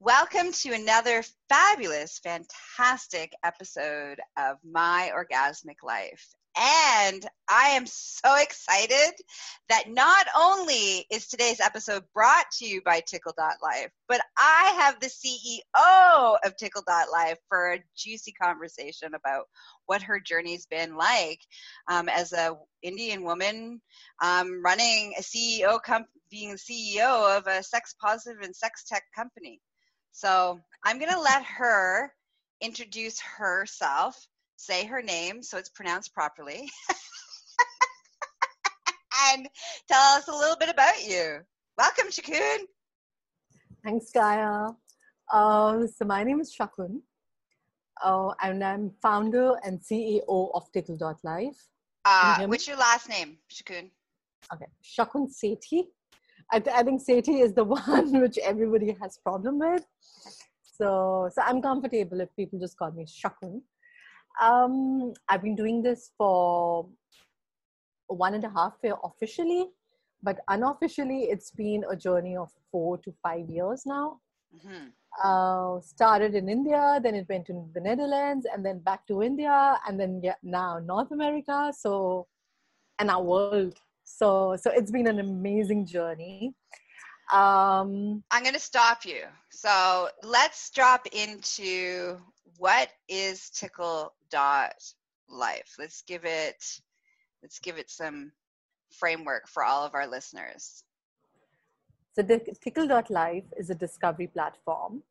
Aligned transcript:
Welcome 0.00 0.52
to 0.52 0.72
another 0.72 1.22
fabulous, 1.48 2.18
fantastic 2.18 3.32
episode 3.44 4.18
of 4.36 4.56
My 4.62 5.12
Orgasmic 5.14 5.76
Life. 5.82 6.34
And 6.58 7.24
I 7.48 7.68
am 7.68 7.86
so 7.86 8.34
excited 8.36 9.14
that 9.68 9.84
not 9.88 10.26
only 10.36 11.06
is 11.10 11.28
today's 11.28 11.60
episode 11.60 12.02
brought 12.12 12.44
to 12.58 12.66
you 12.66 12.82
by 12.84 13.00
Tickle.life, 13.06 13.90
but 14.08 14.20
I 14.36 14.76
have 14.80 15.00
the 15.00 15.06
CEO 15.06 16.36
of 16.44 16.56
Tickle.life 16.56 17.38
for 17.48 17.74
a 17.74 17.84
juicy 17.96 18.32
conversation 18.32 19.14
about 19.14 19.46
what 19.86 20.02
her 20.02 20.20
journey's 20.20 20.66
been 20.66 20.96
like 20.96 21.40
um, 21.88 22.08
as 22.08 22.32
a 22.32 22.56
Indian 22.82 23.22
woman 23.22 23.80
um, 24.22 24.62
running 24.62 25.14
a 25.18 25.22
CEO, 25.22 25.80
com- 25.82 26.06
being 26.30 26.50
the 26.50 26.56
CEO 26.56 27.38
of 27.38 27.46
a 27.46 27.62
sex 27.62 27.94
positive 28.00 28.42
and 28.42 28.54
sex 28.54 28.84
tech 28.84 29.04
company. 29.16 29.60
So 30.14 30.60
I'm 30.84 31.00
going 31.00 31.10
to 31.10 31.20
let 31.20 31.42
her 31.42 32.12
introduce 32.60 33.20
herself 33.20 34.28
say 34.56 34.86
her 34.86 35.02
name 35.02 35.42
so 35.42 35.58
it's 35.58 35.70
pronounced 35.70 36.14
properly, 36.14 36.70
and 39.32 39.48
tell 39.88 40.16
us 40.16 40.28
a 40.28 40.32
little 40.32 40.56
bit 40.56 40.68
about 40.68 41.04
you. 41.04 41.40
Welcome, 41.76 42.10
Shakun. 42.10 42.58
Thanks, 43.84 44.12
Gaia. 44.14 44.68
Uh, 45.32 45.84
so 45.88 46.04
my 46.04 46.22
name 46.22 46.40
is 46.40 46.54
Shakun, 46.56 47.00
uh, 48.04 48.34
and 48.40 48.62
I'm 48.62 48.92
founder 49.02 49.54
and 49.64 49.80
CEO 49.80 50.50
of 50.54 50.70
Tickle.life. 50.72 51.56
Uh, 52.04 52.46
what's 52.46 52.68
your 52.68 52.76
last 52.76 53.08
name, 53.08 53.38
Shakun? 53.52 53.90
Okay, 54.52 54.66
Shakun 54.80 55.28
Sethi. 55.28 55.88
I, 56.50 56.60
th- 56.60 56.76
I 56.76 56.82
think 56.82 57.02
Sethi 57.02 57.42
is 57.42 57.52
the 57.52 57.64
one 57.78 58.20
which 58.20 58.38
everybody 58.38 58.96
has 59.00 59.18
problem 59.18 59.58
with. 59.58 59.84
So, 60.62 61.30
so 61.32 61.42
I'm 61.42 61.62
comfortable 61.62 62.20
if 62.20 62.34
people 62.36 62.58
just 62.58 62.76
call 62.76 62.90
me 62.90 63.06
Shakun. 63.06 63.60
Um, 64.42 65.12
I've 65.28 65.42
been 65.42 65.54
doing 65.54 65.82
this 65.82 66.10
for 66.18 66.88
one 68.08 68.34
and 68.34 68.44
a 68.44 68.50
half 68.50 68.74
year 68.82 68.96
officially, 69.04 69.66
but 70.22 70.40
unofficially, 70.48 71.24
it's 71.24 71.50
been 71.50 71.84
a 71.88 71.96
journey 71.96 72.36
of 72.36 72.50
four 72.72 72.98
to 72.98 73.12
five 73.22 73.48
years 73.48 73.82
now. 73.86 74.20
Mm-hmm. 74.54 74.88
Uh, 75.22 75.80
started 75.80 76.34
in 76.34 76.48
India, 76.48 76.98
then 77.02 77.14
it 77.14 77.26
went 77.28 77.46
to 77.46 77.68
the 77.72 77.80
Netherlands, 77.80 78.46
and 78.52 78.66
then 78.66 78.80
back 78.80 79.06
to 79.06 79.22
India, 79.22 79.78
and 79.86 79.98
then 79.98 80.20
yeah, 80.24 80.34
now 80.42 80.80
North 80.80 81.12
America. 81.12 81.72
So, 81.76 82.26
and 82.98 83.10
our 83.10 83.22
world. 83.22 83.74
So, 84.04 84.56
so 84.60 84.70
it's 84.70 84.90
been 84.90 85.06
an 85.06 85.18
amazing 85.18 85.86
journey. 85.86 86.54
Um, 87.32 88.22
I'm 88.30 88.42
going 88.42 88.54
to 88.54 88.60
stop 88.60 89.04
you. 89.04 89.22
So 89.50 90.08
let's 90.22 90.70
drop 90.70 91.06
into 91.12 92.18
what 92.58 92.90
is 93.08 93.50
tickle 93.50 94.12
dot 94.30 94.74
life 95.28 95.74
let's 95.78 96.02
give 96.02 96.24
it 96.24 96.62
let's 97.42 97.58
give 97.58 97.78
it 97.78 97.90
some 97.90 98.30
framework 98.90 99.48
for 99.48 99.64
all 99.64 99.84
of 99.84 99.94
our 99.94 100.06
listeners 100.06 100.84
so 102.14 102.22
the 102.22 102.40
tickle 102.62 102.86
dot 102.86 103.10
life 103.10 103.44
is 103.58 103.70
a 103.70 103.74
discovery 103.74 104.26
platform 104.26 105.02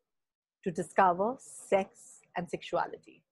to 0.63 0.71
discover 0.71 1.35
sex 1.39 2.19
and 2.37 2.49
sexuality 2.49 3.23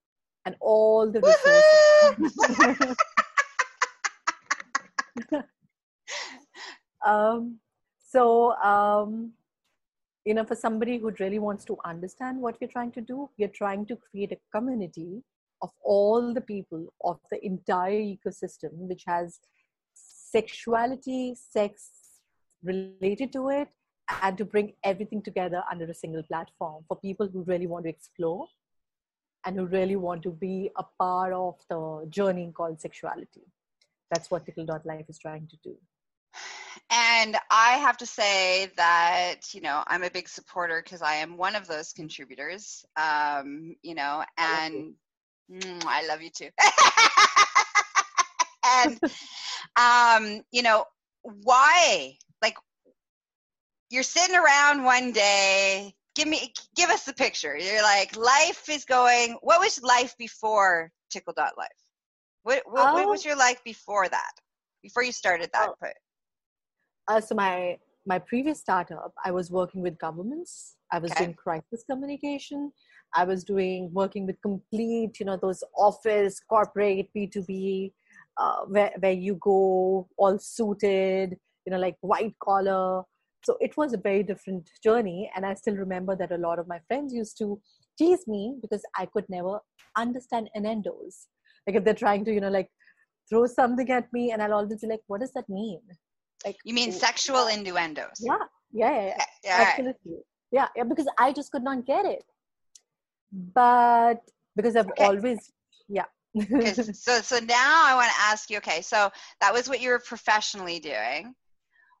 and 0.44 0.56
all 0.60 1.10
the 1.10 1.20
resources 1.20 2.96
um, 7.06 7.58
so 8.10 8.52
um, 8.56 9.32
you 10.24 10.34
know, 10.34 10.44
for 10.44 10.54
somebody 10.54 10.98
who 10.98 11.12
really 11.18 11.38
wants 11.38 11.64
to 11.64 11.76
understand 11.84 12.40
what 12.40 12.56
we're 12.60 12.68
trying 12.68 12.92
to 12.92 13.00
do, 13.00 13.28
we're 13.38 13.48
trying 13.48 13.86
to 13.86 13.96
create 13.96 14.32
a 14.32 14.38
community 14.56 15.22
of 15.62 15.70
all 15.82 16.32
the 16.32 16.40
people 16.40 16.92
of 17.04 17.18
the 17.30 17.44
entire 17.44 18.00
ecosystem, 18.00 18.70
which 18.72 19.04
has 19.06 19.38
sexuality, 19.94 21.34
sex 21.34 21.90
related 22.62 23.32
to 23.32 23.48
it, 23.48 23.68
and 24.22 24.38
to 24.38 24.44
bring 24.44 24.72
everything 24.84 25.22
together 25.22 25.62
under 25.70 25.84
a 25.84 25.94
single 25.94 26.22
platform 26.22 26.84
for 26.86 26.96
people 26.96 27.28
who 27.28 27.42
really 27.44 27.66
want 27.66 27.84
to 27.84 27.90
explore 27.90 28.46
and 29.44 29.56
who 29.56 29.66
really 29.66 29.96
want 29.96 30.22
to 30.22 30.30
be 30.30 30.70
a 30.76 30.84
part 30.98 31.32
of 31.32 31.56
the 31.68 32.06
journey 32.08 32.52
called 32.54 32.80
sexuality. 32.80 33.42
That's 34.12 34.30
what 34.30 34.46
Tickle.life 34.46 35.06
is 35.08 35.18
trying 35.18 35.48
to 35.48 35.56
do 35.64 35.76
and 36.92 37.36
I 37.50 37.78
have 37.78 37.96
to 37.98 38.06
say 38.06 38.70
that 38.76 39.54
you 39.54 39.60
know 39.60 39.82
I'm 39.86 40.02
a 40.02 40.10
big 40.10 40.28
supporter 40.28 40.82
because 40.82 41.02
I 41.02 41.16
am 41.16 41.36
one 41.36 41.56
of 41.56 41.66
those 41.66 41.92
contributors. 41.92 42.84
Um, 42.96 43.76
you 43.82 43.94
know, 43.94 44.24
and 44.36 44.94
mm, 45.50 45.84
I 45.86 46.06
love 46.06 46.22
you 46.22 46.30
too. 46.30 46.50
and 48.66 49.00
um, 49.76 50.44
you 50.52 50.62
know 50.62 50.84
why? 51.22 52.16
Like 52.42 52.56
you're 53.90 54.02
sitting 54.02 54.36
around 54.36 54.84
one 54.84 55.12
day. 55.12 55.94
Give 56.14 56.28
me, 56.28 56.52
give 56.76 56.90
us 56.90 57.04
the 57.04 57.14
picture. 57.14 57.56
You're 57.56 57.82
like, 57.82 58.18
life 58.18 58.68
is 58.68 58.84
going. 58.84 59.38
What 59.40 59.60
was 59.60 59.82
life 59.82 60.14
before 60.18 60.90
Tickle 61.10 61.32
Dot 61.34 61.52
Life? 61.56 61.68
What, 62.42 62.62
what, 62.66 62.86
um, 62.86 62.94
what 62.94 63.08
was 63.08 63.24
your 63.24 63.36
life 63.36 63.62
before 63.64 64.08
that? 64.08 64.32
Before 64.82 65.02
you 65.02 65.12
started 65.12 65.50
that? 65.52 65.68
Oh, 65.80 65.88
uh, 67.08 67.20
so 67.20 67.34
my 67.34 67.78
my 68.04 68.18
previous 68.18 68.58
startup, 68.58 69.12
I 69.24 69.30
was 69.30 69.50
working 69.50 69.80
with 69.80 69.96
governments. 69.98 70.76
I 70.90 70.98
was 70.98 71.12
okay. 71.12 71.24
doing 71.24 71.34
crisis 71.34 71.84
communication. 71.88 72.72
I 73.14 73.24
was 73.24 73.44
doing 73.44 73.90
working 73.92 74.26
with 74.26 74.40
complete, 74.42 75.20
you 75.20 75.26
know, 75.26 75.36
those 75.36 75.62
office, 75.76 76.40
corporate, 76.40 77.08
B 77.14 77.28
two 77.28 77.44
B, 77.44 77.92
uh, 78.38 78.62
where 78.66 78.92
where 78.98 79.12
you 79.12 79.34
go 79.36 80.08
all 80.16 80.38
suited, 80.38 81.38
you 81.64 81.70
know, 81.70 81.78
like 81.78 81.96
white 82.00 82.34
collar. 82.42 83.04
So 83.44 83.56
it 83.60 83.76
was 83.76 83.92
a 83.92 83.98
very 83.98 84.22
different 84.22 84.68
journey, 84.82 85.30
and 85.34 85.44
I 85.46 85.54
still 85.54 85.76
remember 85.76 86.16
that 86.16 86.32
a 86.32 86.38
lot 86.38 86.58
of 86.58 86.68
my 86.68 86.80
friends 86.88 87.12
used 87.12 87.38
to 87.38 87.60
tease 87.98 88.26
me 88.26 88.56
because 88.60 88.82
I 88.96 89.06
could 89.06 89.28
never 89.28 89.60
understand 89.96 90.50
innuendos. 90.54 91.26
Like 91.66 91.76
if 91.76 91.84
they're 91.84 91.94
trying 91.94 92.24
to, 92.24 92.32
you 92.32 92.40
know, 92.40 92.50
like 92.50 92.68
throw 93.28 93.46
something 93.46 93.88
at 93.90 94.12
me, 94.12 94.32
and 94.32 94.42
I'll 94.42 94.54
always 94.54 94.80
be 94.80 94.86
like, 94.86 95.02
"What 95.06 95.20
does 95.20 95.32
that 95.32 95.48
mean?" 95.48 95.80
Like 96.44 96.56
you 96.64 96.74
mean 96.74 96.92
sexual 96.92 97.46
innuendos? 97.46 98.18
Yeah, 98.20 98.36
yeah, 98.72 98.90
yeah, 98.90 99.06
yeah. 99.06 99.24
yeah 99.44 99.64
absolutely. 99.68 100.12
Right. 100.12 100.22
Yeah, 100.50 100.68
yeah, 100.76 100.84
because 100.84 101.06
I 101.18 101.32
just 101.32 101.50
could 101.50 101.62
not 101.62 101.86
get 101.86 102.04
it. 102.04 102.24
But 103.32 104.20
because 104.54 104.76
I've 104.76 104.88
okay. 104.88 105.04
always, 105.04 105.52
yeah. 105.88 106.04
so, 106.92 107.20
so 107.20 107.38
now 107.38 107.82
I 107.86 107.94
want 107.94 108.10
to 108.10 108.20
ask 108.20 108.50
you. 108.50 108.58
Okay, 108.58 108.82
so 108.82 109.10
that 109.40 109.52
was 109.52 109.68
what 109.68 109.80
you 109.80 109.90
were 109.90 109.98
professionally 110.00 110.78
doing. 110.78 111.34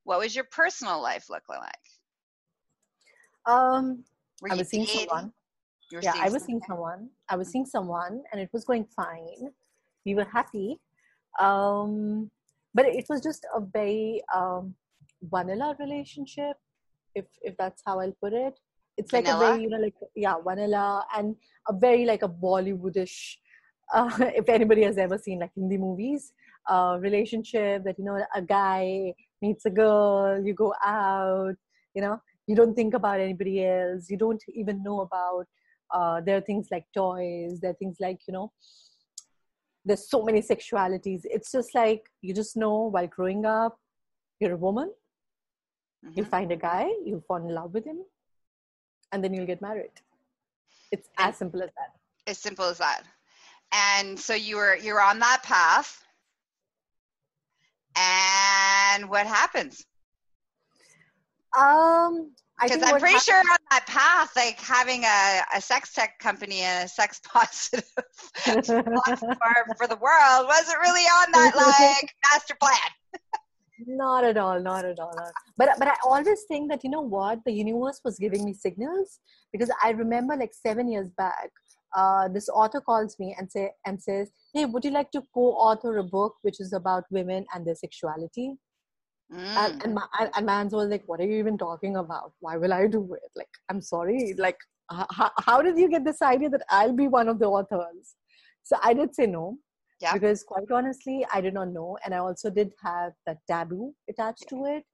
What 0.04 0.18
was 0.18 0.34
your 0.34 0.44
personal 0.50 1.00
life 1.00 1.26
look 1.30 1.44
like? 1.48 1.72
Um, 3.46 4.04
I 4.50 4.54
was 4.54 4.68
seeing 4.68 4.86
someone. 4.86 5.32
Yeah, 6.00 6.14
I 6.16 6.30
was 6.30 6.44
seeing 6.44 6.60
someone. 6.66 7.10
I 7.28 7.36
was 7.36 7.48
seeing 7.48 7.66
someone, 7.66 8.22
and 8.32 8.40
it 8.40 8.50
was 8.52 8.64
going 8.64 8.86
fine. 8.96 9.50
We 10.06 10.14
were 10.14 10.26
happy. 10.32 10.80
Um, 11.38 12.30
but 12.74 12.86
it 12.86 13.06
was 13.08 13.20
just 13.20 13.46
a 13.54 13.60
very 13.60 14.22
um, 14.34 14.74
vanilla 15.22 15.76
relationship 15.78 16.56
if 17.14 17.26
if 17.42 17.56
that's 17.56 17.82
how 17.86 18.00
i'll 18.00 18.16
put 18.20 18.32
it 18.32 18.58
it's 18.96 19.10
vanilla? 19.10 19.34
like 19.34 19.36
a 19.36 19.46
very 19.46 19.62
you 19.62 19.68
know 19.68 19.78
like 19.78 19.94
yeah 20.16 20.34
vanilla 20.44 21.04
and 21.16 21.36
a 21.68 21.72
very 21.72 22.04
like 22.04 22.22
a 22.22 22.28
bollywoodish 22.28 23.36
uh, 23.94 24.10
if 24.20 24.48
anybody 24.48 24.82
has 24.82 24.96
ever 24.96 25.18
seen 25.18 25.38
like 25.38 25.50
hindi 25.54 25.76
movies 25.76 26.32
uh, 26.68 26.96
relationship 27.00 27.84
that 27.84 27.98
you 27.98 28.04
know 28.04 28.18
a 28.34 28.42
guy 28.42 29.12
meets 29.42 29.66
a 29.66 29.70
girl 29.70 30.40
you 30.44 30.54
go 30.54 30.72
out 30.84 31.54
you 31.94 32.00
know 32.00 32.20
you 32.46 32.56
don't 32.56 32.74
think 32.74 32.94
about 32.94 33.20
anybody 33.20 33.64
else 33.64 34.08
you 34.08 34.16
don't 34.16 34.42
even 34.54 34.82
know 34.82 35.00
about 35.00 35.46
uh, 35.92 36.20
there 36.20 36.36
are 36.36 36.40
things 36.40 36.68
like 36.70 36.84
toys 36.94 37.60
there 37.60 37.70
are 37.70 37.80
things 37.82 37.96
like 38.00 38.20
you 38.26 38.32
know 38.32 38.50
there's 39.84 40.08
so 40.08 40.22
many 40.22 40.40
sexualities. 40.40 41.22
It's 41.24 41.50
just 41.50 41.74
like 41.74 42.02
you 42.20 42.34
just 42.34 42.56
know 42.56 42.84
while 42.84 43.06
growing 43.06 43.44
up 43.44 43.78
you're 44.40 44.52
a 44.52 44.56
woman 44.56 44.92
mm-hmm. 46.04 46.18
you 46.18 46.24
find 46.24 46.52
a 46.52 46.56
guy 46.56 46.84
you 47.04 47.22
fall 47.26 47.38
in 47.38 47.54
love 47.54 47.74
with 47.74 47.84
him 47.84 48.00
and 49.10 49.22
then 49.22 49.34
you'll 49.34 49.46
get 49.46 49.60
married. 49.60 49.90
It's 50.90 51.08
and 51.18 51.30
as 51.30 51.36
simple 51.36 51.62
as 51.62 51.70
that. 51.76 52.30
As 52.30 52.38
simple 52.38 52.64
as 52.64 52.78
that. 52.78 53.02
And 53.72 54.18
so 54.18 54.34
you 54.34 54.56
were 54.56 54.76
you're 54.76 55.00
on 55.00 55.18
that 55.18 55.42
path. 55.42 55.98
And 57.96 59.08
what 59.10 59.26
happens? 59.26 59.84
Um 61.58 62.32
because 62.62 62.82
I'm 62.82 63.00
pretty 63.00 63.18
sure 63.18 63.38
on 63.38 63.58
that 63.70 63.86
path, 63.86 64.30
like 64.36 64.58
having 64.60 65.04
a, 65.04 65.40
a 65.56 65.60
sex 65.60 65.92
tech 65.92 66.18
company 66.18 66.60
and 66.60 66.84
a 66.84 66.88
sex 66.88 67.20
positive 67.24 67.84
platform 68.44 69.66
for 69.76 69.86
the 69.86 69.96
world 69.96 70.46
wasn't 70.46 70.78
really 70.80 71.02
on 71.02 71.32
that 71.32 71.52
like 71.56 72.14
master 72.32 72.54
plan. 72.60 72.76
Not 73.86 74.24
at 74.24 74.36
all, 74.36 74.60
not 74.60 74.84
at 74.84 74.98
all. 75.00 75.16
But 75.56 75.70
but 75.78 75.88
I 75.88 75.96
always 76.04 76.42
think 76.48 76.70
that 76.70 76.84
you 76.84 76.90
know 76.90 77.00
what 77.00 77.40
the 77.44 77.52
universe 77.52 78.00
was 78.04 78.18
giving 78.18 78.44
me 78.44 78.54
signals 78.54 79.18
because 79.52 79.70
I 79.82 79.90
remember 79.90 80.36
like 80.36 80.52
seven 80.54 80.88
years 80.88 81.10
back, 81.18 81.50
uh, 81.96 82.28
this 82.28 82.48
author 82.48 82.80
calls 82.80 83.18
me 83.18 83.34
and 83.38 83.50
say 83.50 83.70
and 83.86 84.00
says, 84.00 84.30
"Hey, 84.54 84.66
would 84.66 84.84
you 84.84 84.92
like 84.92 85.10
to 85.12 85.22
co-author 85.34 85.98
a 85.98 86.04
book 86.04 86.36
which 86.42 86.60
is 86.60 86.72
about 86.72 87.04
women 87.10 87.44
and 87.54 87.66
their 87.66 87.74
sexuality?" 87.74 88.56
Mm. 89.32 89.56
And, 89.56 89.82
and, 89.84 89.94
my, 89.94 90.06
and 90.36 90.46
my 90.46 90.60
answer 90.60 90.76
was 90.76 90.88
like, 90.88 91.04
"What 91.06 91.20
are 91.20 91.24
you 91.24 91.38
even 91.38 91.56
talking 91.56 91.96
about? 91.96 92.32
Why 92.40 92.56
will 92.56 92.72
I 92.72 92.86
do 92.86 93.14
it? 93.14 93.30
Like, 93.34 93.48
I'm 93.68 93.80
sorry. 93.80 94.34
Like, 94.36 94.58
how, 94.90 95.30
how 95.38 95.62
did 95.62 95.78
you 95.78 95.88
get 95.88 96.04
this 96.04 96.20
idea 96.20 96.50
that 96.50 96.64
I'll 96.68 96.92
be 96.92 97.08
one 97.08 97.28
of 97.28 97.38
the 97.38 97.46
authors?" 97.46 98.14
So 98.62 98.76
I 98.82 98.94
did 98.94 99.14
say 99.14 99.26
no. 99.26 99.58
Yeah. 100.00 100.14
Because 100.14 100.42
quite 100.42 100.70
honestly, 100.70 101.24
I 101.32 101.40
did 101.40 101.54
not 101.54 101.68
know, 101.68 101.96
and 102.04 102.12
I 102.12 102.18
also 102.18 102.50
did 102.50 102.72
have 102.82 103.12
that 103.24 103.38
taboo 103.48 103.94
attached 104.10 104.46
yeah. 104.50 104.58
to 104.58 104.64
it, 104.76 104.84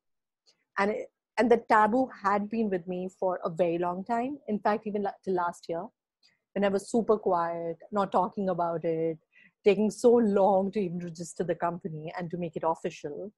and 0.78 0.90
it, 0.90 1.10
and 1.38 1.50
the 1.50 1.62
taboo 1.68 2.10
had 2.22 2.50
been 2.50 2.68
with 2.68 2.86
me 2.86 3.08
for 3.18 3.40
a 3.44 3.48
very 3.48 3.78
long 3.78 4.04
time. 4.04 4.38
In 4.48 4.58
fact, 4.58 4.86
even 4.86 5.06
till 5.24 5.34
last 5.34 5.66
year, 5.68 5.86
when 6.54 6.64
I 6.64 6.68
was 6.68 6.90
super 6.90 7.16
quiet, 7.16 7.78
not 7.90 8.12
talking 8.12 8.48
about 8.50 8.84
it, 8.84 9.18
taking 9.64 9.90
so 9.90 10.12
long 10.12 10.70
to 10.72 10.80
even 10.80 10.98
register 10.98 11.44
the 11.44 11.54
company 11.54 12.12
and 12.18 12.30
to 12.30 12.36
make 12.36 12.56
it 12.56 12.64
official. 12.66 13.32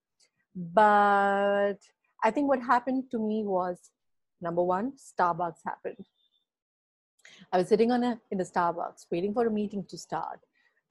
But 0.55 1.79
I 2.23 2.31
think 2.31 2.49
what 2.49 2.63
happened 2.63 3.05
to 3.13 3.19
me 3.19 3.45
was 3.45 3.91
number 4.41 4.63
one, 4.63 4.93
Starbucks 4.93 5.61
happened. 5.65 6.07
I 7.53 7.59
was 7.59 7.69
sitting 7.69 7.91
on 7.91 8.03
a 8.03 8.21
in 8.31 8.41
a 8.41 8.45
Starbucks 8.45 9.07
waiting 9.11 9.33
for 9.33 9.47
a 9.47 9.51
meeting 9.51 9.85
to 9.89 9.99
start, 9.99 10.41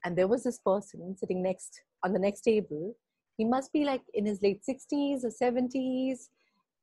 and 0.04 0.18
there 0.18 0.28
was 0.28 0.44
this 0.44 0.60
person 0.60 1.16
sitting 1.18 1.42
next 1.42 1.82
on 2.04 2.14
the 2.14 2.20
next 2.20 2.42
table. 2.42 2.96
He 3.38 3.46
must 3.46 3.72
be 3.72 3.86
like 3.86 4.02
in 4.14 4.26
his 4.26 4.42
late 4.42 4.64
sixties 4.66 5.24
or 5.24 5.32
seventies, 5.32 6.30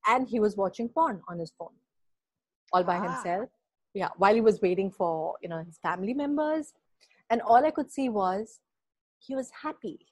and 0.07 0.29
he 0.29 0.41
was 0.41 0.57
watching 0.57 0.89
porn 0.89 1.21
on 1.29 1.39
his 1.39 1.53
phone, 1.59 1.75
all 2.73 2.85
by 2.85 2.97
ah. 2.97 3.03
himself. 3.03 3.51
Yeah, 3.95 4.09
while 4.19 4.35
he 4.35 4.41
was 4.41 4.61
waiting 4.61 4.91
for 4.91 5.37
you 5.43 5.49
know 5.49 5.63
his 5.65 5.79
family 5.79 6.15
members, 6.15 6.73
and 7.31 7.41
all 7.43 7.65
I 7.65 7.71
could 7.71 7.91
see 7.91 8.09
was 8.09 8.61
he 9.19 9.35
was 9.35 9.51
happy. 9.63 10.07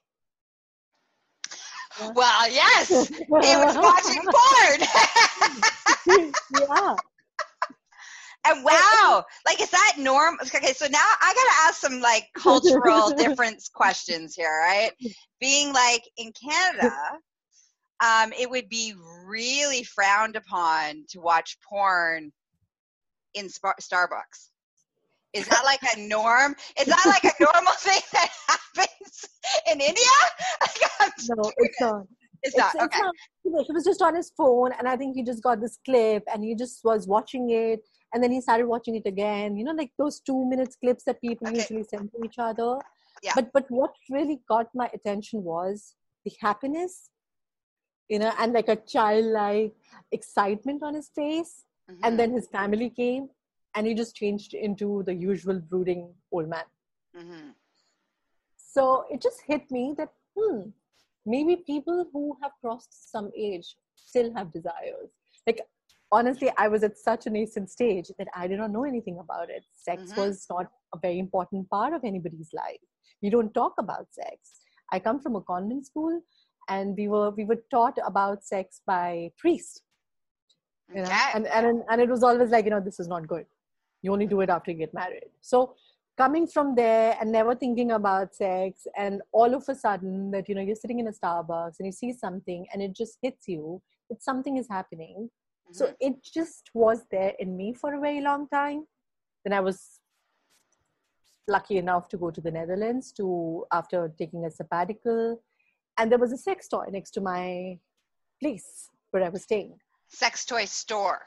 Well, 2.15 2.51
yes, 2.51 3.07
he 3.07 3.25
was 3.25 3.77
watching 3.77 4.21
porn. 4.21 4.81
yeah, 6.59 6.95
and 8.47 8.63
wow, 8.63 9.23
like 9.45 9.61
is 9.61 9.69
that 9.71 9.95
norm? 9.97 10.37
Okay, 10.41 10.73
so 10.73 10.85
now 10.87 10.99
I 10.99 11.33
gotta 11.33 11.67
ask 11.67 11.79
some 11.79 11.99
like 12.01 12.27
cultural 12.35 13.11
difference 13.11 13.69
questions 13.69 14.35
here, 14.35 14.49
right? 14.49 14.91
Being 15.39 15.73
like 15.73 16.03
in 16.17 16.31
Canada, 16.33 16.91
um, 18.03 18.33
it 18.37 18.49
would 18.49 18.69
be 18.69 18.93
really 19.25 19.83
frowned 19.83 20.35
upon 20.35 21.05
to 21.09 21.19
watch 21.19 21.57
porn 21.67 22.31
in 23.33 23.49
Sp- 23.49 23.79
Starbucks. 23.81 24.49
Is 25.35 25.47
that 25.47 25.63
like 25.65 25.81
a 25.95 25.99
norm? 25.99 26.55
Is 26.79 26.87
that 26.87 27.03
like 27.05 27.23
a 27.23 27.43
normal 27.43 27.73
thing 27.79 28.01
that 28.13 28.29
happens 28.47 29.25
in 29.71 29.81
India? 29.81 30.17
no, 31.29 31.51
it's 31.57 31.81
not. 31.81 32.07
It's, 32.43 32.57
not. 32.57 32.75
okay. 32.75 32.85
It's 32.85 32.99
not, 32.99 33.65
he 33.67 33.73
was 33.73 33.83
just 33.83 34.01
on 34.01 34.15
his 34.15 34.31
phone, 34.37 34.71
and 34.77 34.87
I 34.87 34.95
think 34.95 35.15
he 35.15 35.23
just 35.23 35.43
got 35.43 35.61
this 35.61 35.77
clip, 35.83 36.23
and 36.31 36.43
he 36.43 36.55
just 36.55 36.83
was 36.83 37.07
watching 37.07 37.49
it, 37.49 37.81
and 38.15 38.23
then 38.23 38.31
he 38.31 38.41
started 38.41 38.65
watching 38.65 38.95
it 38.95 39.05
again 39.05 39.55
you 39.55 39.63
know 39.63 39.73
like 39.73 39.91
those 39.99 40.19
two 40.19 40.45
minutes 40.49 40.77
clips 40.81 41.03
that 41.03 41.21
people 41.21 41.47
okay. 41.47 41.57
usually 41.57 41.83
send 41.83 42.09
to 42.11 42.23
each 42.25 42.39
other 42.39 42.79
yeah. 43.21 43.33
but 43.35 43.51
but 43.53 43.65
what 43.69 43.93
really 44.09 44.39
got 44.47 44.67
my 44.73 44.89
attention 44.93 45.43
was 45.43 45.95
the 46.23 46.31
happiness 46.41 47.09
you 48.09 48.17
know 48.19 48.31
and 48.39 48.53
like 48.53 48.69
a 48.69 48.77
childlike 48.93 49.73
excitement 50.11 50.81
on 50.81 50.95
his 50.95 51.09
face 51.15 51.65
mm-hmm. 51.91 51.99
and 52.03 52.17
then 52.19 52.31
his 52.31 52.47
family 52.47 52.89
came 52.89 53.27
and 53.75 53.87
he 53.87 53.93
just 53.93 54.15
changed 54.15 54.53
into 54.53 55.03
the 55.05 55.13
usual 55.13 55.59
brooding 55.59 56.13
old 56.31 56.49
man 56.49 56.63
mm-hmm. 57.17 57.49
so 58.55 59.05
it 59.11 59.21
just 59.21 59.41
hit 59.47 59.69
me 59.71 59.93
that 59.97 60.11
hmm 60.37 60.69
maybe 61.25 61.55
people 61.67 62.05
who 62.13 62.37
have 62.41 62.51
crossed 62.61 63.11
some 63.11 63.31
age 63.35 63.75
still 63.95 64.33
have 64.33 64.51
desires 64.53 65.09
like 65.47 65.61
honestly, 66.11 66.51
I 66.57 66.67
was 66.67 66.83
at 66.83 66.97
such 66.97 67.25
a 67.25 67.29
nascent 67.29 67.69
stage 67.69 68.09
that 68.17 68.27
I 68.35 68.47
did 68.47 68.59
not 68.59 68.71
know 68.71 68.83
anything 68.83 69.19
about 69.19 69.49
it. 69.49 69.63
Sex 69.73 70.03
mm-hmm. 70.03 70.21
was 70.21 70.45
not 70.49 70.67
a 70.93 70.99
very 70.99 71.19
important 71.19 71.69
part 71.69 71.93
of 71.93 72.03
anybody's 72.03 72.51
life. 72.53 72.83
We 73.21 73.29
don't 73.29 73.53
talk 73.53 73.73
about 73.79 74.07
sex. 74.11 74.37
I 74.91 74.99
come 74.99 75.19
from 75.19 75.35
a 75.35 75.41
convent 75.41 75.85
school, 75.85 76.21
and 76.69 76.95
we 76.95 77.07
were 77.07 77.31
we 77.31 77.45
were 77.45 77.61
taught 77.71 77.97
about 78.05 78.43
sex 78.43 78.81
by 78.85 79.31
priests. 79.37 79.81
You 80.89 81.01
know, 81.01 81.03
okay. 81.03 81.31
and 81.33 81.47
and 81.47 81.83
and 81.89 82.01
it 82.01 82.09
was 82.09 82.23
always 82.23 82.49
like 82.51 82.65
you 82.65 82.71
know 82.71 82.79
this 82.79 82.99
is 82.99 83.07
not 83.07 83.27
good. 83.27 83.45
You 84.05 84.13
only 84.13 84.27
do 84.27 84.41
it 84.41 84.49
after 84.49 84.71
you 84.71 84.77
get 84.77 84.93
married. 84.93 85.29
So 85.41 85.75
coming 86.17 86.47
from 86.47 86.75
there 86.75 87.17
and 87.19 87.31
never 87.31 87.55
thinking 87.55 87.91
about 87.91 88.35
sex 88.35 88.87
and 88.97 89.21
all 89.31 89.53
of 89.53 89.67
a 89.67 89.75
sudden 89.75 90.31
that 90.31 90.47
you 90.47 90.55
know 90.55 90.61
you're 90.61 90.75
sitting 90.75 90.99
in 90.99 91.07
a 91.07 91.11
starbucks 91.11 91.79
and 91.79 91.85
you 91.85 91.91
see 91.91 92.13
something 92.13 92.65
and 92.71 92.81
it 92.81 92.93
just 92.95 93.17
hits 93.21 93.47
you 93.47 93.81
that 94.09 94.23
something 94.23 94.55
is 94.57 94.67
happening 94.69 95.29
so 95.71 95.85
mm-hmm. 95.85 95.93
it 95.99 96.23
just 96.23 96.69
was 96.73 97.03
there 97.11 97.33
in 97.39 97.57
me 97.57 97.73
for 97.73 97.93
a 97.93 97.99
very 97.99 98.21
long 98.21 98.47
time. 98.49 98.85
Then 99.43 99.53
I 99.53 99.59
was 99.61 99.99
lucky 101.47 101.77
enough 101.77 102.07
to 102.09 102.17
go 102.17 102.31
to 102.31 102.41
the 102.41 102.51
Netherlands 102.51 103.11
to 103.13 103.65
after 103.71 104.11
taking 104.17 104.45
a 104.45 104.51
sabbatical, 104.51 105.41
and 105.97 106.11
there 106.11 106.19
was 106.19 106.31
a 106.31 106.37
sex 106.37 106.67
toy 106.67 106.85
next 106.91 107.11
to 107.11 107.21
my 107.21 107.77
place 108.41 108.89
where 109.11 109.23
I 109.23 109.29
was 109.29 109.43
staying. 109.43 109.77
Sex 110.07 110.45
toy 110.45 110.65
store. 110.65 111.21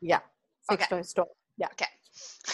Yeah, 0.00 0.20
sex 0.68 0.84
okay. 0.84 0.96
toy 0.96 1.02
store. 1.02 1.28
Yeah. 1.56 1.68
Okay. 1.72 1.86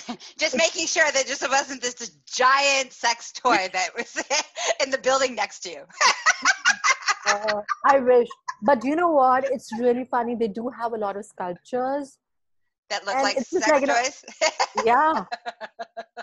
just 0.38 0.56
making 0.56 0.86
sure 0.86 1.10
that 1.12 1.26
just 1.26 1.48
wasn't 1.48 1.82
this 1.82 2.16
giant 2.26 2.92
sex 2.92 3.32
toy 3.32 3.68
that 3.72 3.90
was 3.96 4.16
in 4.82 4.90
the 4.90 4.98
building 4.98 5.34
next 5.34 5.60
to 5.60 5.70
you. 5.70 5.82
uh, 7.26 7.60
I 7.84 7.98
wish. 8.00 8.28
But 8.62 8.84
you 8.84 8.96
know 8.96 9.10
what? 9.10 9.44
It's 9.50 9.70
really 9.78 10.04
funny. 10.04 10.34
They 10.34 10.48
do 10.48 10.70
have 10.70 10.92
a 10.92 10.98
lot 10.98 11.16
of 11.16 11.24
sculptures 11.24 12.18
that 12.90 13.04
look 13.06 13.14
like 13.14 13.38
sex 13.38 13.68
like, 13.68 13.86
toys. 13.86 14.24
yeah, 14.84 15.24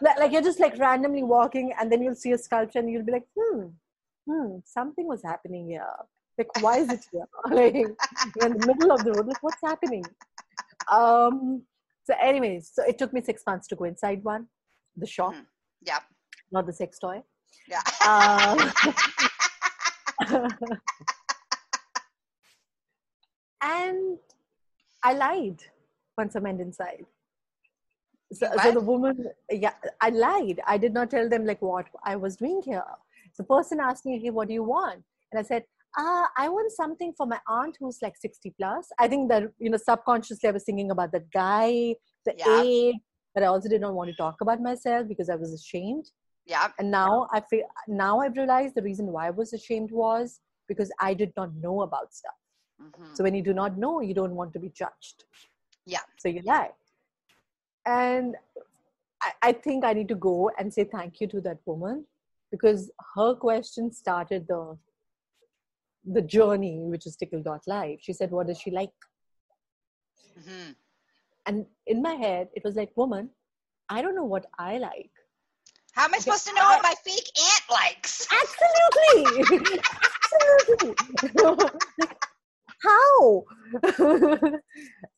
like 0.01 0.31
you're 0.31 0.41
just 0.41 0.59
like 0.59 0.77
randomly 0.77 1.23
walking, 1.23 1.73
and 1.79 1.91
then 1.91 2.01
you'll 2.01 2.15
see 2.15 2.31
a 2.31 2.37
sculpture, 2.37 2.79
and 2.79 2.89
you'll 2.89 3.05
be 3.05 3.11
like, 3.11 3.27
hmm, 3.37 3.65
hmm, 4.29 4.57
something 4.65 5.07
was 5.07 5.21
happening 5.23 5.69
here. 5.69 5.85
Like, 6.37 6.49
why 6.61 6.77
is 6.77 6.89
it 6.89 7.05
here? 7.11 7.25
like, 7.49 7.75
in 7.75 8.57
the 8.57 8.65
middle 8.65 8.91
of 8.91 9.03
the 9.03 9.11
road. 9.11 9.27
Like, 9.27 9.43
what's 9.43 9.61
happening? 9.63 10.05
Um. 10.89 11.63
So, 12.03 12.13
anyways, 12.21 12.71
so 12.73 12.83
it 12.83 12.97
took 12.97 13.13
me 13.13 13.21
six 13.21 13.43
months 13.45 13.67
to 13.67 13.75
go 13.75 13.85
inside 13.85 14.23
one, 14.23 14.47
the 14.95 15.05
shop. 15.05 15.33
Mm-hmm. 15.33 15.43
Yeah. 15.85 15.99
Not 16.51 16.65
the 16.65 16.73
sex 16.73 16.99
toy. 16.99 17.21
Yeah. 17.67 17.81
Um, 18.07 18.57
and 23.61 24.17
I 25.03 25.13
lied 25.13 25.59
once 26.17 26.35
I 26.35 26.39
went 26.39 26.61
inside. 26.61 27.05
So, 28.33 28.47
so, 28.63 28.71
the 28.71 28.79
woman, 28.79 29.25
yeah, 29.49 29.73
I 29.99 30.09
lied. 30.09 30.61
I 30.65 30.77
did 30.77 30.93
not 30.93 31.09
tell 31.11 31.27
them 31.27 31.45
like 31.45 31.61
what 31.61 31.87
I 32.03 32.15
was 32.15 32.37
doing 32.37 32.61
here. 32.63 32.83
The 33.37 33.43
person 33.43 33.79
asked 33.79 34.05
me, 34.05 34.19
"Hey, 34.19 34.29
what 34.29 34.47
do 34.47 34.53
you 34.53 34.63
want?" 34.63 35.03
And 35.31 35.39
I 35.39 35.43
said, 35.43 35.65
"Ah, 35.97 36.29
I 36.37 36.49
want 36.49 36.71
something 36.71 37.13
for 37.13 37.25
my 37.25 37.39
aunt 37.47 37.77
who's 37.79 38.01
like 38.01 38.17
sixty 38.17 38.51
plus." 38.51 38.89
I 38.99 39.07
think 39.07 39.29
that 39.29 39.51
you 39.59 39.69
know 39.69 39.77
subconsciously 39.77 40.49
I 40.49 40.51
was 40.51 40.63
thinking 40.63 40.91
about 40.91 41.11
that 41.13 41.31
guy, 41.31 41.95
the 42.25 42.35
yeah. 42.37 42.61
age, 42.61 42.95
but 43.33 43.43
I 43.43 43.47
also 43.47 43.69
did 43.69 43.81
not 43.81 43.93
want 43.93 44.09
to 44.09 44.15
talk 44.15 44.41
about 44.41 44.61
myself 44.61 45.07
because 45.07 45.29
I 45.29 45.35
was 45.35 45.53
ashamed. 45.53 46.11
Yeah. 46.45 46.69
And 46.79 46.91
now 46.91 47.27
I 47.31 47.41
feel 47.41 47.65
now 47.87 48.19
I've 48.19 48.35
realized 48.35 48.75
the 48.75 48.81
reason 48.81 49.07
why 49.07 49.27
I 49.27 49.31
was 49.31 49.53
ashamed 49.53 49.91
was 49.91 50.39
because 50.67 50.91
I 50.99 51.13
did 51.13 51.33
not 51.37 51.53
know 51.55 51.81
about 51.81 52.13
stuff. 52.13 52.33
Mm-hmm. 52.81 53.13
So 53.13 53.23
when 53.23 53.35
you 53.35 53.43
do 53.43 53.53
not 53.53 53.77
know, 53.77 54.01
you 54.01 54.13
don't 54.13 54.35
want 54.35 54.53
to 54.53 54.59
be 54.59 54.69
judged. 54.69 55.25
Yeah. 55.85 56.05
So 56.17 56.29
you 56.29 56.41
lie. 56.43 56.71
And 57.85 58.35
I, 59.21 59.31
I 59.41 59.51
think 59.53 59.83
I 59.85 59.93
need 59.93 60.07
to 60.09 60.15
go 60.15 60.51
and 60.57 60.73
say 60.73 60.83
thank 60.83 61.21
you 61.21 61.27
to 61.27 61.41
that 61.41 61.59
woman 61.65 62.05
because 62.51 62.91
her 63.15 63.33
question 63.35 63.91
started 63.91 64.47
the 64.47 64.77
the 66.05 66.21
journey, 66.21 66.79
which 66.79 67.05
is 67.05 67.15
tickle 67.15 67.41
dot 67.41 67.61
life. 67.67 67.99
She 68.01 68.13
said, 68.13 68.31
What 68.31 68.47
does 68.47 68.59
she 68.59 68.71
like? 68.71 68.89
Mm-hmm. 70.39 70.71
And 71.45 71.65
in 71.87 72.01
my 72.01 72.13
head, 72.13 72.49
it 72.53 72.63
was 72.63 72.75
like, 72.75 72.91
Woman, 72.95 73.29
I 73.89 74.01
don't 74.01 74.15
know 74.15 74.25
what 74.25 74.45
I 74.57 74.77
like. 74.77 75.11
How 75.93 76.05
am 76.05 76.13
I 76.13 76.19
supposed 76.19 76.47
to 76.47 76.53
know 76.53 76.61
I, 76.63 76.75
what 76.75 76.83
my 76.83 76.95
fake 77.03 77.29
aunt 77.37 77.63
likes? 77.69 78.27
Absolutely. 78.41 79.81
how 82.81 83.43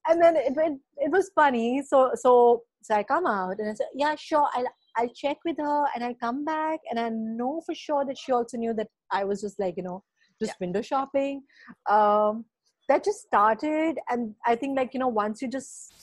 and 0.09 0.21
then 0.21 0.35
it, 0.35 0.53
it 0.55 0.79
it 0.97 1.11
was 1.11 1.31
funny 1.33 1.81
so 1.81 2.11
so 2.15 2.61
so 2.81 2.95
i 2.95 3.03
come 3.03 3.25
out 3.25 3.57
and 3.59 3.69
i 3.69 3.73
said 3.73 3.87
yeah 3.93 4.15
sure 4.15 4.47
i'll 4.53 4.67
i'll 4.97 5.13
check 5.15 5.37
with 5.45 5.57
her 5.57 5.85
and 5.95 6.03
i'll 6.03 6.15
come 6.15 6.43
back 6.43 6.79
and 6.89 6.99
i 6.99 7.09
know 7.09 7.61
for 7.65 7.73
sure 7.73 8.05
that 8.05 8.17
she 8.17 8.31
also 8.31 8.57
knew 8.57 8.73
that 8.73 8.87
i 9.11 9.23
was 9.23 9.41
just 9.41 9.59
like 9.59 9.75
you 9.77 9.83
know 9.83 10.03
just 10.43 10.57
yeah. 10.59 10.65
window 10.65 10.81
shopping. 10.81 11.43
Um, 11.89 12.45
that 12.89 13.03
just 13.03 13.21
started, 13.21 13.97
and 14.09 14.35
I 14.45 14.55
think 14.55 14.77
like 14.77 14.93
you 14.93 14.99
know 14.99 15.07
once 15.07 15.41
you 15.41 15.47
just 15.47 15.93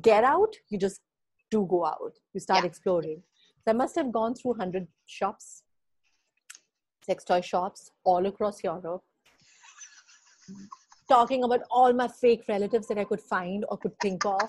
get 0.00 0.24
out, 0.24 0.54
you 0.70 0.78
just 0.78 1.00
do 1.50 1.66
go 1.70 1.84
out. 1.86 2.14
You 2.34 2.40
start 2.40 2.64
yeah. 2.64 2.68
exploring. 2.68 3.22
So 3.64 3.72
I 3.72 3.74
must 3.74 3.96
have 3.96 4.12
gone 4.12 4.34
through 4.34 4.54
hundred 4.54 4.88
shops, 5.06 5.62
sex 7.04 7.24
toy 7.24 7.40
shops 7.40 7.90
all 8.04 8.26
across 8.26 8.64
Europe 8.64 9.02
talking 11.08 11.44
about 11.44 11.60
all 11.70 11.92
my 11.92 12.08
fake 12.08 12.44
relatives 12.48 12.88
that 12.88 12.98
I 12.98 13.04
could 13.04 13.20
find 13.20 13.64
or 13.68 13.78
could 13.78 13.98
think 14.00 14.24
of. 14.24 14.40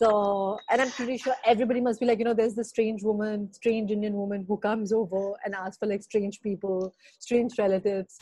So, 0.00 0.58
and 0.70 0.80
I'm 0.80 0.90
pretty 0.90 1.18
sure 1.18 1.34
everybody 1.44 1.80
must 1.80 2.00
be 2.00 2.06
like, 2.06 2.18
you 2.18 2.24
know, 2.24 2.34
there's 2.34 2.54
this 2.54 2.70
strange 2.70 3.02
woman, 3.02 3.52
strange 3.52 3.90
Indian 3.90 4.14
woman 4.14 4.44
who 4.48 4.56
comes 4.56 4.92
over 4.92 5.32
and 5.44 5.54
asks 5.54 5.78
for 5.78 5.86
like 5.86 6.02
strange 6.02 6.40
people, 6.40 6.94
strange 7.18 7.58
relatives. 7.58 8.18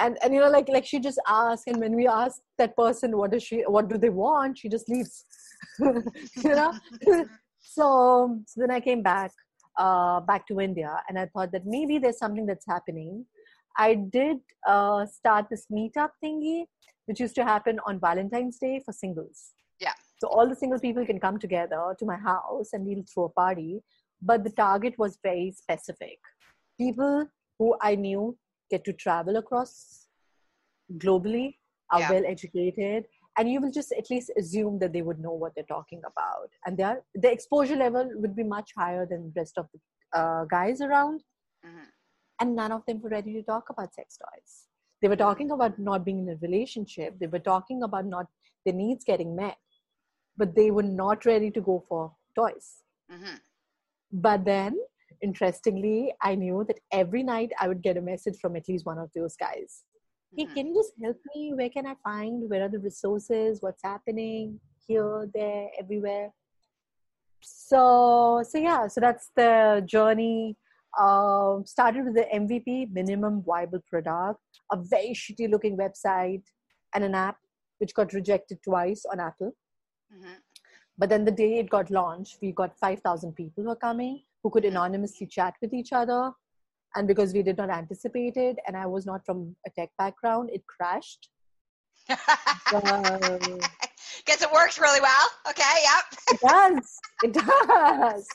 And, 0.00 0.18
and 0.22 0.34
you 0.34 0.40
know, 0.40 0.50
like, 0.50 0.68
like 0.68 0.84
she 0.84 0.98
just 0.98 1.20
asks, 1.28 1.66
and 1.66 1.78
when 1.78 1.94
we 1.94 2.06
ask 2.08 2.40
that 2.58 2.76
person, 2.76 3.16
what 3.16 3.30
does 3.32 3.42
she, 3.42 3.62
what 3.66 3.88
do 3.88 3.98
they 3.98 4.10
want? 4.10 4.58
She 4.58 4.68
just 4.68 4.88
leaves, 4.88 5.24
you 5.78 6.02
know? 6.44 6.72
so, 7.60 8.40
so 8.46 8.60
then 8.60 8.70
I 8.70 8.80
came 8.80 9.02
back, 9.02 9.32
uh, 9.78 10.20
back 10.20 10.46
to 10.48 10.60
India 10.60 11.00
and 11.08 11.18
I 11.18 11.26
thought 11.26 11.52
that 11.52 11.62
maybe 11.64 11.98
there's 11.98 12.18
something 12.18 12.46
that's 12.46 12.66
happening 12.66 13.24
I 13.78 13.94
did 13.94 14.38
uh, 14.66 15.06
start 15.06 15.46
this 15.48 15.66
meetup 15.72 16.10
thingy, 16.22 16.64
which 17.06 17.20
used 17.20 17.36
to 17.36 17.44
happen 17.44 17.78
on 17.86 18.00
Valentine's 18.00 18.58
Day 18.58 18.82
for 18.84 18.92
singles. 18.92 19.52
Yeah. 19.80 19.92
So 20.18 20.28
all 20.28 20.48
the 20.48 20.56
single 20.56 20.80
people 20.80 21.06
can 21.06 21.20
come 21.20 21.38
together 21.38 21.94
to 21.98 22.04
my 22.04 22.16
house 22.16 22.70
and 22.72 22.84
we'll 22.84 23.04
throw 23.12 23.24
a 23.24 23.28
party. 23.28 23.80
But 24.20 24.44
the 24.44 24.50
target 24.50 24.94
was 24.98 25.18
very 25.22 25.52
specific. 25.56 26.18
People 26.78 27.28
who 27.58 27.76
I 27.80 27.94
knew 27.94 28.36
get 28.70 28.84
to 28.84 28.92
travel 28.92 29.36
across 29.36 30.06
globally, 30.96 31.56
are 31.90 32.00
yeah. 32.00 32.12
well 32.12 32.24
educated, 32.26 33.04
and 33.38 33.50
you 33.50 33.60
will 33.62 33.70
just 33.70 33.92
at 33.92 34.10
least 34.10 34.30
assume 34.36 34.78
that 34.78 34.92
they 34.92 35.00
would 35.00 35.18
know 35.18 35.32
what 35.32 35.54
they're 35.54 35.64
talking 35.64 36.00
about. 36.00 36.50
And 36.66 36.76
their 36.76 37.02
the 37.14 37.32
exposure 37.32 37.76
level 37.76 38.10
would 38.16 38.36
be 38.36 38.42
much 38.42 38.72
higher 38.76 39.06
than 39.06 39.32
the 39.32 39.40
rest 39.40 39.56
of 39.56 39.66
the 39.72 40.18
uh, 40.18 40.44
guys 40.44 40.82
around. 40.82 41.22
Mm-hmm 41.64 41.84
and 42.40 42.54
none 42.54 42.72
of 42.72 42.84
them 42.86 43.00
were 43.00 43.10
ready 43.10 43.32
to 43.32 43.42
talk 43.42 43.70
about 43.70 43.94
sex 43.94 44.18
toys 44.18 44.66
they 45.00 45.08
were 45.08 45.22
talking 45.24 45.50
about 45.50 45.78
not 45.78 46.04
being 46.04 46.20
in 46.20 46.28
a 46.34 46.36
relationship 46.46 47.18
they 47.18 47.26
were 47.26 47.44
talking 47.50 47.82
about 47.82 48.06
not 48.06 48.26
their 48.64 48.74
needs 48.74 49.04
getting 49.04 49.34
met 49.34 49.56
but 50.38 50.54
they 50.54 50.70
were 50.70 50.88
not 51.02 51.26
ready 51.26 51.50
to 51.50 51.60
go 51.60 51.84
for 51.88 52.12
toys. 52.34 52.68
Mm-hmm. 53.12 53.36
but 54.12 54.44
then 54.44 54.74
interestingly 55.26 56.12
i 56.28 56.34
knew 56.40 56.58
that 56.68 56.78
every 56.92 57.22
night 57.22 57.54
i 57.58 57.68
would 57.68 57.80
get 57.86 57.96
a 58.00 58.02
message 58.08 58.36
from 58.42 58.54
at 58.54 58.68
least 58.68 58.84
one 58.84 58.98
of 58.98 59.10
those 59.14 59.34
guys. 59.36 59.82
Hey 60.36 60.44
mm-hmm. 60.44 60.54
can 60.54 60.66
you 60.66 60.74
just 60.74 60.92
help 61.02 61.16
me? 61.34 61.54
Where 61.54 61.70
can 61.70 61.86
i 61.86 61.94
find? 62.04 62.50
Where 62.50 62.64
are 62.64 62.68
the 62.68 62.78
resources? 62.78 63.62
What's 63.62 63.82
happening 63.82 64.60
here 64.86 65.28
there 65.34 65.68
everywhere? 65.80 66.30
So 67.40 68.42
so 68.50 68.58
yeah 68.58 68.86
so 68.88 69.00
that's 69.00 69.30
the 69.36 69.82
journey. 69.86 70.56
Uh, 70.98 71.62
started 71.64 72.04
with 72.06 72.14
the 72.14 72.26
MVP, 72.34 72.90
minimum 72.90 73.42
viable 73.46 73.82
product, 73.90 74.40
a 74.72 74.76
very 74.76 75.12
shitty 75.14 75.48
looking 75.50 75.76
website, 75.76 76.42
and 76.94 77.04
an 77.04 77.14
app 77.14 77.36
which 77.78 77.94
got 77.94 78.12
rejected 78.12 78.58
twice 78.62 79.04
on 79.12 79.20
Apple. 79.20 79.52
Mm-hmm. 80.14 80.34
But 80.96 81.08
then 81.08 81.24
the 81.24 81.30
day 81.30 81.58
it 81.58 81.70
got 81.70 81.90
launched, 81.90 82.38
we 82.42 82.52
got 82.52 82.78
5,000 82.78 83.34
people 83.34 83.62
who 83.62 83.68
were 83.70 83.76
coming 83.76 84.22
who 84.42 84.50
could 84.50 84.64
anonymously 84.64 85.26
chat 85.26 85.54
with 85.60 85.72
each 85.74 85.92
other. 85.92 86.30
And 86.94 87.06
because 87.06 87.32
we 87.34 87.42
did 87.42 87.56
not 87.56 87.70
anticipate 87.70 88.36
it, 88.36 88.56
and 88.66 88.76
I 88.76 88.86
was 88.86 89.04
not 89.04 89.24
from 89.26 89.54
a 89.66 89.70
tech 89.70 89.90
background, 89.98 90.50
it 90.52 90.64
crashed. 90.66 91.28
Guess 92.08 92.18
it 94.42 94.52
worked 94.52 94.78
really 94.78 95.00
well. 95.00 95.28
Okay, 95.50 95.62
yep. 95.82 96.04
it 96.30 96.40
does. 96.40 96.98
It 97.22 97.32
does. 97.34 98.28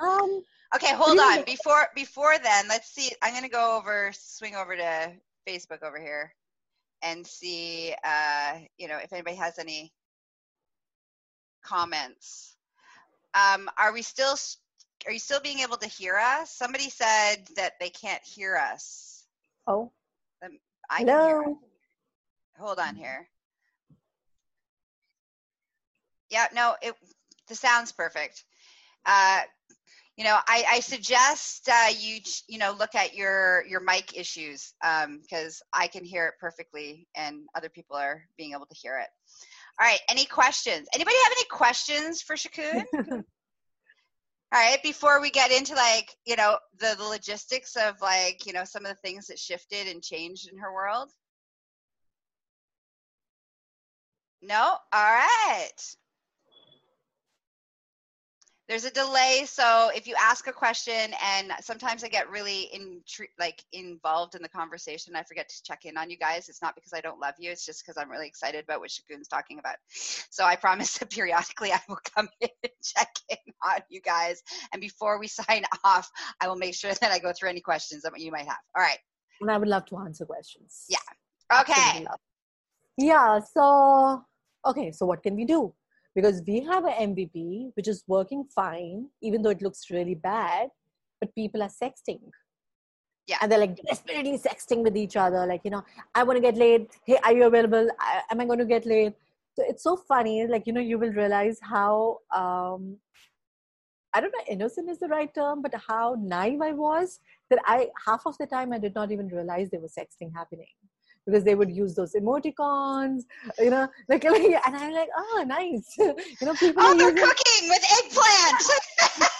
Um, 0.00 0.42
Okay, 0.74 0.92
hold 0.92 1.18
on. 1.20 1.44
Before 1.44 1.88
before 1.94 2.36
then, 2.42 2.66
let's 2.68 2.92
see. 2.92 3.12
I'm 3.22 3.32
gonna 3.32 3.48
go 3.48 3.76
over, 3.76 4.10
swing 4.12 4.56
over 4.56 4.74
to 4.74 5.12
Facebook 5.48 5.84
over 5.84 6.00
here, 6.00 6.34
and 7.02 7.24
see, 7.24 7.94
uh, 8.04 8.58
you 8.76 8.88
know, 8.88 8.98
if 8.98 9.12
anybody 9.12 9.36
has 9.36 9.60
any 9.60 9.92
comments. 11.64 12.56
Um, 13.34 13.68
are 13.78 13.92
we 13.92 14.02
still? 14.02 14.36
Are 15.06 15.12
you 15.12 15.18
still 15.18 15.40
being 15.40 15.60
able 15.60 15.76
to 15.78 15.88
hear 15.88 16.16
us? 16.16 16.50
Somebody 16.50 16.88
said 16.88 17.36
that 17.56 17.72
they 17.80 17.90
can't 17.90 18.22
hear 18.22 18.56
us. 18.56 19.24
Oh. 19.66 19.90
Um, 20.44 20.58
I 20.88 21.00
Hello. 21.00 21.58
Hold 22.58 22.78
on 22.78 22.94
here. 22.94 23.28
Yeah, 26.30 26.46
no, 26.54 26.76
it 26.80 26.94
the 27.48 27.54
sound's 27.54 27.92
perfect. 27.92 28.44
Uh, 29.04 29.40
you 30.16 30.24
know 30.24 30.38
i, 30.46 30.64
I 30.70 30.80
suggest 30.80 31.68
uh, 31.68 31.90
you 31.98 32.20
you 32.48 32.58
know 32.58 32.74
look 32.78 32.94
at 32.94 33.14
your 33.14 33.64
your 33.66 33.80
mic 33.80 34.16
issues 34.16 34.74
because 34.80 35.62
um, 35.74 35.80
i 35.80 35.86
can 35.86 36.04
hear 36.04 36.26
it 36.26 36.34
perfectly 36.40 37.06
and 37.16 37.42
other 37.54 37.68
people 37.68 37.96
are 37.96 38.24
being 38.36 38.52
able 38.52 38.66
to 38.66 38.74
hear 38.74 38.98
it 38.98 39.08
all 39.80 39.86
right 39.86 40.00
any 40.08 40.24
questions? 40.24 40.88
Anybody 40.94 41.16
have 41.24 41.32
any 41.32 41.46
questions 41.50 42.22
for 42.22 42.36
shakun? 42.36 42.84
All 44.52 44.60
right 44.60 44.80
before 44.84 45.20
we 45.20 45.30
get 45.30 45.50
into 45.50 45.74
like 45.74 46.14
you 46.24 46.36
know 46.36 46.58
the, 46.78 46.94
the 46.96 47.04
logistics 47.04 47.74
of 47.76 48.00
like 48.00 48.46
you 48.46 48.52
know 48.52 48.64
some 48.64 48.86
of 48.86 48.92
the 48.92 49.08
things 49.08 49.26
that 49.26 49.38
shifted 49.38 49.88
and 49.88 50.02
changed 50.02 50.48
in 50.50 50.58
her 50.58 50.72
world? 50.72 51.10
No? 54.42 54.76
All 54.92 55.12
right 55.12 55.96
there's 58.68 58.84
a 58.84 58.90
delay 58.90 59.44
so 59.46 59.90
if 59.94 60.06
you 60.06 60.14
ask 60.18 60.46
a 60.46 60.52
question 60.52 61.12
and 61.22 61.52
sometimes 61.60 62.02
i 62.02 62.08
get 62.08 62.30
really 62.30 62.62
in 62.72 63.00
like 63.38 63.62
involved 63.72 64.34
in 64.34 64.42
the 64.42 64.48
conversation 64.48 65.14
i 65.14 65.22
forget 65.22 65.48
to 65.48 65.62
check 65.64 65.84
in 65.84 65.96
on 65.98 66.10
you 66.10 66.16
guys. 66.16 66.48
It's 66.48 66.62
not 66.62 66.74
because 66.74 66.92
i 66.94 67.00
don't 67.00 67.20
love 67.20 67.34
you 67.38 67.50
it's 67.50 67.66
just 67.66 67.84
because 67.84 68.00
i'm 68.00 68.10
really 68.10 68.26
excited 68.26 68.64
about 68.64 68.80
what 68.80 68.90
shakun's 68.90 69.28
talking 69.28 69.58
about. 69.58 69.76
So 70.30 70.44
i 70.44 70.56
promise 70.56 70.98
that 70.98 71.10
periodically 71.10 71.72
i 71.72 71.80
will 71.88 71.98
come 72.14 72.28
in 72.40 72.48
and 72.62 72.72
check 72.82 73.12
in 73.30 73.52
on 73.64 73.80
you 73.90 74.00
guys. 74.00 74.42
And 74.72 74.80
before 74.80 75.18
we 75.18 75.26
sign 75.26 75.64
off 75.84 76.10
i 76.40 76.48
will 76.48 76.56
make 76.56 76.74
sure 76.74 76.92
that 76.94 77.12
i 77.12 77.18
go 77.18 77.32
through 77.32 77.50
any 77.50 77.60
questions 77.60 78.02
that 78.02 78.18
you 78.18 78.32
might 78.32 78.46
have. 78.46 78.62
All 78.76 78.82
right. 78.82 78.98
And 79.40 79.50
i 79.50 79.58
would 79.58 79.68
love 79.68 79.84
to 79.86 79.98
answer 79.98 80.24
questions. 80.24 80.86
Yeah. 80.88 81.60
Okay. 81.60 82.06
yeah 82.96 83.38
so 83.40 84.24
okay 84.66 84.90
so 84.90 85.04
what 85.04 85.22
can 85.22 85.36
we 85.36 85.44
do 85.44 85.74
because 86.14 86.42
we 86.46 86.60
have 86.60 86.84
an 86.84 87.14
MVP 87.14 87.70
which 87.74 87.88
is 87.88 88.04
working 88.06 88.44
fine, 88.54 89.08
even 89.22 89.42
though 89.42 89.50
it 89.50 89.62
looks 89.62 89.90
really 89.90 90.14
bad, 90.14 90.68
but 91.20 91.34
people 91.34 91.62
are 91.62 91.70
sexting. 91.70 92.20
Yeah. 93.26 93.38
And 93.40 93.50
they're 93.50 93.58
like 93.58 93.76
desperately 93.88 94.38
sexting 94.38 94.82
with 94.82 94.96
each 94.96 95.16
other. 95.16 95.46
Like, 95.46 95.62
you 95.64 95.70
know, 95.70 95.82
I 96.14 96.22
want 96.22 96.36
to 96.36 96.42
get 96.42 96.56
laid. 96.56 96.88
Hey, 97.06 97.18
are 97.24 97.32
you 97.32 97.46
available? 97.46 97.88
I, 97.98 98.22
am 98.30 98.40
I 98.40 98.44
going 98.44 98.58
to 98.58 98.66
get 98.66 98.86
laid? 98.86 99.14
So 99.56 99.64
it's 99.66 99.82
so 99.82 99.96
funny. 99.96 100.46
Like, 100.46 100.66
you 100.66 100.72
know, 100.72 100.80
you 100.80 100.98
will 100.98 101.12
realize 101.12 101.58
how, 101.62 102.18
um, 102.34 102.98
I 104.12 104.20
don't 104.20 104.32
know, 104.32 104.44
innocent 104.48 104.90
is 104.90 104.98
the 104.98 105.08
right 105.08 105.32
term, 105.34 105.62
but 105.62 105.74
how 105.88 106.16
naive 106.20 106.60
I 106.60 106.72
was 106.72 107.18
that 107.50 107.60
I, 107.64 107.88
half 108.06 108.22
of 108.26 108.36
the 108.38 108.46
time, 108.46 108.72
I 108.72 108.78
did 108.78 108.94
not 108.94 109.10
even 109.10 109.28
realize 109.28 109.70
there 109.70 109.80
was 109.80 109.94
sexting 109.94 110.30
happening 110.34 110.66
because 111.26 111.44
they 111.44 111.54
would 111.54 111.70
use 111.70 111.94
those 111.94 112.14
emoticons, 112.14 113.22
you 113.58 113.70
know, 113.70 113.88
like, 114.08 114.24
like 114.24 114.42
and 114.66 114.76
I'm 114.76 114.92
like, 114.92 115.08
oh, 115.16 115.44
nice. 115.46 115.94
you 115.98 116.14
know, 116.42 116.54
people. 116.54 116.82
Oh, 116.84 116.96
they're 116.96 117.10
using... 117.10 117.26
cooking 117.26 117.68
with 117.68 117.84
eggplant. 117.98 118.62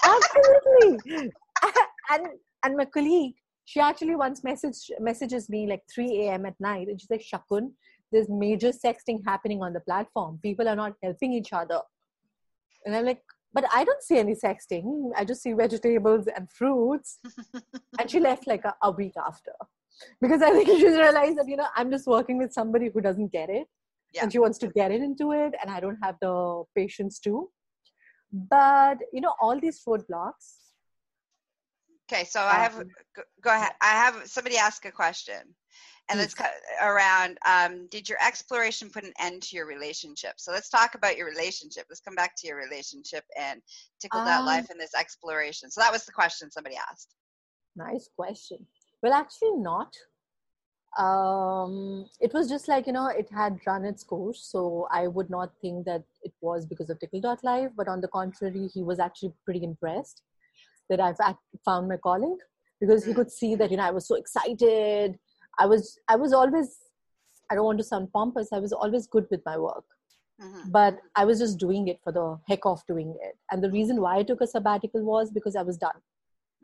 Absolutely. 1.05 1.33
and 2.11 2.27
and 2.65 2.77
my 2.77 2.85
colleague, 2.87 3.35
she 3.65 3.81
actually 3.81 4.17
once 4.17 4.43
message 4.45 4.91
messages 4.99 5.49
me 5.49 5.67
like 5.67 5.83
3 5.95 6.27
a.m. 6.27 6.47
at 6.47 6.55
night, 6.59 6.89
and 6.89 7.01
she's 7.01 7.11
like, 7.11 7.25
Shakun, 7.25 7.71
there's 8.13 8.29
major 8.29 8.71
sexting 8.71 9.21
happening 9.27 9.63
on 9.63 9.73
the 9.73 9.81
platform. 9.81 10.39
People 10.43 10.69
are 10.69 10.77
not 10.77 10.95
helping 11.03 11.33
each 11.33 11.53
other. 11.53 11.81
And 12.87 12.95
I'm 12.95 13.07
like, 13.07 13.23
but 13.55 13.65
I 13.73 13.85
don't 13.85 14.03
see 14.03 14.19
any 14.19 14.35
sexting. 14.35 15.11
I 15.17 15.25
just 15.25 15.43
see 15.43 15.53
vegetables 15.53 16.27
and 16.27 16.51
fruits. 16.51 17.19
and 17.99 18.11
she 18.11 18.21
left 18.21 18.47
like 18.47 18.65
a, 18.65 18.75
a 18.83 18.91
week 18.91 19.15
after 19.17 19.53
because 20.21 20.43
I 20.43 20.51
think 20.51 20.69
she's 20.81 20.97
realized 20.97 21.39
that 21.39 21.49
you 21.49 21.57
know 21.57 21.67
I'm 21.75 21.91
just 21.91 22.07
working 22.07 22.39
with 22.39 22.53
somebody 22.53 22.91
who 22.93 23.01
doesn't 23.01 23.33
get 23.33 23.51
it, 23.51 23.67
yeah. 24.13 24.23
and 24.23 24.33
she 24.33 24.39
wants 24.39 24.59
to 24.59 24.69
get 24.69 24.91
it 24.91 25.01
into 25.01 25.33
it, 25.33 25.55
and 25.61 25.71
I 25.71 25.81
don't 25.81 25.99
have 26.03 26.17
the 26.21 26.65
patience 26.75 27.19
to. 27.21 27.49
But 28.33 28.99
you 29.13 29.21
know, 29.21 29.35
all 29.41 29.59
these 29.59 29.83
roadblocks. 29.87 30.57
Okay, 32.13 32.25
so 32.25 32.41
um, 32.41 32.49
I 32.49 32.55
have 32.55 32.83
go 33.43 33.51
ahead. 33.51 33.73
I 33.81 33.91
have 33.91 34.27
somebody 34.27 34.57
ask 34.57 34.85
a 34.85 34.93
question, 34.93 35.41
and 36.11 36.19
let's 36.19 36.35
around. 36.83 37.39
Um, 37.49 37.87
did 37.91 38.09
your 38.09 38.19
exploration 38.25 38.91
put 38.91 39.05
an 39.05 39.13
end 39.21 39.43
to 39.43 39.57
your 39.57 39.67
relationship? 39.67 40.35
So 40.37 40.53
let's 40.53 40.69
talk 40.69 40.95
about 40.95 41.17
your 41.17 41.29
relationship. 41.29 41.87
Let's 41.89 42.01
come 42.01 42.15
back 42.15 42.35
to 42.39 42.47
your 42.47 42.57
relationship 42.57 43.25
and 43.39 43.61
tickle 44.01 44.21
um, 44.21 44.27
that 44.27 44.45
life 44.45 44.71
in 44.71 44.79
this 44.79 44.95
exploration. 44.99 45.71
So 45.71 45.81
that 45.81 45.93
was 45.93 46.05
the 46.05 46.13
question 46.13 46.51
somebody 46.51 46.77
asked. 46.77 47.15
Nice 47.77 48.09
question 48.17 48.67
Well, 49.05 49.13
actually, 49.13 49.51
not. 49.57 49.95
Um, 50.99 52.07
it 52.23 52.33
was 52.33 52.49
just 52.49 52.69
like, 52.69 52.87
you 52.87 52.95
know, 52.95 53.09
it 53.09 53.29
had 53.31 53.59
run 53.67 53.85
its 53.85 54.03
course. 54.03 54.49
So 54.51 54.89
I 54.91 55.09
would 55.09 55.29
not 55.29 55.53
think 55.61 55.85
that 55.85 56.05
it 56.23 56.33
was 56.41 56.65
because 56.65 56.89
of 56.89 56.99
Tickle.life. 57.01 57.73
But 57.77 57.87
on 57.87 58.01
the 58.01 58.09
contrary, 58.09 58.67
he 58.73 58.83
was 58.83 58.99
actually 58.99 59.35
pretty 59.45 59.63
impressed 59.63 60.23
that 60.89 61.01
I've 61.01 61.19
found 61.67 61.89
my 61.89 61.99
calling 61.99 62.39
because 62.81 63.05
he 63.05 63.13
mm. 63.13 63.17
could 63.17 63.31
see 63.31 63.55
that, 63.57 63.71
you 63.71 63.77
know, 63.77 63.83
I 63.83 63.91
was 63.91 64.09
so 64.09 64.15
excited. 64.15 65.19
I 65.59 65.67
was, 65.67 65.99
I 66.09 66.17
was 66.17 66.33
always, 66.33 66.79
I 67.51 67.57
don't 67.57 67.67
want 67.67 67.79
to 67.81 67.85
sound 67.85 68.11
pompous, 68.11 68.55
I 68.55 68.59
was 68.59 68.73
always 68.73 69.07
good 69.07 69.27
with 69.31 69.43
my 69.45 69.59
work. 69.59 69.85
Mm-hmm. 70.41 70.71
But 70.71 70.99
I 71.15 71.27
was 71.27 71.41
just 71.41 71.59
doing 71.59 71.89
it 71.89 72.01
for 72.03 72.11
the 72.11 72.39
heck 72.49 72.65
of 72.65 72.83
doing 72.87 73.15
it. 73.21 73.37
And 73.51 73.63
the 73.63 73.71
reason 73.71 74.01
why 74.01 74.17
I 74.17 74.23
took 74.23 74.41
a 74.41 74.47
sabbatical 74.47 75.03
was 75.05 75.31
because 75.31 75.57
I 75.57 75.63
was 75.63 75.77
done. 75.77 76.01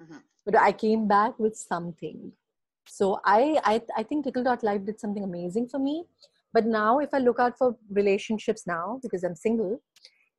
Mm-hmm. 0.03 0.19
But 0.45 0.57
I 0.57 0.73
came 0.73 1.07
back 1.07 1.39
with 1.39 1.57
something. 1.57 2.33
So 2.87 3.21
I, 3.25 3.61
I, 3.65 3.83
I 3.97 4.03
think 4.03 4.25
Tickle.life 4.25 4.85
did 4.85 4.99
something 5.01 5.23
amazing 5.23 5.69
for 5.69 5.79
me. 5.79 6.05
But 6.53 6.67
now, 6.67 6.99
if 6.99 7.11
I 7.15 7.19
look 7.19 7.39
out 7.39 7.57
for 7.57 7.77
relationships 7.91 8.67
now, 8.67 8.99
because 9.03 9.23
I'm 9.23 9.37
single, 9.37 9.81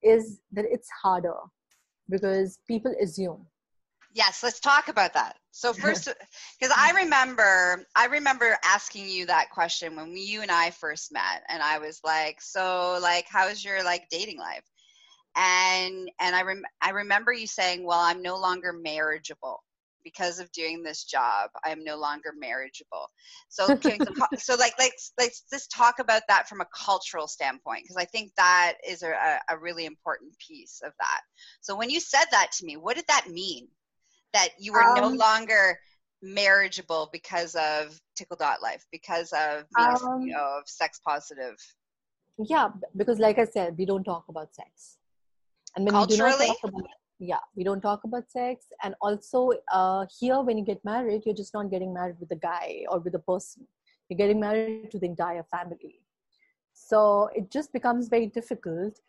is 0.04 0.42
that 0.52 0.66
it's 0.66 0.90
harder 1.02 1.38
because 2.10 2.60
people 2.68 2.94
assume 3.02 3.46
Yes, 4.14 4.44
let's 4.44 4.60
talk 4.60 4.90
about 4.90 5.14
that. 5.14 5.38
So 5.52 5.74
first, 5.74 6.10
because 6.60 6.76
I 6.78 6.92
remember, 6.92 7.86
I 7.96 8.08
remember 8.08 8.58
asking 8.64 9.08
you 9.08 9.26
that 9.28 9.50
question 9.52 9.96
when 9.96 10.12
we, 10.12 10.22
you 10.22 10.42
and 10.42 10.52
I 10.52 10.72
first 10.72 11.12
met, 11.12 11.44
and 11.48 11.62
I 11.64 11.78
was 11.80 12.02
like, 12.04 12.42
"So, 12.42 13.00
like, 13.02 13.26
how's 13.28 13.64
your 13.64 13.84
like 13.84 14.10
dating 14.10 14.38
life?" 14.38 14.64
And 15.36 16.10
and 16.20 16.36
I 16.36 16.44
rem- 16.44 16.66
I 16.82 16.90
remember 16.92 17.32
you 17.32 17.48
saying, 17.48 17.86
"Well, 17.86 18.00
I'm 18.00 18.22
no 18.22 18.38
longer 18.38 18.74
marriageable 18.74 19.64
because 20.04 20.40
of 20.40 20.52
doing 20.52 20.84
this 20.84 21.04
job. 21.04 21.52
I'm 21.64 21.84
no 21.84 21.98
longer 21.98 22.34
marriageable." 22.38 23.10
So, 23.50 23.78
can, 23.82 24.00
so 24.38 24.56
like, 24.56 24.74
let's 24.78 25.14
let's 25.18 25.44
just 25.52 25.72
talk 25.72 26.00
about 26.00 26.24
that 26.28 26.50
from 26.50 26.62
a 26.62 26.68
cultural 26.76 27.28
standpoint 27.28 27.84
because 27.84 27.98
I 27.98 28.06
think 28.06 28.32
that 28.36 28.74
is 28.88 29.04
a, 29.04 29.40
a 29.50 29.58
really 29.58 29.86
important 29.86 30.38
piece 30.40 30.82
of 30.84 30.92
that. 31.00 31.22
So, 31.62 31.78
when 31.78 31.90
you 31.90 32.00
said 32.00 32.26
that 32.32 32.52
to 32.60 32.66
me, 32.66 32.76
what 32.76 32.98
did 32.98 33.08
that 33.08 33.28
mean? 33.30 33.68
that 34.34 34.50
you 34.58 34.74
were 34.74 34.84
um, 34.84 34.96
no 34.96 35.08
longer 35.10 35.78
marriageable 36.22 37.10
because 37.12 37.56
of 37.56 38.00
tickle.life 38.16 38.86
because 38.92 39.34
of 39.34 39.66
being 39.76 39.90
um, 39.90 40.22
you 40.22 40.34
know, 40.34 40.60
of 40.60 40.68
sex 40.68 41.00
positive 41.06 41.56
yeah 42.38 42.70
because 42.96 43.18
like 43.20 43.40
i 43.40 43.46
said 43.46 43.76
we 43.78 43.86
don't 43.86 44.04
talk 44.04 44.26
about 44.30 44.54
sex 44.54 44.98
and 45.76 45.86
when 45.86 45.94
Culturally? 45.94 46.32
we 46.32 46.38
do 46.38 46.48
not 46.48 46.58
talk 46.62 46.70
about 46.70 46.88
yeah 47.20 47.44
we 47.56 47.64
don't 47.64 47.82
talk 47.82 48.04
about 48.04 48.30
sex. 48.30 48.66
And 48.84 48.96
also 49.02 49.52
uh, 49.72 50.06
here 50.20 50.42
when 50.42 50.58
you 50.58 50.66
get 50.66 50.84
married 50.84 51.22
you're 51.26 51.36
just 51.36 51.54
not 51.54 51.70
getting 51.72 51.94
married 51.94 52.16
with 52.20 52.32
a 52.32 52.36
guy 52.36 52.84
or 52.90 53.00
with 53.00 53.16
a 53.16 53.20
person. 53.20 53.68
You're 54.10 54.18
getting 54.18 54.40
married 54.40 54.92
to 54.92 55.00
the 55.00 55.06
entire 55.06 55.44
family. 55.44 56.02
So 56.74 57.30
it 57.34 57.50
just 57.52 57.72
becomes 57.72 58.10
very 58.10 58.28
difficult 58.28 59.00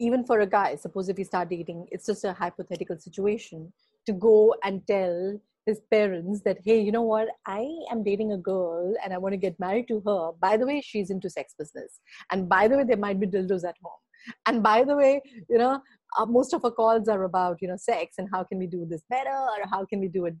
even 0.00 0.24
for 0.24 0.40
a 0.40 0.46
guy. 0.46 0.76
Suppose 0.76 1.08
if 1.08 1.18
you 1.18 1.24
start 1.24 1.50
dating 1.50 1.86
it's 1.92 2.06
just 2.06 2.24
a 2.24 2.32
hypothetical 2.32 2.98
situation 2.98 3.72
to 4.06 4.12
go 4.12 4.54
and 4.64 4.86
tell 4.86 5.38
his 5.66 5.80
parents 5.90 6.40
that 6.46 6.58
hey 6.64 6.80
you 6.80 6.90
know 6.90 7.02
what? 7.02 7.28
I 7.46 7.68
am 7.92 8.02
dating 8.02 8.32
a 8.32 8.38
girl 8.38 8.94
and 9.04 9.12
i 9.12 9.18
want 9.18 9.34
to 9.34 9.36
get 9.36 9.60
married 9.60 9.88
to 9.88 10.00
her. 10.06 10.32
By 10.40 10.56
the 10.56 10.66
way 10.66 10.80
she's 10.80 11.10
into 11.10 11.28
sex 11.28 11.54
business. 11.58 12.00
And 12.32 12.48
by 12.48 12.68
the 12.68 12.78
way 12.78 12.84
there 12.84 12.96
might 12.96 13.20
be 13.20 13.26
dildos 13.26 13.68
at 13.68 13.76
home 13.82 14.00
and 14.46 14.62
by 14.62 14.84
the 14.84 14.96
way 14.96 15.20
you 15.48 15.58
know 15.58 15.80
uh, 16.18 16.26
most 16.26 16.54
of 16.54 16.64
our 16.64 16.70
calls 16.70 17.08
are 17.08 17.24
about 17.24 17.58
you 17.60 17.68
know 17.68 17.76
sex 17.76 18.14
and 18.18 18.28
how 18.32 18.42
can 18.42 18.58
we 18.58 18.66
do 18.66 18.86
this 18.88 19.02
better 19.10 19.38
or 19.54 19.66
how 19.70 19.84
can 19.84 20.00
we 20.00 20.08
do 20.08 20.26
it 20.26 20.34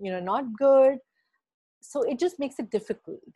you 0.00 0.10
know 0.10 0.20
not 0.20 0.44
good 0.56 0.98
so 1.80 2.02
it 2.02 2.18
just 2.18 2.38
makes 2.38 2.58
it 2.58 2.70
difficult 2.70 3.34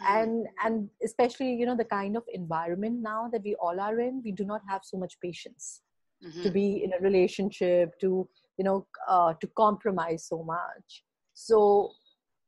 mm. 0.00 0.06
and 0.06 0.46
and 0.64 0.88
especially 1.02 1.52
you 1.54 1.66
know 1.66 1.76
the 1.76 1.84
kind 1.84 2.16
of 2.16 2.22
environment 2.32 3.00
now 3.02 3.28
that 3.32 3.42
we 3.42 3.54
all 3.56 3.80
are 3.80 4.00
in 4.00 4.22
we 4.24 4.32
do 4.32 4.44
not 4.44 4.62
have 4.68 4.82
so 4.84 4.96
much 4.96 5.18
patience 5.20 5.82
mm-hmm. 6.24 6.42
to 6.42 6.50
be 6.50 6.82
in 6.84 6.92
a 6.92 7.02
relationship 7.02 7.98
to 8.00 8.28
you 8.56 8.64
know 8.64 8.86
uh, 9.08 9.32
to 9.40 9.46
compromise 9.48 10.26
so 10.26 10.42
much 10.42 11.04
so 11.34 11.90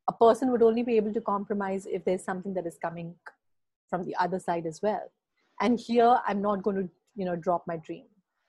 a 0.08 0.12
person 0.12 0.50
would 0.50 0.62
only 0.62 0.82
be 0.82 0.96
able 0.96 1.12
to 1.12 1.20
compromise 1.20 1.86
if 1.86 2.04
there's 2.04 2.24
something 2.24 2.54
that 2.54 2.66
is 2.66 2.78
coming 2.82 3.14
from 3.88 4.04
the 4.04 4.14
other 4.16 4.40
side 4.40 4.66
as 4.66 4.80
well 4.82 5.10
and 5.60 5.78
here 5.78 6.18
i'm 6.26 6.40
not 6.42 6.62
going 6.62 6.76
to 6.76 6.88
you 7.16 7.24
know 7.24 7.36
drop 7.36 7.64
my 7.66 7.76
dream 7.76 8.04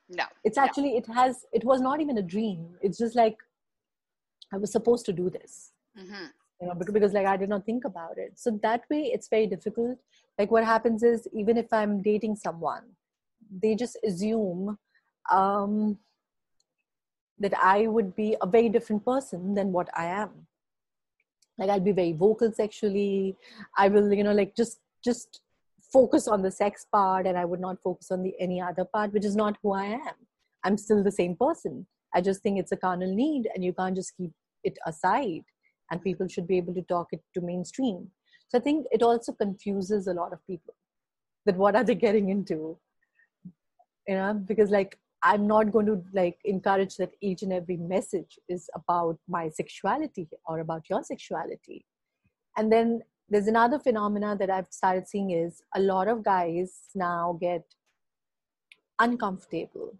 no 0.10 0.24
it's 0.44 0.58
actually 0.58 0.92
no. 0.92 0.98
it 0.98 1.08
has 1.08 1.46
it 1.54 1.64
was 1.64 1.82
not 1.82 2.02
even 2.02 2.18
a 2.18 2.22
dream 2.22 2.70
it's 2.82 2.98
just 2.98 3.16
like 3.16 3.38
i 4.54 4.58
was 4.58 4.72
supposed 4.72 5.06
to 5.06 5.14
do 5.14 5.30
this 5.30 5.72
mm-hmm. 5.98 6.26
you 6.62 6.68
know 6.68 6.74
because, 6.74 6.94
because 6.94 7.14
like 7.14 7.26
i 7.26 7.38
did 7.38 7.50
not 7.50 7.66
think 7.66 7.86
about 7.86 8.18
it 8.18 8.34
so 8.36 8.60
that 8.62 8.84
way 8.90 9.04
it's 9.14 9.28
very 9.28 9.48
difficult 9.48 9.98
like 10.38 10.52
what 10.52 10.64
happens 10.64 11.04
is 11.04 11.28
even 11.34 11.58
if 11.58 11.72
i'm 11.72 12.02
dating 12.02 12.36
someone 12.36 12.84
they 13.62 13.76
just 13.76 13.98
assume 14.04 14.78
um 15.32 15.98
that 17.42 17.54
I 17.58 17.88
would 17.88 18.16
be 18.16 18.38
a 18.42 18.48
very 18.48 18.70
different 18.70 19.04
person 19.04 19.56
than 19.56 19.72
what 19.72 19.90
I 19.96 20.06
am. 20.06 20.30
Like 21.58 21.70
I'll 21.70 21.80
be 21.80 21.92
very 21.92 22.14
vocal 22.14 22.54
sexually. 22.54 23.36
I 23.78 23.88
will, 23.90 24.14
you 24.14 24.24
know, 24.24 24.34
like 24.34 24.56
just 24.56 24.80
just 25.04 25.42
focus 25.92 26.28
on 26.28 26.42
the 26.42 26.52
sex 26.52 26.86
part 26.92 27.28
and 27.28 27.38
I 27.38 27.46
would 27.46 27.60
not 27.60 27.82
focus 27.82 28.12
on 28.12 28.24
the 28.24 28.34
any 28.40 28.62
other 28.62 28.86
part, 28.86 29.14
which 29.14 29.26
is 29.26 29.36
not 29.36 29.58
who 29.62 29.74
I 29.74 29.86
am. 29.86 30.16
I'm 30.64 30.78
still 30.78 31.04
the 31.04 31.12
same 31.12 31.36
person. 31.36 31.86
I 32.14 32.22
just 32.22 32.42
think 32.42 32.60
it's 32.60 32.72
a 32.72 32.78
carnal 32.78 33.14
need 33.14 33.50
and 33.54 33.64
you 33.64 33.74
can't 33.74 33.96
just 33.96 34.16
keep 34.18 34.32
it 34.64 34.78
aside. 34.86 35.44
And 35.90 36.02
people 36.02 36.28
should 36.28 36.48
be 36.48 36.58
able 36.58 36.74
to 36.74 36.82
talk 36.84 37.08
it 37.12 37.22
to 37.34 37.42
mainstream. 37.42 38.10
So 38.48 38.58
I 38.58 38.62
think 38.62 38.86
it 38.92 39.04
also 39.04 39.34
confuses 39.34 40.08
a 40.08 40.14
lot 40.14 40.34
of 40.34 40.46
people 40.48 40.74
that 41.46 41.58
what 41.58 41.76
are 41.76 41.84
they 41.84 41.96
getting 41.96 42.30
into? 42.30 42.78
You 44.08 44.16
know, 44.16 44.34
because 44.34 44.72
like 44.72 44.98
I'm 45.24 45.48
not 45.48 45.72
going 45.72 45.86
to 45.86 46.04
like 46.14 46.40
encourage 46.46 46.98
that 46.98 47.12
each 47.22 47.44
and 47.44 47.54
every 47.54 47.78
message 47.78 48.40
is 48.50 48.70
about 48.76 49.18
my 49.28 49.50
sexuality 49.50 50.28
or 50.46 50.60
about 50.60 50.90
your 50.90 51.04
sexuality. 51.04 51.86
And 52.58 52.72
then 52.72 53.02
there's 53.32 53.48
another 53.48 53.80
phenomena 53.80 54.36
that 54.38 54.52
I've 54.52 54.68
started 54.70 55.08
seeing 55.08 55.32
is 55.32 55.64
a 55.74 55.80
lot 55.80 56.08
of 56.08 56.24
guys 56.24 56.82
now 56.94 57.38
get 57.42 57.64
uncomfortable 59.00 59.98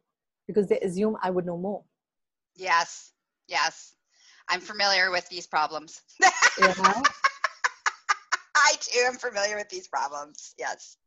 because 0.48 0.68
they 0.68 0.80
assume 0.82 1.18
I 1.24 1.32
would 1.32 1.48
know 1.48 1.58
more. 1.58 1.84
Yes, 2.56 3.14
yes. 3.48 3.96
I'm 4.50 4.62
familiar 4.62 5.10
with 5.10 5.28
these 5.30 5.48
problems. 5.48 6.02
yeah. 6.22 6.74
I 8.56 8.74
too 8.80 9.00
am 9.08 9.16
familiar 9.16 9.56
with 9.56 9.70
these 9.70 9.88
problems. 9.88 10.54
Yes 10.60 10.98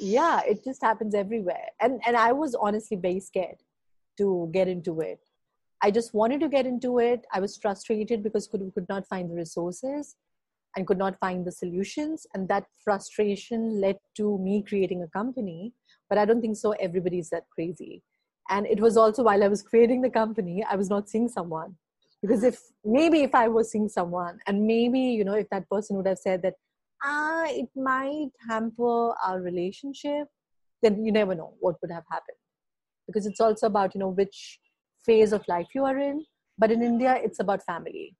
yeah 0.00 0.40
it 0.46 0.64
just 0.64 0.82
happens 0.82 1.14
everywhere 1.14 1.66
and 1.80 2.00
and 2.06 2.16
i 2.16 2.32
was 2.32 2.54
honestly 2.54 2.96
very 2.96 3.20
scared 3.20 3.56
to 4.16 4.48
get 4.52 4.68
into 4.68 5.00
it 5.00 5.20
i 5.82 5.90
just 5.90 6.14
wanted 6.14 6.40
to 6.40 6.48
get 6.48 6.66
into 6.66 6.98
it 6.98 7.26
i 7.32 7.40
was 7.40 7.56
frustrated 7.56 8.22
because 8.22 8.46
could, 8.46 8.70
could 8.74 8.88
not 8.88 9.06
find 9.06 9.30
the 9.30 9.34
resources 9.34 10.16
and 10.76 10.86
could 10.86 10.98
not 10.98 11.18
find 11.18 11.46
the 11.46 11.52
solutions 11.52 12.26
and 12.34 12.48
that 12.48 12.64
frustration 12.82 13.80
led 13.80 13.96
to 14.16 14.38
me 14.38 14.62
creating 14.66 15.02
a 15.02 15.08
company 15.08 15.72
but 16.08 16.18
i 16.18 16.24
don't 16.24 16.40
think 16.40 16.56
so 16.56 16.72
everybody's 16.72 17.30
that 17.30 17.44
crazy 17.54 18.02
and 18.50 18.66
it 18.66 18.80
was 18.80 18.96
also 18.96 19.22
while 19.22 19.44
i 19.44 19.48
was 19.48 19.62
creating 19.62 20.00
the 20.02 20.10
company 20.10 20.64
i 20.70 20.76
was 20.76 20.88
not 20.88 21.08
seeing 21.08 21.28
someone 21.28 21.74
because 22.22 22.42
if 22.42 22.58
maybe 22.84 23.22
if 23.22 23.34
i 23.34 23.46
was 23.48 23.70
seeing 23.70 23.88
someone 23.88 24.38
and 24.46 24.66
maybe 24.66 25.00
you 25.00 25.24
know 25.24 25.34
if 25.34 25.48
that 25.50 25.68
person 25.68 25.96
would 25.96 26.06
have 26.06 26.18
said 26.18 26.42
that 26.42 26.54
ah, 27.02 27.44
it 27.48 27.68
might 27.76 28.30
hamper 28.48 29.12
our 29.24 29.40
relationship, 29.40 30.28
then 30.82 31.04
you 31.04 31.12
never 31.12 31.34
know 31.34 31.54
what 31.60 31.76
would 31.82 31.90
have 31.90 32.04
happened. 32.10 32.36
Because 33.06 33.26
it's 33.26 33.40
also 33.40 33.66
about, 33.66 33.94
you 33.94 33.98
know, 34.00 34.08
which 34.08 34.58
phase 35.04 35.32
of 35.32 35.46
life 35.48 35.68
you 35.74 35.84
are 35.84 35.98
in. 35.98 36.24
But 36.58 36.70
in 36.70 36.82
India, 36.82 37.18
it's 37.22 37.40
about 37.40 37.64
family. 37.64 38.16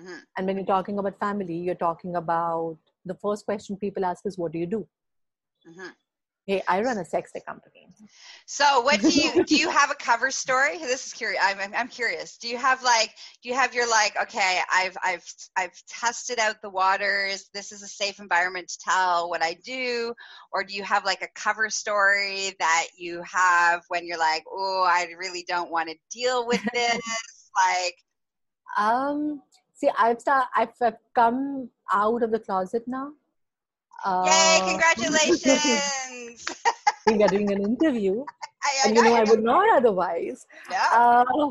Mm-hmm. 0.00 0.18
And 0.36 0.46
when 0.46 0.56
you're 0.56 0.66
talking 0.66 0.98
about 0.98 1.18
family, 1.18 1.56
you're 1.56 1.74
talking 1.74 2.16
about 2.16 2.78
the 3.04 3.14
first 3.14 3.44
question 3.44 3.76
people 3.76 4.04
ask 4.04 4.24
is, 4.24 4.38
what 4.38 4.52
do 4.52 4.58
you 4.58 4.66
do? 4.66 4.86
Mm-hmm. 5.68 5.88
Hey, 6.46 6.60
I 6.66 6.82
run 6.82 6.98
a 6.98 7.04
sex 7.04 7.30
tech 7.30 7.46
company. 7.46 7.86
So, 8.46 8.80
what 8.80 9.00
do 9.00 9.10
you 9.10 9.44
do? 9.46 9.54
You 9.54 9.70
have 9.70 9.92
a 9.92 9.94
cover 9.94 10.32
story? 10.32 10.76
This 10.78 11.06
is 11.06 11.12
curious. 11.12 11.40
I'm, 11.40 11.72
I'm 11.72 11.86
curious. 11.86 12.36
Do 12.36 12.48
you 12.48 12.56
have 12.58 12.82
like? 12.82 13.14
Do 13.42 13.48
you 13.48 13.54
have 13.54 13.74
your 13.74 13.88
like? 13.88 14.20
Okay, 14.20 14.58
I've 14.72 14.96
I've 15.04 15.24
I've 15.56 15.80
tested 15.86 16.40
out 16.40 16.60
the 16.60 16.68
waters. 16.68 17.48
This 17.54 17.70
is 17.70 17.84
a 17.84 17.86
safe 17.86 18.18
environment 18.18 18.66
to 18.68 18.78
tell 18.78 19.30
what 19.30 19.40
I 19.40 19.54
do, 19.64 20.14
or 20.52 20.64
do 20.64 20.74
you 20.74 20.82
have 20.82 21.04
like 21.04 21.22
a 21.22 21.28
cover 21.36 21.70
story 21.70 22.56
that 22.58 22.88
you 22.96 23.22
have 23.22 23.84
when 23.86 24.04
you're 24.04 24.18
like, 24.18 24.42
oh, 24.50 24.84
I 24.84 25.06
really 25.16 25.44
don't 25.46 25.70
want 25.70 25.90
to 25.90 25.96
deal 26.10 26.44
with 26.48 26.62
this? 26.74 27.00
like, 27.54 27.96
um, 28.76 29.40
see, 29.82 29.90
I've 29.98 30.20
start, 30.20 30.46
I've 30.54 30.72
come 31.14 31.68
out 31.92 32.22
of 32.22 32.30
the 32.30 32.38
closet 32.38 32.84
now. 32.86 33.12
Uh, 34.04 34.24
Yay! 34.26 34.60
Congratulations! 34.70 36.46
we 37.06 37.22
are 37.22 37.28
doing 37.28 37.50
an 37.52 37.62
interview, 37.62 38.24
I, 38.62 38.70
I 38.84 38.88
and 38.88 38.96
you 38.96 39.02
know 39.02 39.14
I, 39.14 39.20
I 39.20 39.24
would 39.24 39.42
not 39.42 39.76
otherwise. 39.76 40.46
Yeah. 40.70 40.88
Uh, 40.92 41.50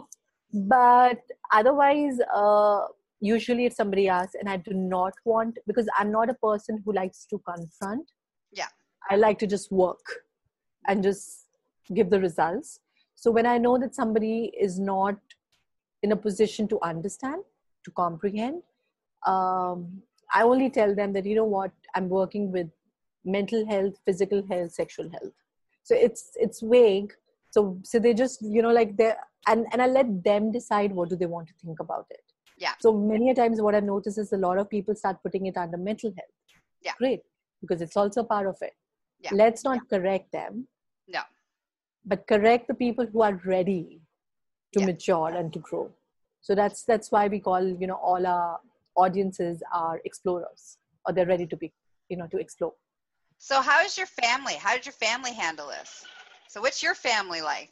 but 0.53 1.19
otherwise, 1.51 2.19
uh, 2.33 2.87
usually 3.21 3.65
if 3.65 3.73
somebody 3.73 4.09
asks 4.09 4.35
and 4.39 4.49
i 4.49 4.57
do 4.57 4.73
not 4.73 5.13
want 5.25 5.59
because 5.67 5.87
i'm 5.97 6.11
not 6.11 6.27
a 6.27 6.33
person 6.45 6.81
who 6.83 6.91
likes 6.91 7.23
to 7.25 7.37
confront 7.49 8.13
yeah 8.51 8.71
i 9.11 9.15
like 9.15 9.37
to 9.37 9.45
just 9.45 9.71
work 9.71 10.13
and 10.87 11.03
just 11.03 11.45
give 11.93 12.09
the 12.09 12.19
results 12.19 12.79
so 13.13 13.29
when 13.29 13.45
i 13.45 13.59
know 13.59 13.77
that 13.77 13.93
somebody 13.93 14.51
is 14.59 14.79
not 14.79 15.37
in 16.01 16.13
a 16.13 16.15
position 16.15 16.67
to 16.67 16.79
understand 16.81 17.43
to 17.85 17.91
comprehend. 17.91 18.63
Um, 19.25 20.01
i 20.33 20.43
only 20.43 20.69
tell 20.69 20.95
them 20.95 21.11
that 21.13 21.25
you 21.25 21.35
know 21.35 21.49
what 21.53 21.71
i'm 21.93 22.07
working 22.09 22.51
with 22.51 22.67
mental 23.23 23.65
health 23.67 23.95
physical 24.05 24.45
health 24.49 24.71
sexual 24.71 25.09
health. 25.09 25.33
So 25.83 25.95
it's 25.95 26.31
it's 26.35 26.61
vague. 26.61 27.13
So 27.51 27.79
so 27.83 27.99
they 27.99 28.13
just 28.13 28.41
you 28.41 28.61
know 28.61 28.71
like 28.71 28.97
they 28.97 29.13
and 29.47 29.65
and 29.71 29.81
i 29.81 29.87
let 29.87 30.23
them 30.23 30.51
decide 30.51 30.91
what 30.91 31.09
do 31.09 31.15
they 31.15 31.25
want 31.25 31.47
to 31.47 31.53
think 31.63 31.79
about 31.79 32.05
it. 32.09 32.23
Yeah. 32.57 32.73
So 32.79 32.93
many 32.93 33.31
a 33.31 33.35
times 33.35 33.61
what 33.61 33.75
I 33.75 33.79
notice 33.79 34.17
is 34.17 34.33
a 34.33 34.37
lot 34.37 34.57
of 34.59 34.69
people 34.69 34.95
start 34.95 35.17
putting 35.23 35.47
it 35.47 35.57
under 35.57 35.77
mental 35.77 36.11
health. 36.11 36.63
Yeah. 36.83 36.93
Great 36.97 37.21
because 37.61 37.81
it's 37.81 37.97
also 37.97 38.23
part 38.23 38.47
of 38.47 38.57
it. 38.61 38.73
Yeah. 39.19 39.31
let's 39.33 39.63
not 39.63 39.77
yeah. 39.77 39.97
correct 39.97 40.31
them. 40.31 40.67
No. 41.07 41.21
But 42.05 42.25
correct 42.27 42.67
the 42.67 42.73
people 42.73 43.05
who 43.05 43.21
are 43.21 43.39
ready 43.45 44.01
to 44.73 44.79
yeah. 44.79 44.87
mature 44.87 45.29
and 45.29 45.53
to 45.53 45.59
grow 45.59 45.91
so 46.41 46.55
that's 46.55 46.83
that's 46.83 47.11
why 47.11 47.27
we 47.27 47.39
call 47.39 47.63
you 47.63 47.87
know 47.87 47.95
all 47.95 48.25
our 48.25 48.59
audiences 48.95 49.61
are 49.73 50.01
explorers 50.05 50.77
or 51.05 51.13
they're 51.13 51.25
ready 51.25 51.45
to 51.47 51.55
be 51.55 51.71
you 52.09 52.17
know 52.17 52.27
to 52.27 52.37
explore. 52.37 52.73
So 53.37 53.61
how 53.61 53.83
is 53.83 53.97
your 53.97 54.07
family? 54.07 54.53
How 54.55 54.73
did 54.75 54.85
your 54.85 54.93
family 54.93 55.33
handle 55.33 55.67
this? 55.67 56.05
So 56.47 56.61
what's 56.61 56.83
your 56.83 56.93
family 56.95 57.41
like? 57.41 57.71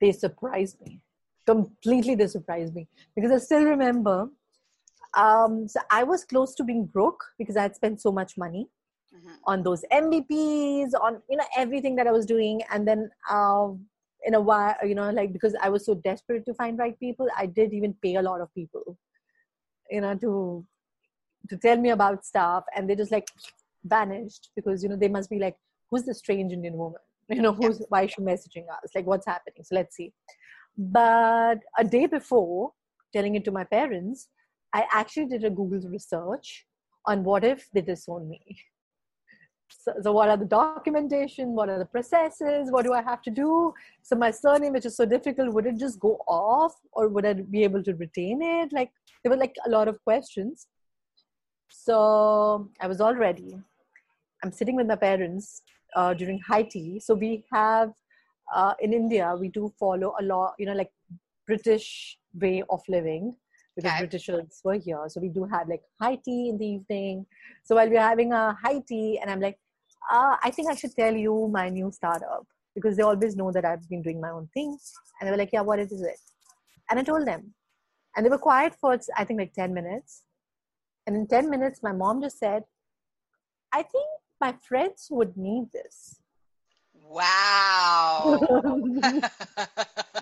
They 0.00 0.12
surprised 0.12 0.80
me. 0.80 1.00
Completely 1.44 2.14
they 2.14 2.28
surprised 2.28 2.74
me. 2.74 2.88
Because 3.14 3.32
i 3.32 3.38
still 3.38 3.64
remember 3.64 4.28
um, 5.14 5.68
so 5.68 5.80
i 5.90 6.02
was 6.02 6.24
close 6.24 6.54
to 6.54 6.64
being 6.64 6.86
broke 6.86 7.22
because 7.38 7.56
i 7.56 7.62
had 7.62 7.76
spent 7.76 8.00
so 8.00 8.10
much 8.10 8.38
money 8.38 8.68
mm-hmm. 9.14 9.34
on 9.44 9.62
those 9.62 9.84
MVPs 9.92 10.92
on 11.00 11.20
you 11.28 11.36
know 11.36 11.44
everything 11.56 11.96
that 11.96 12.06
i 12.06 12.12
was 12.12 12.26
doing. 12.26 12.62
And 12.70 12.86
then 12.86 13.10
uh, 13.30 13.68
in 14.24 14.34
a 14.34 14.40
while 14.40 14.74
you 14.84 14.94
know 14.94 15.10
like 15.10 15.32
because 15.32 15.54
i 15.62 15.68
was 15.68 15.84
so 15.84 15.94
desperate 15.94 16.44
to 16.46 16.54
find 16.54 16.78
right 16.78 16.98
people 17.00 17.28
i 17.36 17.46
did 17.46 17.72
even 17.72 17.94
pay 18.02 18.16
a 18.16 18.22
lot 18.22 18.40
of 18.40 18.52
people 18.54 18.98
you 19.90 20.00
know 20.00 20.14
to 20.16 20.64
to 21.48 21.56
tell 21.56 21.76
me 21.76 21.90
about 21.90 22.24
stuff 22.24 22.64
and 22.76 22.88
they 22.88 22.94
just 22.94 23.12
like 23.12 23.28
vanished 23.84 24.50
because 24.54 24.82
you 24.82 24.88
know 24.88 24.96
they 24.96 25.08
must 25.08 25.28
be 25.28 25.38
like 25.38 25.56
who's 25.90 26.04
the 26.04 26.14
strange 26.14 26.52
indian 26.52 26.74
woman? 26.74 27.00
You 27.36 27.40
know 27.40 27.52
who's 27.52 27.80
why 27.88 28.02
is 28.02 28.10
she 28.10 28.20
messaging 28.20 28.66
us? 28.76 28.90
Like 28.94 29.06
what's 29.06 29.26
happening? 29.26 29.62
So 29.64 29.76
let's 29.76 29.96
see. 29.96 30.12
But 30.76 31.60
a 31.78 31.84
day 31.84 32.06
before 32.06 32.72
telling 33.12 33.34
it 33.34 33.44
to 33.44 33.52
my 33.52 33.64
parents 33.64 34.28
i 34.72 34.84
actually 34.92 35.26
did 35.26 35.44
a 35.44 35.50
google 35.50 35.88
research 35.88 36.66
on 37.06 37.24
what 37.24 37.44
if 37.44 37.68
they 37.72 37.80
disown 37.80 38.28
me 38.28 38.40
so, 39.78 39.92
so, 40.02 40.12
what 40.12 40.28
are 40.28 40.36
the 40.36 40.44
documentation? 40.44 41.54
What 41.54 41.68
are 41.68 41.78
the 41.78 41.84
processes? 41.86 42.70
What 42.70 42.84
do 42.84 42.92
i 42.92 43.02
have 43.02 43.22
to 43.22 43.30
do? 43.30 43.74
So 44.02 44.16
my 44.16 44.30
surname 44.30 44.72
which 44.72 44.86
is 44.86 44.96
so 44.96 45.04
difficult 45.04 45.52
would 45.54 45.66
it 45.66 45.78
just 45.78 45.98
go 45.98 46.18
off 46.28 46.74
or 46.92 47.08
would 47.08 47.26
i 47.26 47.32
be 47.32 47.64
able 47.64 47.82
to 47.82 47.94
retain 47.94 48.42
it? 48.42 48.72
Like 48.72 48.90
there 49.22 49.30
were 49.30 49.36
like 49.36 49.56
a 49.66 49.70
lot 49.70 49.88
of 49.88 50.02
questions. 50.04 50.66
So 51.68 52.70
i 52.80 52.86
was 52.86 53.00
all 53.00 53.14
ready. 53.14 53.58
I'm 54.44 54.52
sitting 54.52 54.76
with 54.76 54.86
my 54.86 54.96
parents 54.96 55.62
uh, 55.94 56.14
during 56.14 56.38
high 56.40 56.62
tea 56.62 56.98
so 56.98 57.14
we 57.14 57.44
have 57.52 57.92
uh, 58.54 58.74
in 58.80 58.92
india 58.92 59.34
we 59.38 59.48
do 59.48 59.72
follow 59.78 60.14
a 60.20 60.22
lot 60.22 60.54
you 60.58 60.66
know 60.66 60.74
like 60.74 60.90
british 61.46 62.18
way 62.40 62.62
of 62.70 62.80
living 62.88 63.36
because 63.76 63.92
okay. 63.92 64.00
Britishers 64.00 64.60
were 64.64 64.74
here. 64.74 65.02
So 65.08 65.20
we 65.20 65.28
do 65.28 65.44
have 65.44 65.68
like 65.68 65.82
high 66.00 66.16
tea 66.16 66.50
in 66.50 66.58
the 66.58 66.66
evening. 66.66 67.26
So 67.64 67.76
while 67.76 67.88
we're 67.88 68.00
having 68.00 68.32
a 68.32 68.56
high 68.62 68.82
tea, 68.86 69.18
and 69.20 69.30
I'm 69.30 69.40
like, 69.40 69.58
uh, 70.10 70.36
I 70.42 70.50
think 70.50 70.70
I 70.70 70.74
should 70.74 70.94
tell 70.94 71.14
you 71.14 71.48
my 71.52 71.68
new 71.68 71.90
startup 71.90 72.46
because 72.74 72.96
they 72.96 73.02
always 73.02 73.36
know 73.36 73.52
that 73.52 73.64
I've 73.64 73.88
been 73.88 74.02
doing 74.02 74.20
my 74.20 74.30
own 74.30 74.48
thing. 74.54 74.76
And 75.20 75.26
they 75.26 75.30
were 75.30 75.36
like, 75.36 75.50
yeah, 75.52 75.60
what 75.60 75.78
is 75.78 75.92
it? 75.92 76.18
And 76.90 76.98
I 76.98 77.02
told 77.02 77.26
them. 77.26 77.54
And 78.16 78.24
they 78.24 78.30
were 78.30 78.38
quiet 78.38 78.74
for, 78.80 78.98
I 79.16 79.24
think, 79.24 79.40
like 79.40 79.52
10 79.54 79.72
minutes. 79.72 80.22
And 81.06 81.16
in 81.16 81.26
10 81.26 81.50
minutes, 81.50 81.80
my 81.82 81.92
mom 81.92 82.20
just 82.22 82.38
said, 82.38 82.64
I 83.72 83.82
think 83.82 84.06
my 84.40 84.54
friends 84.66 85.08
would 85.10 85.36
need 85.36 85.68
this. 85.72 86.20
Wow. 87.08 88.38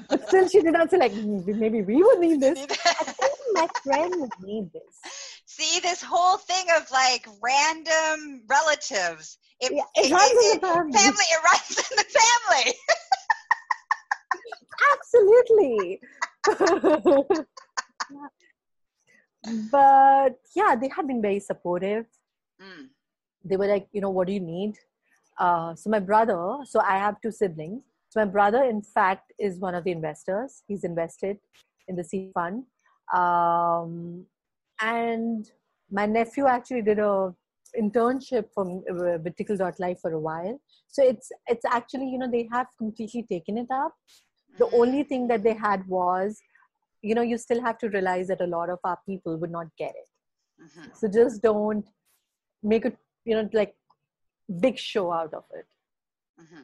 but 0.08 0.28
still, 0.28 0.48
she 0.48 0.60
did 0.60 0.72
not 0.72 0.90
say, 0.90 0.98
like, 0.98 1.14
maybe 1.14 1.82
we 1.82 2.02
would 2.02 2.20
need 2.20 2.40
this. 2.40 2.58
I 2.84 3.04
think 3.04 3.32
my 3.52 3.68
friend 3.82 4.14
would 4.16 4.30
need 4.42 4.72
this. 4.72 5.00
See, 5.50 5.80
this 5.80 6.00
whole 6.00 6.38
thing 6.38 6.66
of 6.76 6.88
like 6.92 7.26
random 7.42 8.42
relatives. 8.48 9.36
It, 9.60 9.72
yeah, 9.74 9.82
it, 9.96 10.06
it 10.06 10.12
runs 10.12 10.30
it, 10.32 10.54
in 10.54 10.60
the 10.60 10.66
family. 10.68 10.92
family. 10.92 11.24
It 11.34 11.42
runs 11.50 11.76
in 11.90 11.96
the 11.98 12.04
family. 12.20 12.72
Absolutely. 14.94 16.00
but 19.72 20.38
yeah, 20.54 20.76
they 20.80 20.88
had 20.88 21.08
been 21.08 21.20
very 21.20 21.40
supportive. 21.40 22.06
Mm. 22.62 22.90
They 23.44 23.56
were 23.56 23.66
like, 23.66 23.88
you 23.90 24.00
know, 24.00 24.10
what 24.10 24.28
do 24.28 24.32
you 24.32 24.40
need? 24.40 24.78
Uh, 25.36 25.74
so 25.74 25.90
my 25.90 25.98
brother, 25.98 26.58
so 26.64 26.78
I 26.78 26.96
have 26.98 27.20
two 27.20 27.32
siblings. 27.32 27.82
So 28.10 28.20
my 28.20 28.26
brother, 28.30 28.62
in 28.62 28.82
fact, 28.82 29.32
is 29.36 29.58
one 29.58 29.74
of 29.74 29.82
the 29.82 29.90
investors. 29.90 30.62
He's 30.68 30.84
invested 30.84 31.38
in 31.88 31.96
the 31.96 32.04
seed 32.04 32.30
fund. 32.34 32.66
Um, 33.12 34.26
and 34.80 35.50
my 35.90 36.06
nephew 36.06 36.46
actually 36.46 36.82
did 36.82 36.98
a 36.98 37.34
internship 37.78 38.46
from 38.52 38.82
uh, 38.90 39.94
for 40.00 40.12
a 40.12 40.18
while. 40.18 40.60
So 40.88 41.04
it's 41.04 41.30
it's 41.46 41.64
actually 41.64 42.08
you 42.10 42.18
know 42.18 42.30
they 42.30 42.48
have 42.52 42.66
completely 42.78 43.26
taken 43.30 43.58
it 43.58 43.68
up. 43.72 43.94
The 44.58 44.66
mm-hmm. 44.66 44.74
only 44.74 45.02
thing 45.04 45.28
that 45.28 45.42
they 45.42 45.54
had 45.54 45.86
was, 45.86 46.40
you 47.02 47.14
know, 47.14 47.22
you 47.22 47.38
still 47.38 47.60
have 47.62 47.78
to 47.78 47.88
realize 47.88 48.28
that 48.28 48.40
a 48.40 48.46
lot 48.46 48.70
of 48.70 48.78
our 48.84 48.98
people 49.06 49.36
would 49.36 49.50
not 49.50 49.66
get 49.78 49.90
it. 49.90 50.64
Mm-hmm. 50.64 50.90
So 50.94 51.08
just 51.08 51.42
don't 51.42 51.86
make 52.62 52.84
it 52.84 52.96
you 53.24 53.34
know 53.34 53.48
like 53.52 53.74
big 54.60 54.78
show 54.78 55.12
out 55.12 55.32
of 55.34 55.44
it. 55.54 55.66
Mm-hmm. 56.40 56.62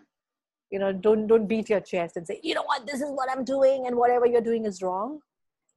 You 0.70 0.78
know, 0.80 0.92
don't 0.92 1.26
don't 1.26 1.46
beat 1.46 1.70
your 1.70 1.80
chest 1.80 2.16
and 2.16 2.26
say, 2.26 2.40
you 2.42 2.54
know 2.54 2.64
what, 2.64 2.86
this 2.86 3.00
is 3.00 3.10
what 3.10 3.30
I'm 3.30 3.44
doing, 3.44 3.86
and 3.86 3.96
whatever 3.96 4.26
you're 4.26 4.40
doing 4.40 4.64
is 4.64 4.82
wrong 4.82 5.20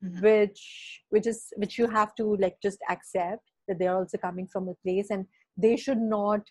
mm-hmm. 0.03 0.21
which 0.21 1.01
which 1.09 1.27
is 1.27 1.53
which 1.57 1.77
you 1.77 1.87
have 1.87 2.15
to 2.15 2.35
like 2.37 2.57
just 2.61 2.79
accept 2.89 3.43
that 3.67 3.79
they 3.79 3.87
are 3.87 3.97
also 3.97 4.17
coming 4.17 4.47
from 4.47 4.67
a 4.69 4.73
place 4.83 5.09
and 5.09 5.25
they 5.57 5.75
should 5.75 5.99
not 5.99 6.41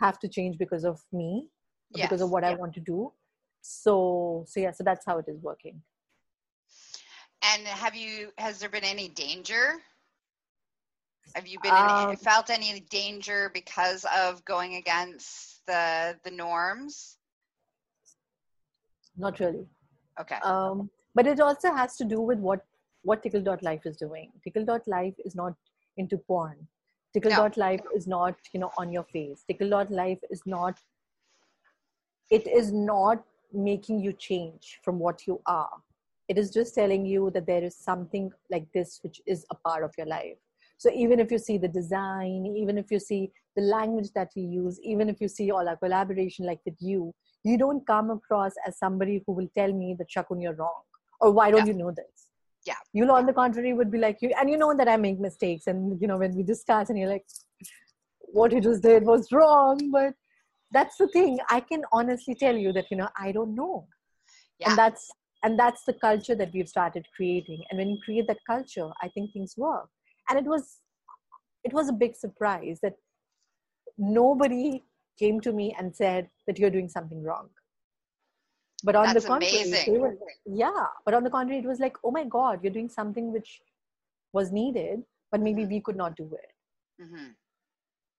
have 0.00 0.18
to 0.18 0.28
change 0.28 0.58
because 0.58 0.84
of 0.84 1.00
me 1.12 1.46
yes. 1.94 2.06
because 2.06 2.20
of 2.20 2.30
what 2.30 2.42
yeah. 2.42 2.50
i 2.50 2.54
want 2.54 2.72
to 2.72 2.80
do 2.80 3.12
so 3.62 4.44
so 4.46 4.60
yeah 4.60 4.70
so 4.70 4.82
that's 4.84 5.04
how 5.04 5.18
it 5.18 5.26
is 5.28 5.40
working 5.42 5.80
and 7.42 7.66
have 7.66 7.94
you 7.94 8.30
has 8.38 8.58
there 8.58 8.68
been 8.68 8.84
any 8.84 9.08
danger 9.08 9.74
have 11.34 11.46
you 11.46 11.58
been 11.62 11.72
um, 11.72 12.16
felt 12.16 12.50
any 12.50 12.80
danger 12.90 13.50
because 13.54 14.04
of 14.16 14.44
going 14.44 14.76
against 14.76 15.64
the 15.66 16.16
the 16.24 16.30
norms 16.30 17.16
not 19.16 19.38
really 19.40 19.66
okay 20.20 20.38
um 20.44 20.90
but 21.14 21.26
it 21.26 21.40
also 21.40 21.74
has 21.74 21.96
to 21.96 22.04
do 22.04 22.20
with 22.20 22.38
what 22.38 22.64
what 23.02 23.22
tickle.life 23.22 23.86
is 23.86 23.96
doing. 23.96 24.30
Tickle.life 24.44 25.14
is 25.24 25.34
not 25.34 25.54
into 25.96 26.18
porn. 26.18 26.66
Tickle.life 27.12 27.80
no. 27.84 27.90
is 27.96 28.06
not, 28.06 28.36
you 28.52 28.60
know, 28.60 28.70
on 28.78 28.92
your 28.92 29.04
face. 29.04 29.44
Tickle.life 29.48 30.20
is 30.30 30.42
not, 30.46 30.78
it 32.30 32.46
is 32.46 32.72
not 32.72 33.24
making 33.52 34.00
you 34.00 34.12
change 34.12 34.80
from 34.84 34.98
what 34.98 35.26
you 35.26 35.40
are. 35.46 35.70
It 36.28 36.38
is 36.38 36.50
just 36.50 36.74
telling 36.74 37.04
you 37.04 37.30
that 37.34 37.46
there 37.46 37.64
is 37.64 37.76
something 37.76 38.30
like 38.50 38.66
this 38.72 39.00
which 39.02 39.20
is 39.26 39.44
a 39.50 39.56
part 39.56 39.82
of 39.82 39.92
your 39.98 40.06
life. 40.06 40.36
So 40.78 40.90
even 40.94 41.20
if 41.20 41.30
you 41.30 41.38
see 41.38 41.58
the 41.58 41.68
design, 41.68 42.54
even 42.56 42.78
if 42.78 42.90
you 42.90 43.00
see 43.00 43.32
the 43.56 43.62
language 43.62 44.12
that 44.14 44.30
we 44.36 44.42
use, 44.42 44.80
even 44.82 45.08
if 45.08 45.20
you 45.20 45.28
see 45.28 45.50
all 45.50 45.68
our 45.68 45.76
collaboration 45.76 46.46
like 46.46 46.60
with 46.64 46.76
you, 46.78 47.12
you 47.42 47.58
don't 47.58 47.86
come 47.86 48.10
across 48.10 48.52
as 48.66 48.78
somebody 48.78 49.22
who 49.26 49.32
will 49.32 49.48
tell 49.56 49.72
me 49.72 49.94
that 49.98 50.08
Shakun, 50.08 50.40
you're 50.40 50.54
wrong. 50.54 50.82
Or 51.20 51.32
why 51.32 51.50
don't 51.50 51.66
yeah. 51.66 51.72
you 51.72 51.78
know 51.78 51.90
this? 51.90 52.29
Yeah. 52.66 52.74
You 52.92 53.10
on 53.10 53.26
the 53.26 53.32
contrary 53.32 53.72
would 53.72 53.90
be 53.90 53.98
like 53.98 54.18
you 54.20 54.32
and 54.38 54.50
you 54.50 54.58
know 54.58 54.74
that 54.76 54.88
i 54.88 54.96
make 54.96 55.18
mistakes 55.18 55.66
and 55.66 56.00
you 56.00 56.06
know 56.06 56.18
when 56.18 56.34
we 56.36 56.42
discuss 56.42 56.90
and 56.90 56.98
you're 56.98 57.08
like 57.08 57.24
what 58.32 58.52
you 58.52 58.60
just 58.60 58.82
did 58.82 59.04
was 59.04 59.32
wrong 59.32 59.90
but 59.90 60.14
that's 60.72 60.96
the 60.98 61.08
thing. 61.08 61.38
I 61.48 61.58
can 61.58 61.82
honestly 61.90 62.36
tell 62.36 62.56
you 62.56 62.72
that 62.72 62.90
you 62.90 62.96
know 62.96 63.08
i 63.18 63.32
don't 63.32 63.54
know. 63.54 63.88
Yeah. 64.58 64.70
and 64.70 64.78
that's 64.78 65.10
and 65.42 65.58
that's 65.58 65.84
the 65.84 65.94
culture 65.94 66.34
that 66.34 66.50
we've 66.52 66.68
started 66.68 67.06
creating. 67.16 67.64
And 67.70 67.78
when 67.78 67.88
you 67.90 67.98
create 68.04 68.26
that 68.28 68.38
culture 68.46 68.90
i 69.02 69.08
think 69.08 69.32
things 69.32 69.54
work. 69.56 69.88
And 70.28 70.38
it 70.38 70.44
was 70.44 70.78
it 71.64 71.72
was 71.72 71.88
a 71.88 71.92
big 71.92 72.16
surprise 72.16 72.78
that 72.82 72.94
nobody 73.98 74.84
came 75.18 75.40
to 75.40 75.52
me 75.52 75.74
and 75.78 75.94
said 75.94 76.28
that 76.46 76.58
you're 76.58 76.70
doing 76.70 76.88
something 76.88 77.22
wrong 77.22 77.48
but 78.82 78.96
on 78.96 79.06
That's 79.06 79.24
the 79.24 79.28
contrary 79.28 79.98
were, 79.98 80.16
yeah 80.46 80.86
but 81.04 81.14
on 81.14 81.24
the 81.24 81.30
contrary 81.30 81.60
it 81.60 81.66
was 81.66 81.80
like 81.80 81.96
oh 82.04 82.10
my 82.10 82.24
god 82.24 82.60
you're 82.62 82.72
doing 82.72 82.88
something 82.88 83.32
which 83.32 83.60
was 84.32 84.52
needed 84.52 85.02
but 85.30 85.40
maybe 85.40 85.66
we 85.66 85.80
could 85.80 85.96
not 85.96 86.16
do 86.16 86.30
it 86.34 87.02
mm-hmm. 87.02 87.28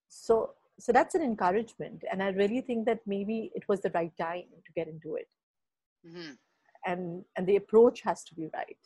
so 0.08 0.52
so 0.80 0.91
that's 0.91 1.15
an 1.15 1.21
encouragement 1.21 2.04
and 2.12 2.21
i 2.21 2.30
really 2.30 2.62
think 2.62 2.86
that 2.86 3.00
maybe 3.06 3.52
it 3.56 3.63
was 3.67 3.82
the 3.82 3.91
right 3.91 4.15
time 4.17 4.43
to 4.65 4.71
get 4.74 4.88
into 4.88 5.15
it 5.15 5.28
mm-hmm. 6.08 6.32
and 6.86 7.24
and 7.36 7.47
the 7.47 7.56
approach 7.56 8.02
has 8.02 8.24
to 8.24 8.36
be 8.36 8.50
right 8.54 8.84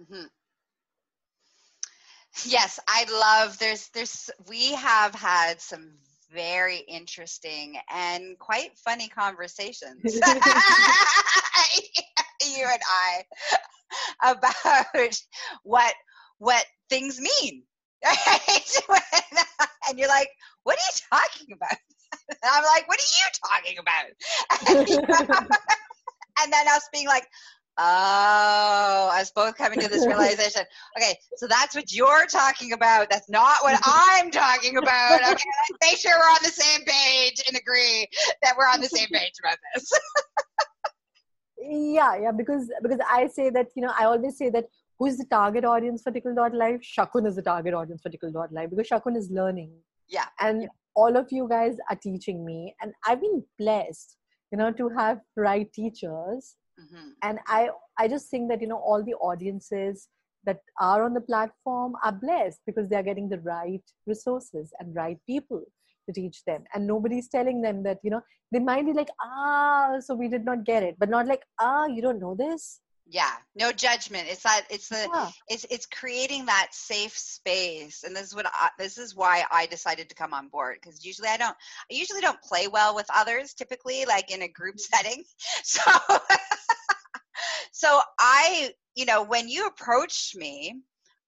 mm-hmm. 0.00 0.26
yes 2.44 2.78
i 2.88 3.04
love 3.10 3.58
there's 3.58 3.88
there's 3.88 4.30
we 4.48 4.72
have 4.72 5.14
had 5.14 5.60
some 5.60 5.92
very 6.32 6.78
interesting 6.88 7.78
and 7.92 8.38
quite 8.38 8.76
funny 8.76 9.08
conversations. 9.08 10.02
You 12.56 12.66
and 12.70 12.80
i 12.90 13.24
about 14.30 15.18
what 15.62 15.94
what 16.38 16.64
things 16.88 17.18
mean 17.18 17.62
and 19.88 19.98
you're 19.98 20.08
like 20.08 20.28
what 20.62 20.76
are 20.76 20.82
you 20.82 21.00
talking 21.10 21.54
about? 21.54 21.78
And 22.28 22.38
i'm 22.44 22.62
like 22.64 22.86
what 22.88 22.98
are 22.98 23.12
you 23.18 23.26
talking 23.44 23.78
about? 23.78 24.10
And 26.42 26.52
then 26.52 26.68
us 26.68 26.88
being 26.92 27.06
like 27.06 27.26
Oh, 27.78 29.10
us 29.12 29.30
both 29.32 29.54
coming 29.56 29.78
to 29.80 29.88
this 29.88 30.06
realization. 30.06 30.62
Okay, 30.96 31.14
so 31.36 31.46
that's 31.46 31.74
what 31.74 31.92
you're 31.92 32.24
talking 32.26 32.72
about. 32.72 33.10
That's 33.10 33.28
not 33.28 33.56
what 33.62 33.78
I'm 33.84 34.30
talking 34.30 34.78
about. 34.78 35.20
Okay, 35.20 35.28
let's 35.30 35.82
make 35.82 35.98
sure 35.98 36.12
we're 36.18 36.24
on 36.24 36.38
the 36.42 36.50
same 36.50 36.84
page 36.86 37.42
and 37.46 37.56
agree 37.56 38.08
that 38.42 38.54
we're 38.56 38.64
on 38.64 38.80
the 38.80 38.88
same 38.88 39.08
page 39.08 39.32
about 39.40 39.58
this. 39.74 39.92
yeah, 41.58 42.16
yeah, 42.16 42.32
because 42.32 42.70
because 42.82 43.00
I 43.10 43.26
say 43.26 43.50
that 43.50 43.68
you 43.74 43.82
know 43.82 43.92
I 43.98 44.04
always 44.04 44.38
say 44.38 44.48
that 44.50 44.64
who 44.98 45.06
is 45.06 45.18
the 45.18 45.26
target 45.26 45.66
audience 45.66 46.02
for 46.02 46.10
Tickle 46.10 46.34
Dot 46.34 46.54
Life? 46.54 46.80
Shakun 46.80 47.26
is 47.26 47.36
the 47.36 47.42
target 47.42 47.74
audience 47.74 48.00
for 48.00 48.08
Tickle 48.08 48.32
Dot 48.32 48.52
Life 48.52 48.70
because 48.70 48.88
Shakun 48.88 49.18
is 49.18 49.30
learning. 49.30 49.70
Yeah, 50.08 50.26
and 50.40 50.62
yeah. 50.62 50.68
all 50.94 51.14
of 51.14 51.26
you 51.30 51.46
guys 51.46 51.76
are 51.90 51.96
teaching 51.96 52.42
me, 52.42 52.74
and 52.80 52.94
I've 53.06 53.20
been 53.20 53.44
blessed, 53.58 54.16
you 54.50 54.56
know, 54.56 54.72
to 54.72 54.88
have 54.96 55.20
right 55.36 55.70
teachers 55.70 56.56
mm-hmm. 56.80 57.08
and 57.22 57.38
i 57.46 57.68
i 57.98 58.06
just 58.08 58.28
think 58.28 58.48
that 58.48 58.60
you 58.60 58.68
know 58.68 58.78
all 58.78 59.02
the 59.02 59.14
audiences 59.14 60.08
that 60.46 60.60
are 60.80 61.02
on 61.02 61.12
the 61.12 61.20
platform 61.20 61.94
are 62.02 62.12
blessed 62.12 62.60
because 62.66 62.88
they 62.88 62.96
are 62.96 63.02
getting 63.02 63.28
the 63.28 63.40
right 63.40 63.82
resources 64.06 64.72
and 64.78 64.94
right 64.94 65.18
people 65.26 65.62
to 66.06 66.12
teach 66.12 66.44
them. 66.44 66.64
And 66.72 66.86
nobody's 66.86 67.28
telling 67.28 67.60
them 67.60 67.82
that 67.82 67.98
you 68.02 68.10
know 68.10 68.22
they 68.52 68.60
might 68.60 68.86
be 68.86 68.92
like 68.92 69.08
ah 69.20 69.96
so 70.00 70.14
we 70.14 70.28
did 70.28 70.44
not 70.44 70.64
get 70.64 70.82
it. 70.82 70.96
But 70.98 71.10
not 71.10 71.26
like 71.26 71.42
ah 71.60 71.86
you 71.86 72.00
don't 72.00 72.20
know 72.20 72.34
this? 72.34 72.80
Yeah. 73.08 73.30
No 73.54 73.70
judgment. 73.70 74.26
It's 74.28 74.42
that 74.42 74.62
it's 74.70 74.88
the 74.88 75.08
yeah. 75.12 75.30
it's 75.48 75.66
it's 75.70 75.86
creating 75.86 76.46
that 76.46 76.68
safe 76.72 77.16
space. 77.16 78.02
And 78.04 78.14
this 78.14 78.28
is 78.28 78.34
what 78.34 78.46
I, 78.46 78.70
this 78.78 78.98
is 78.98 79.14
why 79.14 79.44
i 79.50 79.66
decided 79.66 80.08
to 80.08 80.14
come 80.14 80.32
on 80.32 80.48
board 80.48 80.78
because 80.80 81.04
usually 81.04 81.28
i 81.28 81.36
don't 81.36 81.56
i 81.90 81.94
usually 81.94 82.20
don't 82.20 82.40
play 82.42 82.68
well 82.68 82.94
with 82.94 83.06
others 83.14 83.54
typically 83.54 84.04
like 84.06 84.32
in 84.32 84.42
a 84.42 84.48
group 84.48 84.78
setting. 84.78 85.24
So 85.64 85.82
so 87.76 88.00
I, 88.18 88.70
you 88.94 89.04
know, 89.04 89.22
when 89.22 89.50
you 89.50 89.66
approached 89.66 90.34
me, 90.34 90.80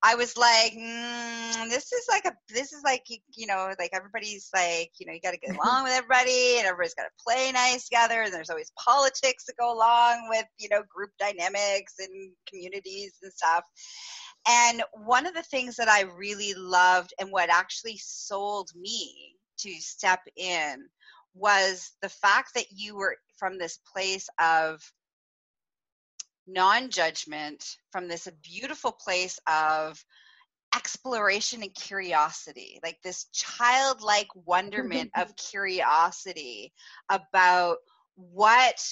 I 0.03 0.15
was 0.15 0.35
like, 0.35 0.73
mm, 0.73 1.69
this 1.69 1.93
is 1.93 2.07
like 2.09 2.25
a, 2.25 2.33
this 2.49 2.73
is 2.73 2.81
like, 2.83 3.05
you 3.37 3.47
know, 3.47 3.71
like 3.79 3.91
everybody's 3.93 4.49
like, 4.55 4.91
you 4.99 5.07
know, 5.07 5.13
you 5.13 5.21
got 5.21 5.33
to 5.33 5.39
get 5.39 5.55
along 5.63 5.85
with 5.85 5.93
everybody 5.93 6.57
and 6.57 6.67
everybody's 6.67 6.95
got 6.95 7.03
to 7.03 7.23
play 7.23 7.53
nice 7.53 7.85
together. 7.85 8.23
And 8.23 8.33
there's 8.33 8.49
always 8.49 8.73
politics 8.83 9.45
that 9.45 9.59
go 9.61 9.77
along 9.77 10.29
with, 10.31 10.47
you 10.59 10.71
know, 10.71 10.83
group 10.89 11.11
dynamics 11.21 11.97
and 11.99 12.33
communities 12.49 13.17
and 13.23 13.31
stuff. 13.31 13.65
And 14.49 14.83
one 15.05 15.27
of 15.27 15.35
the 15.35 15.43
things 15.43 15.77
that 15.77 15.91
I 15.91 16.05
really 16.17 16.55
loved 16.55 17.13
and 17.21 17.31
what 17.31 17.51
actually 17.51 18.01
sold 18.03 18.71
me 18.75 19.35
to 19.59 19.71
step 19.81 20.21
in 20.35 20.89
was 21.35 21.91
the 22.01 22.09
fact 22.09 22.55
that 22.55 22.71
you 22.71 22.97
were 22.97 23.19
from 23.37 23.59
this 23.59 23.81
place 23.93 24.27
of 24.41 24.81
non 26.49 26.91
judgment, 26.91 27.77
from 27.93 28.09
this 28.09 28.29
beautiful 28.43 28.93
place 28.93 29.39
of 29.47 30.03
exploration 30.75 31.63
and 31.63 31.75
curiosity, 31.75 32.81
like 32.83 32.99
this 33.03 33.27
childlike 33.33 34.29
wonderment 34.47 35.11
of 35.17 35.37
curiosity 35.37 36.73
about 37.09 37.77
what 38.17 38.83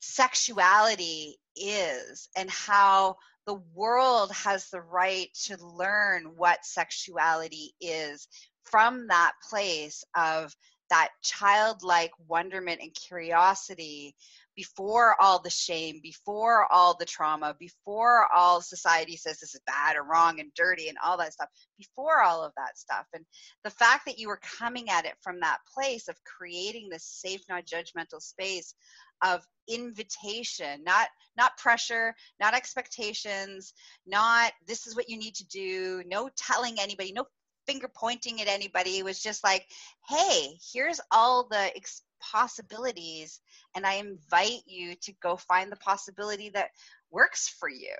sexuality 0.00 1.36
is 1.56 2.28
and 2.36 2.50
how 2.50 3.16
the 3.46 3.60
world 3.74 4.32
has 4.32 4.68
the 4.70 4.80
right 4.80 5.28
to 5.44 5.56
learn 5.64 6.24
what 6.36 6.64
sexuality 6.64 7.72
is 7.80 8.28
from 8.64 9.06
that 9.06 9.32
place 9.48 10.04
of 10.16 10.54
that 10.90 11.08
childlike 11.22 12.12
wonderment 12.28 12.80
and 12.80 12.94
curiosity 12.94 14.14
before 14.56 15.14
all 15.20 15.40
the 15.40 15.50
shame, 15.50 16.00
before 16.02 16.70
all 16.72 16.96
the 16.98 17.04
trauma, 17.04 17.54
before 17.58 18.26
all 18.34 18.60
society 18.60 19.16
says 19.16 19.38
this 19.38 19.54
is 19.54 19.60
bad 19.66 19.96
or 19.96 20.02
wrong 20.02 20.40
and 20.40 20.52
dirty 20.54 20.88
and 20.88 20.98
all 21.04 21.16
that 21.16 21.32
stuff, 21.32 21.48
before 21.78 22.22
all 22.22 22.42
of 22.42 22.52
that 22.56 22.78
stuff. 22.78 23.06
And 23.12 23.24
the 23.64 23.70
fact 23.70 24.06
that 24.06 24.18
you 24.18 24.28
were 24.28 24.40
coming 24.58 24.88
at 24.88 25.04
it 25.04 25.14
from 25.22 25.40
that 25.40 25.58
place 25.72 26.08
of 26.08 26.16
creating 26.24 26.88
this 26.88 27.04
safe, 27.04 27.42
not 27.48 27.66
judgmental 27.66 28.20
space 28.20 28.74
of 29.22 29.42
invitation 29.68 30.82
not 30.84 31.08
not 31.36 31.56
pressure 31.56 32.14
not 32.38 32.54
expectations 32.54 33.72
not 34.06 34.52
this 34.66 34.86
is 34.86 34.94
what 34.94 35.08
you 35.08 35.18
need 35.18 35.34
to 35.34 35.46
do 35.48 36.02
no 36.06 36.28
telling 36.36 36.76
anybody 36.78 37.12
no 37.12 37.24
finger 37.66 37.90
pointing 37.94 38.40
at 38.40 38.46
anybody 38.46 38.98
it 38.98 39.04
was 39.04 39.20
just 39.20 39.42
like 39.42 39.66
hey 40.08 40.56
here's 40.72 41.00
all 41.10 41.48
the 41.50 41.76
possibilities 42.20 43.40
and 43.74 43.86
i 43.86 43.94
invite 43.94 44.62
you 44.66 44.94
to 44.96 45.12
go 45.22 45.36
find 45.36 45.70
the 45.70 45.76
possibility 45.76 46.50
that 46.50 46.70
works 47.10 47.48
for 47.48 47.68
you 47.68 47.94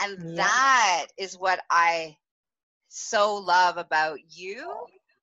and 0.00 0.18
yeah. 0.20 0.34
that 0.36 1.06
is 1.18 1.34
what 1.34 1.60
i 1.70 2.14
so 2.88 3.36
love 3.36 3.76
about 3.78 4.18
you 4.28 4.70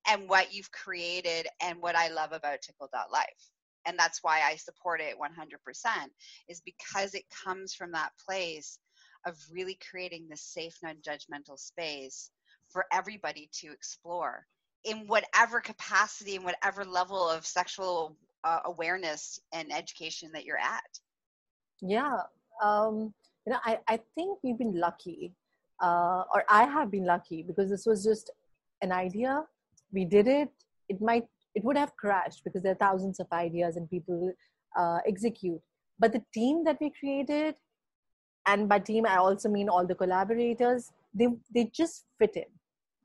and 0.07 0.27
what 0.27 0.53
you've 0.53 0.71
created 0.71 1.47
and 1.61 1.81
what 1.81 1.95
i 1.95 2.09
love 2.09 2.31
about 2.31 2.61
tickle.life 2.61 3.51
and 3.85 3.97
that's 3.97 4.19
why 4.21 4.41
i 4.41 4.55
support 4.55 5.01
it 5.01 5.15
100% 5.19 5.87
is 6.47 6.61
because 6.61 7.13
it 7.13 7.23
comes 7.43 7.73
from 7.73 7.91
that 7.91 8.11
place 8.25 8.79
of 9.25 9.35
really 9.51 9.77
creating 9.89 10.27
this 10.29 10.41
safe 10.41 10.77
non-judgmental 10.81 11.59
space 11.59 12.31
for 12.69 12.85
everybody 12.91 13.49
to 13.53 13.71
explore 13.71 14.45
in 14.85 15.07
whatever 15.07 15.59
capacity 15.59 16.35
and 16.35 16.45
whatever 16.45 16.85
level 16.85 17.29
of 17.29 17.45
sexual 17.45 18.15
uh, 18.43 18.59
awareness 18.65 19.39
and 19.53 19.71
education 19.71 20.31
that 20.33 20.45
you're 20.45 20.57
at. 20.57 20.99
Yeah 21.81 22.17
um, 22.61 23.13
you 23.45 23.53
know 23.53 23.59
I, 23.63 23.79
I 23.87 23.99
think 24.15 24.39
we've 24.43 24.57
been 24.57 24.77
lucky 24.79 25.33
uh, 25.81 26.23
or 26.33 26.43
i 26.49 26.63
have 26.65 26.91
been 26.91 27.05
lucky 27.05 27.41
because 27.41 27.69
this 27.69 27.85
was 27.85 28.03
just 28.03 28.31
an 28.81 28.91
idea. 28.91 29.43
We 29.91 30.05
did 30.05 30.27
it. 30.27 30.49
It 30.87 31.01
might 31.01 31.27
it 31.55 31.63
would 31.63 31.77
have 31.77 31.95
crashed 31.97 32.43
because 32.43 32.63
there 32.63 32.71
are 32.71 32.75
thousands 32.75 33.19
of 33.19 33.27
ideas 33.33 33.75
and 33.75 33.89
people 33.89 34.31
uh, 34.77 34.99
execute. 35.07 35.61
But 35.97 36.13
the 36.13 36.23
team 36.33 36.63
that 36.63 36.77
we 36.79 36.91
created 36.97 37.55
and 38.47 38.69
by 38.69 38.79
team 38.79 39.05
i 39.05 39.17
also 39.17 39.49
mean 39.49 39.67
all 39.67 39.85
the 39.85 39.95
collaborators 40.01 40.91
they 41.13 41.27
they 41.53 41.65
just 41.79 42.05
fit 42.17 42.35
in 42.35 42.45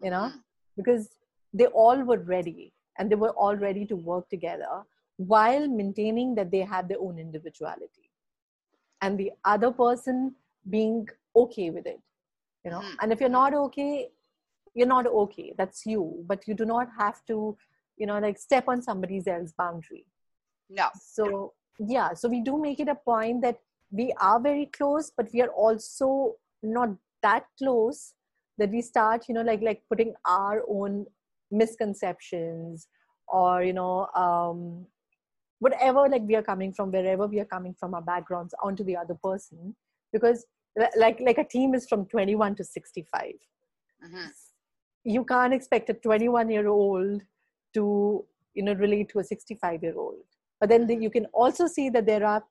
you 0.02 0.10
know 0.10 0.26
mm-hmm. 0.28 0.38
because 0.76 1.08
they 1.52 1.66
all 1.66 2.02
were 2.02 2.18
ready 2.18 2.72
and 2.98 3.10
they 3.10 3.16
were 3.16 3.30
all 3.30 3.56
ready 3.56 3.84
to 3.84 3.96
work 3.96 4.28
together 4.28 4.82
while 5.16 5.68
maintaining 5.68 6.34
that 6.34 6.50
they 6.50 6.60
have 6.60 6.88
their 6.88 7.00
own 7.00 7.18
individuality 7.18 8.10
and 9.00 9.18
the 9.18 9.30
other 9.44 9.70
person 9.70 10.34
being 10.68 11.06
okay 11.36 11.70
with 11.70 11.86
it 11.86 12.00
you 12.64 12.70
know? 12.70 12.80
Mm-hmm. 12.80 12.94
and 13.00 13.12
if 13.12 13.20
you're 13.20 13.28
not 13.28 13.54
okay 13.54 14.10
you're 14.74 14.88
not 14.88 15.06
okay. 15.06 15.54
That's 15.56 15.86
you. 15.86 16.24
But 16.26 16.46
you 16.46 16.54
do 16.54 16.64
not 16.64 16.88
have 16.98 17.24
to 17.26 17.56
you 17.96 18.06
know 18.06 18.18
like 18.18 18.38
step 18.38 18.64
on 18.68 18.82
somebody 18.82 19.22
else's 19.26 19.54
boundary. 19.56 20.04
No. 20.68 20.88
So 21.00 21.54
yeah. 21.78 22.14
So 22.14 22.28
we 22.28 22.40
do 22.40 22.60
make 22.60 22.80
it 22.80 22.88
a 22.88 22.94
point 22.94 23.42
that 23.42 23.58
we 23.90 24.12
are 24.20 24.40
very 24.40 24.66
close 24.66 25.12
but 25.16 25.28
we 25.32 25.40
are 25.40 25.50
also 25.50 26.34
not 26.62 26.88
that 27.22 27.44
close 27.58 28.14
that 28.58 28.70
we 28.70 28.80
start 28.82 29.26
you 29.28 29.34
know 29.34 29.42
like 29.42 29.62
like 29.62 29.82
putting 29.88 30.12
our 30.26 30.62
own 30.68 31.06
misconceptions 31.52 32.88
or 33.28 33.62
you 33.62 33.72
know 33.72 34.06
um, 34.16 34.84
whatever 35.64 36.08
like 36.14 36.24
we 36.30 36.36
are 36.38 36.46
coming 36.48 36.72
from 36.78 36.92
wherever 36.92 37.26
we 37.26 37.40
are 37.40 37.50
coming 37.52 37.74
from 37.80 37.94
our 37.94 38.02
backgrounds 38.02 38.54
onto 38.62 38.84
the 38.88 38.96
other 39.02 39.16
person 39.28 39.74
because 40.12 40.44
like 40.96 41.20
like 41.28 41.38
a 41.38 41.48
team 41.54 41.74
is 41.78 41.86
from 41.92 42.04
21 42.06 42.56
to 42.56 42.64
65 42.64 43.22
mm-hmm. 44.04 44.26
you 45.04 45.24
can't 45.24 45.54
expect 45.58 45.94
a 45.94 45.94
21 45.94 46.50
year 46.56 46.68
old 46.68 47.22
to 47.78 47.84
you 48.54 48.64
know 48.66 48.74
relate 48.74 49.08
to 49.14 49.20
a 49.20 49.24
65 49.24 49.82
year 49.82 49.96
old 49.96 50.36
but 50.60 50.68
then 50.68 50.86
the, 50.86 50.96
you 51.06 51.10
can 51.16 51.26
also 51.44 51.66
see 51.66 51.88
that 51.96 52.06
there 52.06 52.26
are 52.26 52.44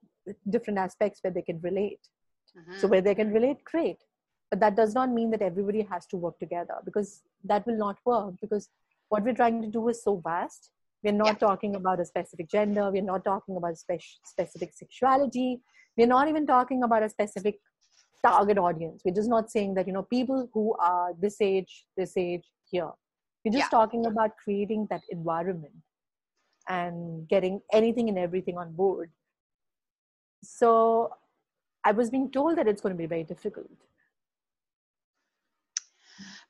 different 0.49 0.79
aspects 0.79 1.23
where 1.23 1.33
they 1.37 1.45
can 1.51 1.59
relate 1.61 2.09
mm-hmm. 2.57 2.79
so 2.79 2.87
where 2.87 3.05
they 3.09 3.15
can 3.15 3.31
relate 3.31 3.63
great 3.63 4.03
but 4.49 4.59
that 4.59 4.75
does 4.75 4.93
not 4.93 5.11
mean 5.11 5.31
that 5.31 5.41
everybody 5.41 5.81
has 5.81 6.05
to 6.07 6.17
work 6.17 6.39
together 6.39 6.75
because 6.85 7.21
that 7.43 7.65
will 7.67 7.77
not 7.77 7.97
work 8.05 8.33
because 8.41 8.69
what 9.09 9.23
we're 9.23 9.41
trying 9.41 9.61
to 9.61 9.67
do 9.79 9.89
is 9.89 10.03
so 10.03 10.15
vast 10.31 10.71
we're 11.03 11.11
not 11.13 11.27
yeah. 11.27 11.47
talking 11.47 11.75
about 11.75 11.99
a 11.99 12.05
specific 12.05 12.49
gender. 12.49 12.89
We're 12.91 13.03
not 13.03 13.25
talking 13.25 13.57
about 13.57 13.77
spe- 13.77 14.19
specific 14.25 14.73
sexuality. 14.73 15.61
We're 15.97 16.07
not 16.07 16.27
even 16.27 16.47
talking 16.47 16.83
about 16.83 17.03
a 17.03 17.09
specific 17.09 17.59
target 18.25 18.57
audience. 18.57 19.01
We're 19.03 19.13
just 19.13 19.29
not 19.29 19.51
saying 19.51 19.73
that 19.75 19.87
you 19.87 19.93
know 19.93 20.03
people 20.03 20.49
who 20.53 20.75
are 20.79 21.13
this 21.19 21.41
age 21.41 21.85
this 21.97 22.15
age 22.17 22.45
here. 22.69 22.91
We're 23.43 23.51
just 23.51 23.71
yeah. 23.71 23.77
talking 23.79 24.05
about 24.05 24.31
creating 24.41 24.87
that 24.89 25.01
environment 25.09 25.73
and 26.69 27.27
getting 27.27 27.59
anything 27.73 28.07
and 28.07 28.17
everything 28.17 28.57
on 28.57 28.71
board. 28.73 29.11
So 30.43 31.11
i 31.85 31.91
was 31.91 32.09
being 32.09 32.29
told 32.31 32.57
that 32.57 32.67
it's 32.67 32.81
going 32.81 32.95
to 32.95 33.01
be 33.01 33.05
very 33.05 33.23
difficult 33.23 33.67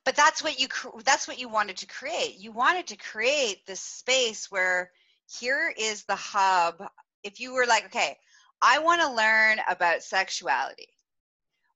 but 0.05 0.15
that's 0.15 0.43
what 0.43 0.59
you 0.59 0.67
that's 1.05 1.27
what 1.27 1.39
you 1.39 1.49
wanted 1.49 1.77
to 1.77 1.87
create. 1.87 2.37
You 2.39 2.51
wanted 2.51 2.87
to 2.87 2.97
create 2.97 3.65
this 3.65 3.81
space 3.81 4.51
where 4.51 4.91
here 5.39 5.73
is 5.77 6.03
the 6.03 6.15
hub. 6.15 6.83
If 7.23 7.39
you 7.39 7.53
were 7.53 7.65
like 7.65 7.85
okay 7.85 8.17
i 8.61 8.79
want 8.79 9.01
to 9.01 9.11
learn 9.13 9.59
about 9.69 10.03
sexuality. 10.03 10.87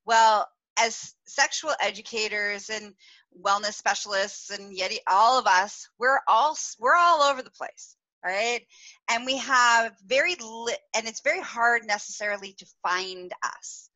Well 0.06 0.48
as 0.80 1.16
sexual 1.26 1.74
educators 1.82 2.70
and 2.70 2.94
wellness 3.42 3.74
specialists 3.74 4.52
and 4.52 4.74
yet 4.74 4.92
all 5.08 5.40
of 5.40 5.48
us 5.48 5.88
we're 6.00 6.20
all 6.28 6.58
we're 6.80 6.96
all 6.96 7.22
over 7.22 7.42
the 7.42 7.52
place 7.52 7.98
right? 8.24 8.62
And 9.10 9.26
we 9.26 9.38
have 9.38 9.94
very 10.06 10.36
li- 10.36 10.76
and 10.96 11.08
it's 11.08 11.22
very 11.22 11.42
hard 11.42 11.86
necessarily 11.86 12.54
to 12.54 12.66
find 12.84 13.32
us 13.44 13.90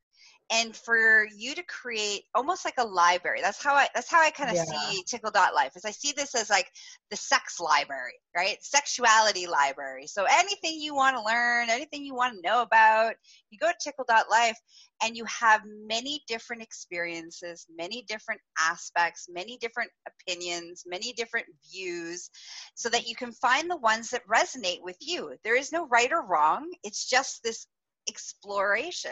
and 0.51 0.75
for 0.75 1.25
you 1.35 1.55
to 1.55 1.63
create 1.63 2.23
almost 2.35 2.65
like 2.65 2.75
a 2.77 2.85
library 2.85 3.39
that's 3.41 3.63
how 3.63 3.73
i 3.73 3.87
that's 3.95 4.09
how 4.09 4.21
i 4.21 4.29
kind 4.29 4.49
of 4.49 4.55
yeah. 4.55 4.63
see 4.63 5.03
tickle 5.07 5.31
dot 5.31 5.53
life 5.53 5.71
is 5.75 5.85
i 5.85 5.91
see 5.91 6.13
this 6.15 6.35
as 6.35 6.49
like 6.49 6.67
the 7.09 7.17
sex 7.17 7.59
library 7.59 8.13
right? 8.35 8.57
Sexuality 8.61 9.47
library. 9.47 10.07
So 10.07 10.25
anything 10.29 10.79
you 10.79 10.95
want 10.95 11.17
to 11.17 11.23
learn 11.23 11.69
anything 11.69 12.05
you 12.05 12.15
want 12.15 12.35
to 12.35 12.41
know 12.41 12.61
about 12.61 13.13
you 13.49 13.57
go 13.57 13.67
to 13.67 13.73
tickle 13.81 14.05
dot 14.07 14.25
life 14.29 14.57
and 15.03 15.17
you 15.17 15.25
have 15.25 15.61
many 15.85 16.21
different 16.27 16.61
experiences 16.61 17.65
many 17.75 18.03
different 18.07 18.39
aspects 18.59 19.27
many 19.29 19.57
different 19.57 19.89
opinions 20.07 20.83
many 20.85 21.13
different 21.13 21.45
views 21.71 22.29
so 22.75 22.89
that 22.89 23.07
you 23.07 23.15
can 23.15 23.31
find 23.33 23.69
the 23.69 23.77
ones 23.77 24.09
that 24.09 24.27
resonate 24.27 24.81
with 24.81 24.97
you. 25.01 25.35
There 25.43 25.57
is 25.57 25.71
no 25.71 25.87
right 25.87 26.11
or 26.11 26.25
wrong. 26.25 26.69
It's 26.83 27.09
just 27.09 27.43
this 27.43 27.67
exploration 28.09 29.11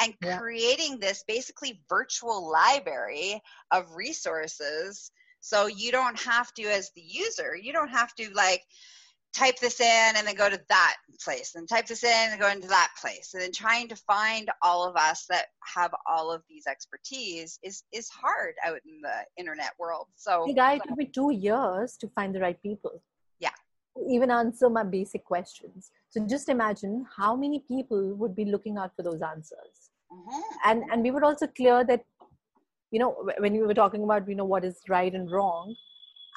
and 0.00 0.14
yeah. 0.22 0.38
creating 0.38 0.98
this 0.98 1.24
basically 1.26 1.82
virtual 1.88 2.50
library 2.50 3.40
of 3.70 3.94
resources. 3.94 5.10
So 5.40 5.66
you 5.66 5.92
don't 5.92 6.18
have 6.20 6.52
to 6.54 6.62
as 6.64 6.90
the 6.94 7.02
user 7.02 7.56
you 7.56 7.72
don't 7.72 7.90
have 7.90 8.14
to 8.14 8.30
like 8.34 8.62
type 9.32 9.58
this 9.58 9.80
in 9.80 10.16
and 10.16 10.26
then 10.26 10.34
go 10.34 10.50
to 10.50 10.60
that 10.68 10.96
place 11.22 11.54
and 11.54 11.68
type 11.68 11.86
this 11.86 12.04
in 12.04 12.30
and 12.30 12.40
go 12.40 12.48
into 12.48 12.68
that 12.68 12.90
place. 13.00 13.30
And 13.32 13.42
then 13.42 13.52
trying 13.52 13.88
to 13.88 13.96
find 13.96 14.50
all 14.60 14.86
of 14.86 14.96
us 14.96 15.24
that 15.30 15.46
have 15.74 15.92
all 16.06 16.30
of 16.30 16.42
these 16.48 16.66
expertise 16.66 17.58
is 17.62 17.84
is 17.92 18.08
hard 18.08 18.54
out 18.64 18.80
in 18.84 19.00
the 19.00 19.24
internet 19.36 19.72
world. 19.78 20.08
So 20.16 20.44
the 20.46 20.54
guy 20.54 20.78
took 20.78 20.96
me 20.96 21.06
two 21.06 21.30
years 21.30 21.96
to 21.98 22.08
find 22.08 22.34
the 22.34 22.40
right 22.40 22.60
people. 22.62 23.02
Yeah. 23.40 23.50
Even 24.08 24.30
answer 24.30 24.68
my 24.68 24.84
basic 24.84 25.24
questions. 25.24 25.90
So 26.10 26.26
just 26.26 26.48
imagine 26.48 27.06
how 27.16 27.34
many 27.36 27.60
people 27.60 28.14
would 28.14 28.34
be 28.34 28.46
looking 28.46 28.78
out 28.78 28.94
for 28.96 29.02
those 29.02 29.22
answers. 29.22 29.81
Mm-hmm. 30.12 30.40
And 30.64 30.84
and 30.90 31.02
we 31.02 31.10
were 31.10 31.24
also 31.24 31.46
clear 31.46 31.84
that, 31.84 32.04
you 32.90 32.98
know, 32.98 33.28
when 33.38 33.52
we 33.52 33.62
were 33.62 33.74
talking 33.74 34.04
about, 34.04 34.28
you 34.28 34.34
know, 34.34 34.44
what 34.44 34.64
is 34.64 34.80
right 34.88 35.12
and 35.12 35.30
wrong, 35.30 35.74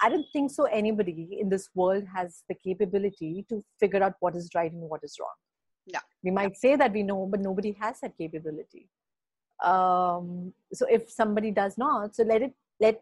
I 0.01 0.09
don't 0.09 0.25
think 0.33 0.51
so 0.51 0.65
anybody 0.65 1.37
in 1.39 1.49
this 1.49 1.69
world 1.75 2.05
has 2.13 2.43
the 2.49 2.55
capability 2.55 3.45
to 3.49 3.63
figure 3.79 4.03
out 4.03 4.13
what 4.19 4.35
is 4.35 4.49
right 4.55 4.71
and 4.71 4.81
what 4.81 5.03
is 5.03 5.17
wrong. 5.19 5.37
No. 5.93 5.99
We 6.23 6.31
might 6.31 6.57
say 6.57 6.75
that 6.75 6.93
we 6.93 7.03
know, 7.03 7.27
but 7.29 7.39
nobody 7.39 7.75
has 7.81 7.99
that 8.01 8.17
capability. 8.17 8.87
Um, 9.63 10.53
so 10.73 10.85
if 10.89 11.09
somebody 11.09 11.51
does 11.51 11.77
not, 11.77 12.15
so 12.15 12.23
let 12.23 12.41
it 12.41 12.53
let 12.79 13.01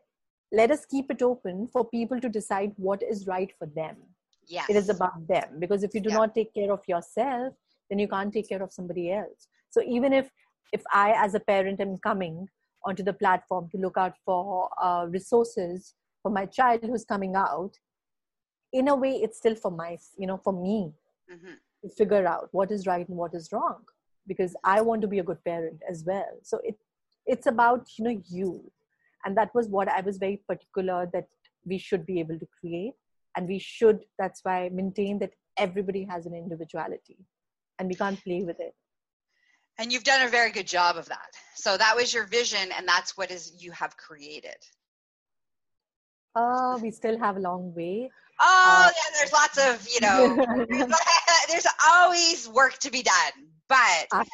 let 0.51 0.69
us 0.71 0.85
keep 0.85 1.09
it 1.09 1.21
open 1.21 1.67
for 1.71 1.83
people 1.85 2.19
to 2.19 2.29
decide 2.29 2.73
what 2.77 3.01
is 3.01 3.25
right 3.27 3.51
for 3.57 3.65
them 3.67 3.95
Yes. 4.47 4.69
It 4.69 4.75
is 4.75 4.89
about 4.89 5.27
them 5.27 5.59
because 5.59 5.83
if 5.83 5.93
you 5.93 6.01
do 6.01 6.09
yeah. 6.09 6.17
not 6.17 6.35
take 6.35 6.53
care 6.53 6.71
of 6.71 6.81
yourself, 6.87 7.53
then 7.89 7.99
you 7.99 8.07
can't 8.07 8.33
take 8.33 8.49
care 8.49 8.61
of 8.61 8.71
somebody 8.71 9.11
else. 9.11 9.47
So 9.69 9.81
even 9.87 10.13
if 10.13 10.29
if 10.71 10.81
I 10.91 11.13
as 11.17 11.35
a 11.35 11.39
parent 11.39 11.79
am 11.79 11.97
coming 11.97 12.47
onto 12.85 13.03
the 13.03 13.13
platform 13.13 13.69
to 13.71 13.77
look 13.77 13.97
out 13.97 14.15
for 14.25 14.69
uh, 14.81 15.05
resources 15.09 15.93
for 16.21 16.31
my 16.31 16.45
child 16.45 16.81
who's 16.83 17.05
coming 17.05 17.35
out, 17.35 17.77
in 18.71 18.87
a 18.87 18.95
way 18.95 19.11
it's 19.11 19.37
still 19.37 19.55
for 19.55 19.71
my 19.71 19.97
you 20.17 20.27
know 20.27 20.37
for 20.37 20.53
me 20.53 20.91
mm-hmm. 21.31 21.53
to 21.81 21.89
figure 21.95 22.25
out 22.25 22.49
what 22.51 22.71
is 22.71 22.87
right 22.87 23.07
and 23.07 23.17
what 23.17 23.33
is 23.35 23.49
wrong 23.51 23.81
because 24.27 24.55
I 24.63 24.81
want 24.81 25.01
to 25.01 25.07
be 25.07 25.19
a 25.19 25.23
good 25.23 25.43
parent 25.43 25.81
as 25.89 26.03
well. 26.05 26.39
So 26.41 26.59
it 26.63 26.77
it's 27.25 27.47
about 27.47 27.87
you 27.97 28.05
know 28.05 28.21
you, 28.29 28.71
and 29.25 29.37
that 29.37 29.53
was 29.53 29.67
what 29.67 29.87
I 29.87 30.01
was 30.01 30.17
very 30.17 30.41
particular 30.47 31.09
that 31.13 31.27
we 31.65 31.77
should 31.77 32.05
be 32.05 32.19
able 32.19 32.37
to 32.39 32.47
create 32.59 32.93
and 33.35 33.47
we 33.47 33.59
should 33.59 33.99
that's 34.19 34.41
why 34.43 34.65
I 34.65 34.69
maintain 34.69 35.19
that 35.19 35.31
everybody 35.57 36.03
has 36.09 36.25
an 36.25 36.33
individuality 36.33 37.17
and 37.79 37.87
we 37.87 37.95
can't 37.95 38.21
play 38.23 38.43
with 38.43 38.59
it 38.59 38.73
and 39.79 39.91
you've 39.91 40.03
done 40.03 40.25
a 40.25 40.29
very 40.29 40.51
good 40.51 40.67
job 40.67 40.97
of 40.97 41.07
that. 41.07 41.29
So 41.55 41.77
that 41.77 41.95
was 41.95 42.13
your 42.13 42.25
vision 42.25 42.69
and 42.77 42.87
that's 42.87 43.17
what 43.17 43.31
is 43.31 43.53
you 43.59 43.71
have 43.71 43.97
created. 43.97 44.57
Uh 46.35 46.79
we 46.81 46.91
still 46.91 47.17
have 47.19 47.37
a 47.37 47.39
long 47.39 47.73
way. 47.75 48.09
Oh 48.41 48.85
uh, 48.85 48.89
yeah 48.89 49.17
there's 49.17 49.33
lots 49.33 49.57
of 49.57 49.87
you 49.93 50.01
know 50.05 50.45
there's 51.49 51.67
always 51.87 52.49
work 52.49 52.77
to 52.79 52.91
be 52.91 53.03
done. 53.03 53.47
But 53.69 54.25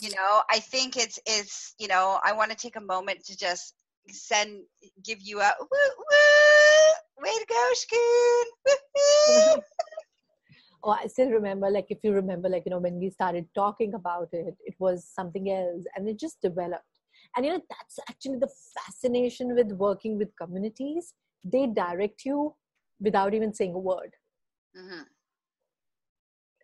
you 0.00 0.10
know 0.10 0.42
i 0.50 0.58
think 0.58 0.96
it's 0.96 1.18
it's 1.26 1.74
you 1.78 1.88
know 1.88 2.18
i 2.24 2.32
want 2.32 2.50
to 2.50 2.56
take 2.56 2.76
a 2.76 2.80
moment 2.80 3.24
to 3.24 3.36
just 3.36 3.74
send 4.08 4.62
give 5.04 5.20
you 5.20 5.40
a 5.40 5.52
woo, 5.60 5.66
woo, 5.70 7.22
way 7.22 7.30
to 7.30 7.46
go, 7.48 7.72
Shakun. 7.74 8.44
oh, 10.84 10.90
I 10.90 11.06
still 11.06 11.30
remember, 11.30 11.70
like, 11.70 11.86
if 11.90 11.98
you 12.02 12.12
remember, 12.12 12.48
like, 12.48 12.64
you 12.66 12.70
know, 12.70 12.78
when 12.78 12.98
we 12.98 13.10
started 13.10 13.46
talking 13.54 13.94
about 13.94 14.28
it, 14.32 14.56
it 14.64 14.74
was 14.78 15.04
something 15.04 15.50
else 15.50 15.84
and 15.94 16.08
it 16.08 16.18
just 16.18 16.40
developed. 16.40 16.84
And, 17.36 17.46
you 17.46 17.52
know, 17.52 17.62
that's 17.70 17.98
actually 18.08 18.38
the 18.38 18.50
fascination 18.74 19.54
with 19.54 19.72
working 19.72 20.18
with 20.18 20.36
communities. 20.36 21.14
They 21.44 21.66
direct 21.66 22.24
you 22.24 22.54
without 23.00 23.34
even 23.34 23.54
saying 23.54 23.74
a 23.74 23.78
word. 23.78 24.14
Mm-hmm. 24.76 25.02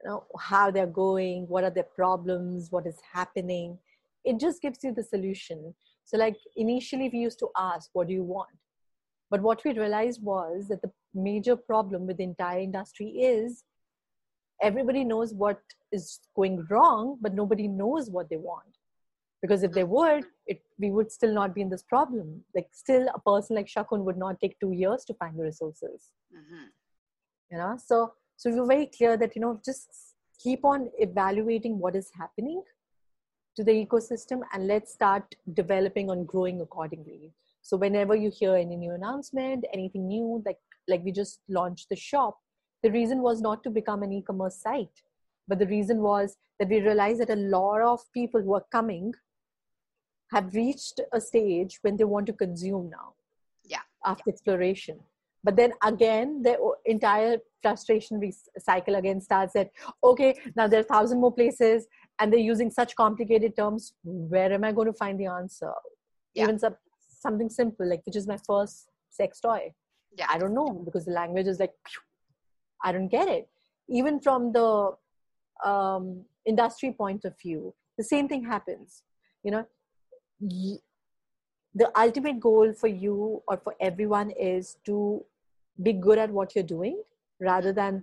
You 0.03 0.11
know, 0.11 0.27
how 0.39 0.71
they're 0.71 0.87
going, 0.87 1.47
what 1.49 1.65
are 1.65 1.71
their 1.71 1.83
problems, 1.83 2.71
what 2.71 2.87
is 2.87 2.99
happening. 3.13 3.79
It 4.25 4.39
just 4.39 4.61
gives 4.61 4.83
you 4.83 4.93
the 4.93 5.03
solution. 5.03 5.75
So, 6.05 6.17
like 6.17 6.37
initially, 6.57 7.11
we 7.13 7.19
used 7.19 7.39
to 7.41 7.49
ask, 7.57 7.91
What 7.93 8.09
do 8.09 8.15
you 8.15 8.23
want? 8.23 8.49
But 9.31 9.43
what 9.43 9.63
we 9.65 9.73
realized 9.73 10.23
was 10.23 10.69
that 10.69 10.83
the 10.83 10.93
major 11.15 11.57
problem 11.57 12.07
with 12.07 12.19
the 12.19 12.25
entire 12.25 12.61
industry 12.61 13.09
is 13.09 13.65
everybody 14.63 15.05
knows 15.05 15.35
what 15.35 15.61
is 15.93 16.21
going 16.35 16.67
wrong, 16.71 17.19
but 17.21 17.35
nobody 17.35 17.69
knows 17.69 18.11
what 18.11 18.29
they 18.29 18.37
want. 18.37 18.77
Because 19.41 19.63
if 19.63 19.73
they 19.73 19.85
would, 19.85 20.25
it, 20.47 20.63
we 20.79 20.91
would 20.91 21.13
still 21.13 21.33
not 21.33 21.55
be 21.55 21.61
in 21.61 21.71
this 21.71 21.83
problem. 21.83 22.43
Like, 22.57 22.69
still, 22.73 23.07
a 23.15 23.21
person 23.21 23.55
like 23.55 23.67
Shakun 23.67 24.01
would 24.01 24.17
not 24.17 24.41
take 24.41 24.59
two 24.59 24.73
years 24.73 25.05
to 25.05 25.15
find 25.15 25.39
the 25.39 25.45
resources. 25.45 26.11
Mm-hmm. 26.35 26.65
You 27.53 27.59
know, 27.59 27.79
so 27.83 28.15
so 28.39 28.51
we 28.51 28.61
were 28.61 28.67
very 28.67 28.87
clear 28.87 29.17
that 29.17 29.35
you 29.35 29.43
know 29.43 29.61
just 29.65 30.15
keep 30.43 30.65
on 30.65 30.89
evaluating 30.99 31.79
what 31.79 31.97
is 31.97 32.11
happening 32.17 32.63
to 33.57 33.65
the 33.65 33.73
ecosystem 33.85 34.43
and 34.53 34.69
let's 34.69 34.93
start 34.93 35.35
developing 35.53 36.11
and 36.11 36.27
growing 36.27 36.61
accordingly 36.61 37.33
so 37.63 37.77
whenever 37.77 38.15
you 38.15 38.31
hear 38.31 38.55
any 38.55 38.77
new 38.77 38.93
announcement 38.93 39.65
anything 39.73 40.07
new 40.07 40.43
like 40.47 40.61
like 40.87 41.05
we 41.05 41.11
just 41.11 41.41
launched 41.49 41.89
the 41.89 41.97
shop 41.97 42.39
the 42.83 42.91
reason 42.91 43.23
was 43.23 43.41
not 43.41 43.63
to 43.63 43.71
become 43.71 44.03
an 44.03 44.13
e-commerce 44.13 44.57
site 44.57 45.03
but 45.47 45.59
the 45.59 45.67
reason 45.67 46.03
was 46.03 46.37
that 46.59 46.69
we 46.69 46.81
realized 46.81 47.21
that 47.21 47.31
a 47.31 47.37
lot 47.37 47.81
of 47.81 48.01
people 48.13 48.41
who 48.41 48.55
are 48.55 48.65
coming 48.71 49.13
have 50.31 50.55
reached 50.55 51.01
a 51.13 51.21
stage 51.21 51.79
when 51.83 51.97
they 51.97 52.05
want 52.05 52.27
to 52.27 52.33
consume 52.33 52.91
now 52.91 53.13
yeah 53.65 53.87
after 54.05 54.25
yeah. 54.27 54.33
exploration 54.33 54.99
but 55.45 55.57
then 55.57 55.73
again 55.83 56.43
the 56.43 56.57
entire 56.85 57.39
frustration 57.63 58.21
cycle 58.59 58.95
again 58.97 59.21
starts 59.21 59.57
at 59.57 59.71
okay 60.05 60.35
now 60.57 60.67
there 60.67 60.81
are 60.81 60.91
thousand 60.95 61.21
more 61.21 61.33
places 61.33 61.87
and 62.19 62.33
they're 62.33 62.41
using 62.41 62.71
such 62.71 62.95
complicated 62.97 63.57
terms 63.57 63.95
where 64.05 64.53
am 64.53 64.65
i 64.65 64.73
going 64.73 64.87
to 64.87 64.93
find 64.93 65.19
the 65.19 65.27
answer 65.27 65.73
yeah. 66.35 66.45
even 66.45 66.59
some, 66.59 66.77
something 67.21 67.49
simple 67.49 67.89
like 67.89 68.03
which 68.07 68.17
is 68.17 68.27
my 68.27 68.39
first 68.47 68.89
sex 69.11 69.41
toy 69.41 69.73
yeah 70.17 70.27
i 70.31 70.39
don't 70.39 70.55
know 70.55 70.83
because 70.85 71.05
the 71.05 71.13
language 71.13 71.47
is 71.47 71.59
like 71.59 71.73
i 72.85 72.93
don't 72.93 73.09
get 73.09 73.29
it. 73.29 73.49
Even 73.91 74.21
from 74.21 74.53
the 74.53 74.93
um, 75.65 76.25
industry 76.45 76.93
point 76.93 77.25
of 77.25 77.39
view 77.41 77.75
the 77.97 78.05
same 78.05 78.29
thing 78.29 78.45
happens 78.45 79.03
you 79.43 79.51
know? 79.51 79.67
The 81.75 81.91
ultimate 81.99 82.41
goal 82.41 82.73
for 82.73 82.89
you 82.89 83.43
or 83.47 83.57
for 83.59 83.75
everyone 83.81 84.31
is 84.31 84.77
to 84.85 85.25
be 85.83 85.93
good 85.93 86.19
at 86.19 86.31
what 86.31 86.55
you're 86.55 86.65
doing 86.65 87.03
rather 87.41 87.73
than 87.73 88.03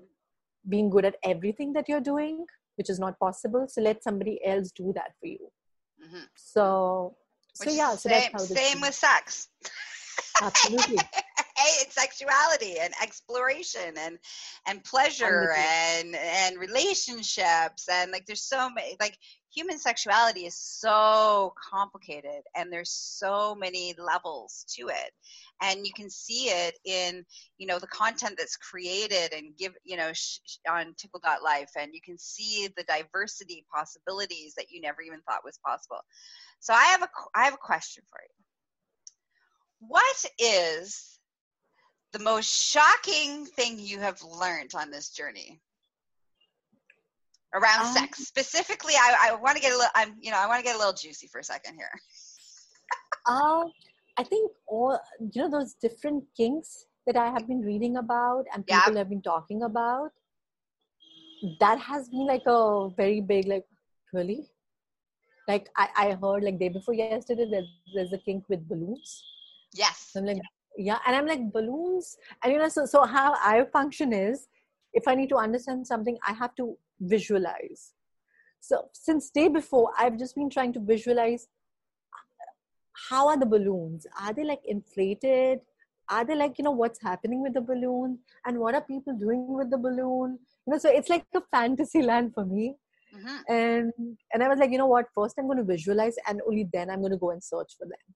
being 0.70 0.90
good 0.90 1.06
at 1.06 1.16
everything 1.24 1.74
that 1.74 1.90
you're 1.90 2.02
doing 2.02 2.46
which 2.78 2.90
is 2.90 3.00
not 3.00 3.18
possible. 3.20 3.68
So 3.70 3.82
let 3.82 4.04
somebody 4.04 4.40
else 4.46 4.72
do 4.72 4.92
that 4.96 5.14
for 5.20 5.28
you. 5.28 5.52
Mm-hmm. 6.06 6.24
so 6.36 7.16
which 7.60 7.70
so 7.70 7.76
yeah 7.76 7.92
so 7.92 8.10
same, 8.10 8.12
that's 8.32 8.34
how 8.34 8.56
same 8.56 8.82
with 8.82 8.94
sex 8.94 9.48
absolutely 10.42 10.98
sexuality 11.90 12.76
and 12.80 12.94
exploration 13.02 13.94
and 13.98 14.18
and 14.68 14.84
pleasure 14.84 15.52
and 15.56 16.16
and 16.16 16.58
relationships 16.58 17.88
and 17.90 18.12
like 18.12 18.26
there's 18.26 18.44
so 18.44 18.70
many 18.70 18.96
like 19.00 19.18
human 19.56 19.80
sexuality 19.80 20.42
is 20.46 20.56
so 20.58 21.54
complicated 21.72 22.44
and 22.56 22.72
there's 22.72 22.92
so 22.92 23.56
many 23.56 23.96
levels 23.98 24.66
to 24.68 24.90
it. 24.90 25.12
And 25.62 25.86
you 25.86 25.94
can 25.96 26.10
see 26.10 26.50
it 26.50 26.78
in 26.84 27.24
you 27.58 27.66
know 27.68 27.80
the 27.80 27.88
content 27.88 28.36
that's 28.38 28.58
created 28.58 29.34
and 29.34 29.58
give 29.58 29.74
you 29.84 29.96
know 29.96 30.12
sh- 30.14 30.40
on 30.70 30.94
tickle.life 30.98 31.72
and 31.80 31.92
you 31.94 32.02
can 32.04 32.18
see 32.18 32.68
the 32.76 32.84
diversity 32.84 33.66
possibilities 33.74 34.54
that 34.58 34.70
you 34.70 34.82
never 34.82 35.02
even 35.02 35.22
thought 35.22 35.46
was 35.46 35.58
possible. 35.66 36.02
So 36.60 36.74
i 36.74 36.84
have 36.84 37.04
a 37.04 37.10
i 37.34 37.46
have 37.46 37.54
a 37.54 37.58
question 37.58 38.04
for 38.10 38.20
you. 38.22 39.88
What 39.88 40.26
is 40.40 41.15
the 42.16 42.24
most 42.24 42.50
shocking 42.72 43.46
thing 43.46 43.78
you 43.78 44.00
have 44.00 44.22
learned 44.24 44.72
on 44.74 44.90
this 44.90 45.10
journey? 45.10 45.60
Around 47.54 47.88
um, 47.88 47.94
sex. 47.94 48.20
Specifically 48.20 48.94
i, 48.96 49.32
I 49.32 49.36
want 49.36 49.58
to 49.58 49.62
get 49.62 49.74
a 49.74 49.76
little 49.76 49.96
i'm 49.96 50.16
you 50.22 50.32
know 50.32 50.38
i 50.38 50.48
want 50.48 50.60
to 50.60 50.64
get 50.64 50.76
a 50.76 50.78
little 50.78 50.94
juicy 50.94 51.28
for 51.28 51.40
a 51.40 51.44
second 51.44 51.76
here. 51.76 51.92
Um 53.28 53.72
i 54.18 54.24
think 54.24 54.52
all 54.68 55.00
you 55.20 55.42
know 55.42 55.50
those 55.50 55.74
different 55.86 56.24
kinks 56.38 56.86
that 57.08 57.18
i 57.18 57.26
have 57.36 57.48
been 57.48 57.62
reading 57.62 57.98
about 57.98 58.46
and 58.54 58.66
people 58.68 58.96
have 58.96 59.10
been 59.10 59.22
talking 59.22 59.64
about 59.64 60.12
that 61.60 61.80
has 61.80 62.08
been 62.10 62.28
like 62.28 62.46
a 62.46 62.90
very 62.96 63.20
big 63.20 63.48
like 63.48 63.66
really? 64.14 64.48
Like 65.48 65.70
i, 65.76 65.88
I 66.04 66.06
heard 66.22 66.44
like 66.44 66.60
day 66.60 66.70
before 66.70 66.94
yesterday 66.94 67.48
there's, 67.50 67.72
there's 67.96 68.14
a 68.14 68.20
kink 68.20 68.46
with 68.48 68.68
balloons. 68.70 69.24
Yes. 69.74 70.12
So 70.12 70.20
i'm 70.20 70.28
like 70.28 70.38
yeah 70.78 71.00
and 71.06 71.16
i'm 71.16 71.26
like 71.26 71.52
balloons 71.52 72.18
and 72.44 72.54
you 72.54 72.60
know 72.60 72.70
so 72.70 72.86
so 72.86 73.04
how 73.06 73.34
i 73.42 73.64
function 73.72 74.14
is 74.14 74.48
if 74.94 75.08
i 75.08 75.16
need 75.16 75.30
to 75.30 75.38
understand 75.38 75.86
something 75.86 76.18
i 76.28 76.34
have 76.34 76.56
to 76.56 76.78
visualize. 77.02 77.94
So 78.62 78.90
since 78.94 79.30
day 79.30 79.48
before 79.48 79.92
i've 80.00 80.18
just 80.18 80.36
been 80.36 80.50
trying 80.50 80.74
to 80.74 80.80
visualize 80.80 81.48
how 83.10 83.28
are 83.28 83.38
the 83.38 83.46
balloons? 83.46 84.08
Are 84.20 84.34
they 84.34 84.46
like 84.46 84.62
inflated? 84.66 85.60
Are 86.10 86.24
they 86.24 86.36
like 86.36 86.58
you 86.58 86.64
know 86.64 86.72
what's 86.72 87.02
happening 87.02 87.42
with 87.42 87.54
the 87.54 87.62
balloon? 87.62 88.20
And 88.46 88.60
what 88.60 88.74
are 88.74 88.82
people 88.82 89.14
doing 89.14 89.54
with 89.54 89.70
the 89.70 89.78
balloon? 89.78 90.40
You 90.66 90.74
know 90.74 90.78
so 90.78 90.90
it's 90.90 91.10
like 91.10 91.26
a 91.36 91.42
fantasy 91.52 92.02
land 92.02 92.34
for 92.34 92.46
me. 92.46 92.76
Mm-hmm. 93.16 93.54
and 93.54 93.94
and 94.34 94.44
i 94.44 94.48
was 94.50 94.60
like 94.60 94.72
you 94.72 94.78
know 94.78 94.88
what? 94.88 95.06
First 95.16 95.36
i'm 95.40 95.46
going 95.46 95.58
to 95.58 95.64
visualize 95.64 96.16
and 96.28 96.42
only 96.46 96.68
then 96.74 96.90
i'm 96.90 97.00
going 97.00 97.14
to 97.14 97.18
go 97.18 97.30
and 97.32 97.42
search 97.42 97.76
for 97.78 97.86
them 97.86 98.16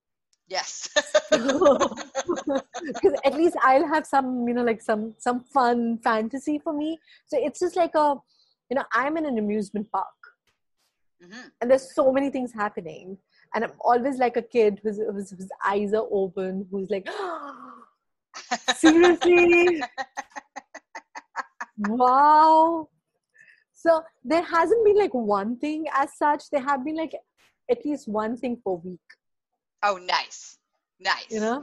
yes. 0.50 0.90
Because 1.32 3.14
at 3.26 3.34
least 3.36 3.56
i'll 3.62 3.88
have 3.88 4.06
some 4.06 4.48
you 4.48 4.54
know 4.54 4.64
like 4.64 4.82
some 4.82 5.14
some 5.18 5.42
fun 5.42 6.00
fantasy 6.04 6.60
for 6.60 6.74
me. 6.74 6.98
So 7.28 7.38
it's 7.40 7.60
just 7.60 7.76
like 7.76 7.96
a 7.96 8.16
you 8.70 8.76
know 8.76 8.84
i'm 8.94 9.18
in 9.18 9.26
an 9.26 9.38
amusement 9.38 9.92
park. 9.92 10.08
Mm-hmm. 11.22 11.48
and 11.60 11.70
there's 11.70 11.94
so 11.94 12.14
many 12.14 12.30
things 12.30 12.54
happening. 12.54 13.18
And 13.54 13.64
i'm 13.64 13.74
always 13.82 14.18
like 14.18 14.38
a 14.38 14.42
kid 14.42 14.80
whose, 14.84 14.98
whose, 14.98 15.32
whose 15.32 15.50
eyes 15.66 15.94
are 15.94 16.08
open 16.12 16.68
who's 16.72 16.90
like 16.90 17.08
seriously? 18.76 19.82
Wow. 21.80 22.90
So 23.74 24.04
there 24.24 24.44
hasn't 24.44 24.84
been 24.86 24.98
like 24.98 25.14
one 25.14 25.58
thing 25.58 25.86
as 25.94 26.18
such. 26.18 26.50
There 26.52 26.62
have 26.62 26.84
been 26.84 26.98
like 26.98 27.14
at 27.72 27.86
least 27.86 28.08
one 28.08 28.36
thing 28.36 28.62
per 28.66 28.74
week 28.74 29.00
oh 29.84 29.98
nice 29.98 30.58
nice 31.00 31.26
you 31.30 31.40
know 31.40 31.62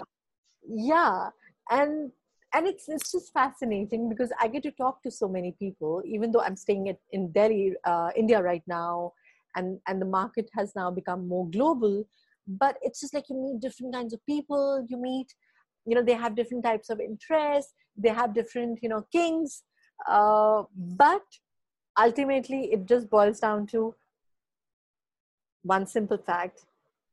yeah 0.69 1.29
and 1.71 2.11
and 2.57 2.67
it's 2.67 2.89
it's 2.89 3.13
just 3.13 3.33
fascinating 3.33 4.09
because 4.09 4.31
I 4.41 4.49
get 4.49 4.63
to 4.63 4.71
talk 4.71 5.03
to 5.03 5.11
so 5.11 5.29
many 5.29 5.53
people, 5.59 6.03
even 6.07 6.33
though 6.33 6.41
I'm 6.41 6.57
staying 6.57 6.89
at, 6.89 6.99
in 7.13 7.31
Delhi, 7.33 7.75
uh, 7.85 8.11
India 8.17 8.41
right 8.43 8.63
now, 8.67 9.13
and 9.57 9.79
and 9.87 10.01
the 10.01 10.07
market 10.07 10.49
has 10.55 10.75
now 10.75 10.91
become 10.91 11.29
more 11.29 11.49
global. 11.51 12.05
But 12.47 12.79
it's 12.83 13.01
just 13.01 13.13
like 13.13 13.29
you 13.29 13.37
meet 13.37 13.61
different 13.61 13.93
kinds 13.93 14.15
of 14.15 14.25
people. 14.25 14.87
You 14.89 14.97
meet, 14.97 15.35
you 15.85 15.95
know, 15.95 16.03
they 16.03 16.15
have 16.15 16.37
different 16.37 16.65
types 16.65 16.89
of 16.89 17.01
interests. 17.01 17.75
They 17.97 18.11
have 18.11 18.33
different, 18.35 18.79
you 18.83 18.89
know, 18.89 19.05
kinks. 19.13 19.63
Uh, 20.09 20.63
but 20.75 21.25
ultimately, 21.99 22.73
it 22.73 22.87
just 22.87 23.11
boils 23.11 23.41
down 23.41 23.67
to 23.69 23.95
one 25.63 25.87
simple 25.87 26.19
fact 26.19 26.65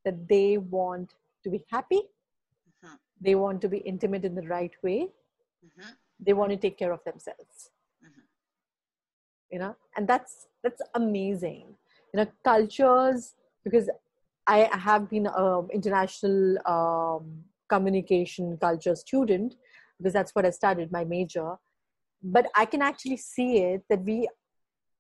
that 0.06 0.28
they 0.28 0.58
want 0.58 1.16
to 1.44 1.50
be 1.50 1.64
happy. 1.70 2.02
Mm-hmm. 2.02 2.96
They 3.22 3.36
want 3.36 3.62
to 3.62 3.70
be 3.70 3.78
intimate 3.78 4.26
in 4.26 4.36
the 4.36 4.48
right 4.48 4.72
way 4.84 5.10
mm-hmm. 5.66 5.90
they 6.20 6.34
want 6.34 6.52
to 6.52 6.58
take 6.58 6.78
care 6.78 6.92
of 6.92 7.04
themselves 7.04 7.72
mm-hmm. 8.04 8.22
you 9.52 9.60
know 9.60 9.76
and 9.96 10.08
that's 10.08 10.48
that's 10.64 10.82
amazing 10.96 11.66
you 12.14 12.18
know 12.20 12.28
cultures 12.44 13.36
because 13.64 13.90
i 14.48 14.70
have 14.72 15.10
been 15.10 15.28
an 15.28 15.68
international 15.72 16.58
um, 16.68 17.44
communication 17.70 18.58
culture 18.58 18.96
student 18.96 19.56
because 19.98 20.14
that's 20.14 20.36
what 20.36 20.46
i 20.46 20.50
studied 20.50 20.92
my 20.92 21.04
major 21.04 21.56
but 22.22 22.48
i 22.56 22.66
can 22.66 22.82
actually 22.82 23.18
see 23.18 23.58
it 23.58 23.84
that 23.90 24.04
we 24.04 24.28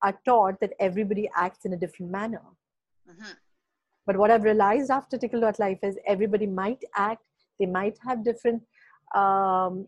are 0.01 0.17
taught 0.25 0.59
that 0.59 0.73
everybody 0.79 1.29
acts 1.35 1.65
in 1.65 1.73
a 1.73 1.77
different 1.77 2.11
manner 2.11 2.43
mm-hmm. 3.09 3.31
But 4.05 4.17
what 4.17 4.31
i've 4.31 4.43
realized 4.43 4.91
after 4.91 5.17
tickle.life 5.17 5.79
is 5.83 5.97
everybody 6.07 6.45
might 6.45 6.83
act 6.95 7.23
they 7.59 7.65
might 7.65 7.97
have 8.05 8.23
different 8.23 8.63
um, 9.15 9.85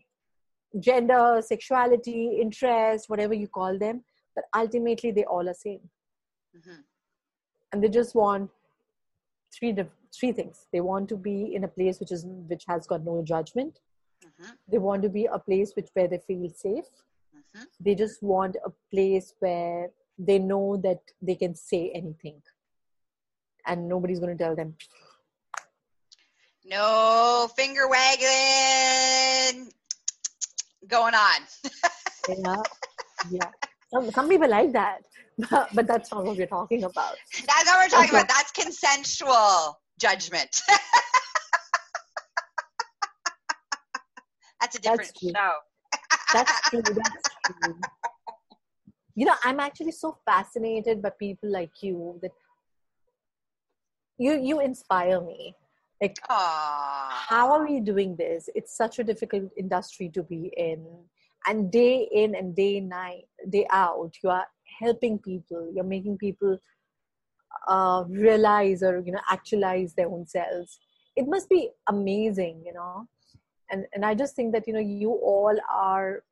gender, 0.80 1.40
sexuality, 1.44 2.38
interest, 2.40 3.08
whatever 3.08 3.34
you 3.34 3.48
call 3.48 3.78
them, 3.78 4.04
but 4.34 4.44
ultimately 4.54 5.10
they 5.10 5.24
all 5.24 5.48
are 5.48 5.54
same. 5.54 5.80
Mm-hmm. 6.56 6.80
And 7.72 7.82
they 7.82 7.88
just 7.88 8.14
want 8.14 8.50
three 9.56 9.74
three 10.18 10.32
things. 10.32 10.66
They 10.72 10.80
want 10.80 11.08
to 11.10 11.16
be 11.16 11.54
in 11.54 11.64
a 11.64 11.68
place 11.68 12.00
which 12.00 12.12
is 12.12 12.24
which 12.24 12.64
has 12.68 12.86
got 12.86 13.04
no 13.04 13.22
judgment. 13.22 13.78
Mm-hmm. 14.24 14.52
They 14.68 14.78
want 14.78 15.02
to 15.02 15.08
be 15.08 15.26
a 15.26 15.38
place 15.38 15.72
which 15.74 15.88
where 15.94 16.08
they 16.08 16.18
feel 16.18 16.48
safe. 16.50 16.84
Mm-hmm. 17.34 17.64
They 17.80 17.94
just 17.94 18.22
want 18.22 18.56
a 18.64 18.70
place 18.92 19.34
where 19.40 19.90
they 20.18 20.38
know 20.38 20.78
that 20.78 21.00
they 21.20 21.34
can 21.34 21.54
say 21.54 21.90
anything, 21.94 22.40
and 23.66 23.88
nobody's 23.88 24.20
going 24.20 24.36
to 24.36 24.42
tell 24.42 24.54
them. 24.54 24.74
No 26.64 27.48
finger 27.56 27.88
wagging 27.88 29.70
going 30.88 31.14
on. 31.14 31.40
yeah, 32.28 32.62
yeah. 33.30 33.50
Some, 33.92 34.10
some 34.10 34.28
people 34.28 34.48
like 34.48 34.72
that, 34.72 35.02
but, 35.50 35.68
but 35.74 35.86
that's 35.86 36.10
not 36.10 36.24
what 36.24 36.36
we're 36.36 36.46
talking 36.46 36.82
about. 36.84 37.14
That's 37.46 37.66
what 37.66 37.84
we're 37.84 37.88
talking 37.88 38.10
okay. 38.10 38.18
about. 38.18 38.28
That's 38.28 38.50
consensual 38.52 39.78
judgment. 40.00 40.60
that's 44.60 44.76
a 44.76 44.80
different 44.80 45.12
that's 45.12 45.20
show. 45.20 45.52
that's 46.32 46.70
true. 46.70 46.82
That's 46.82 47.28
true. 47.62 47.80
You 49.14 49.26
know, 49.26 49.34
I'm 49.44 49.60
actually 49.60 49.92
so 49.92 50.18
fascinated 50.26 51.00
by 51.00 51.10
people 51.18 51.50
like 51.50 51.70
you 51.80 52.18
that 52.22 52.32
you 54.18 54.38
you 54.40 54.60
inspire 54.60 55.20
me. 55.20 55.54
Like 56.00 56.16
Aww. 56.28 57.08
how 57.28 57.52
are 57.52 57.66
we 57.66 57.80
doing 57.80 58.16
this? 58.16 58.48
It's 58.54 58.76
such 58.76 58.98
a 58.98 59.04
difficult 59.04 59.50
industry 59.56 60.10
to 60.10 60.22
be 60.22 60.52
in. 60.56 60.86
And 61.46 61.70
day 61.70 62.08
in 62.12 62.34
and 62.34 62.54
day 62.56 62.80
night 62.80 63.24
day 63.48 63.66
out 63.70 64.12
you 64.22 64.30
are 64.30 64.46
helping 64.80 65.18
people. 65.18 65.70
You're 65.74 65.84
making 65.84 66.18
people 66.18 66.58
uh, 67.68 68.04
realize 68.08 68.82
or 68.82 69.02
you 69.04 69.12
know 69.12 69.20
actualize 69.30 69.94
their 69.94 70.08
own 70.08 70.26
selves. 70.26 70.78
It 71.16 71.26
must 71.26 71.48
be 71.48 71.70
amazing 71.88 72.62
you 72.64 72.72
know? 72.72 73.08
And 73.70 73.84
and 73.94 74.04
i 74.04 74.14
just 74.14 74.36
think 74.36 74.52
that 74.52 74.68
you 74.68 74.74
know 74.74 74.80
you 74.80 75.10
all 75.10 75.56
are 75.74 76.22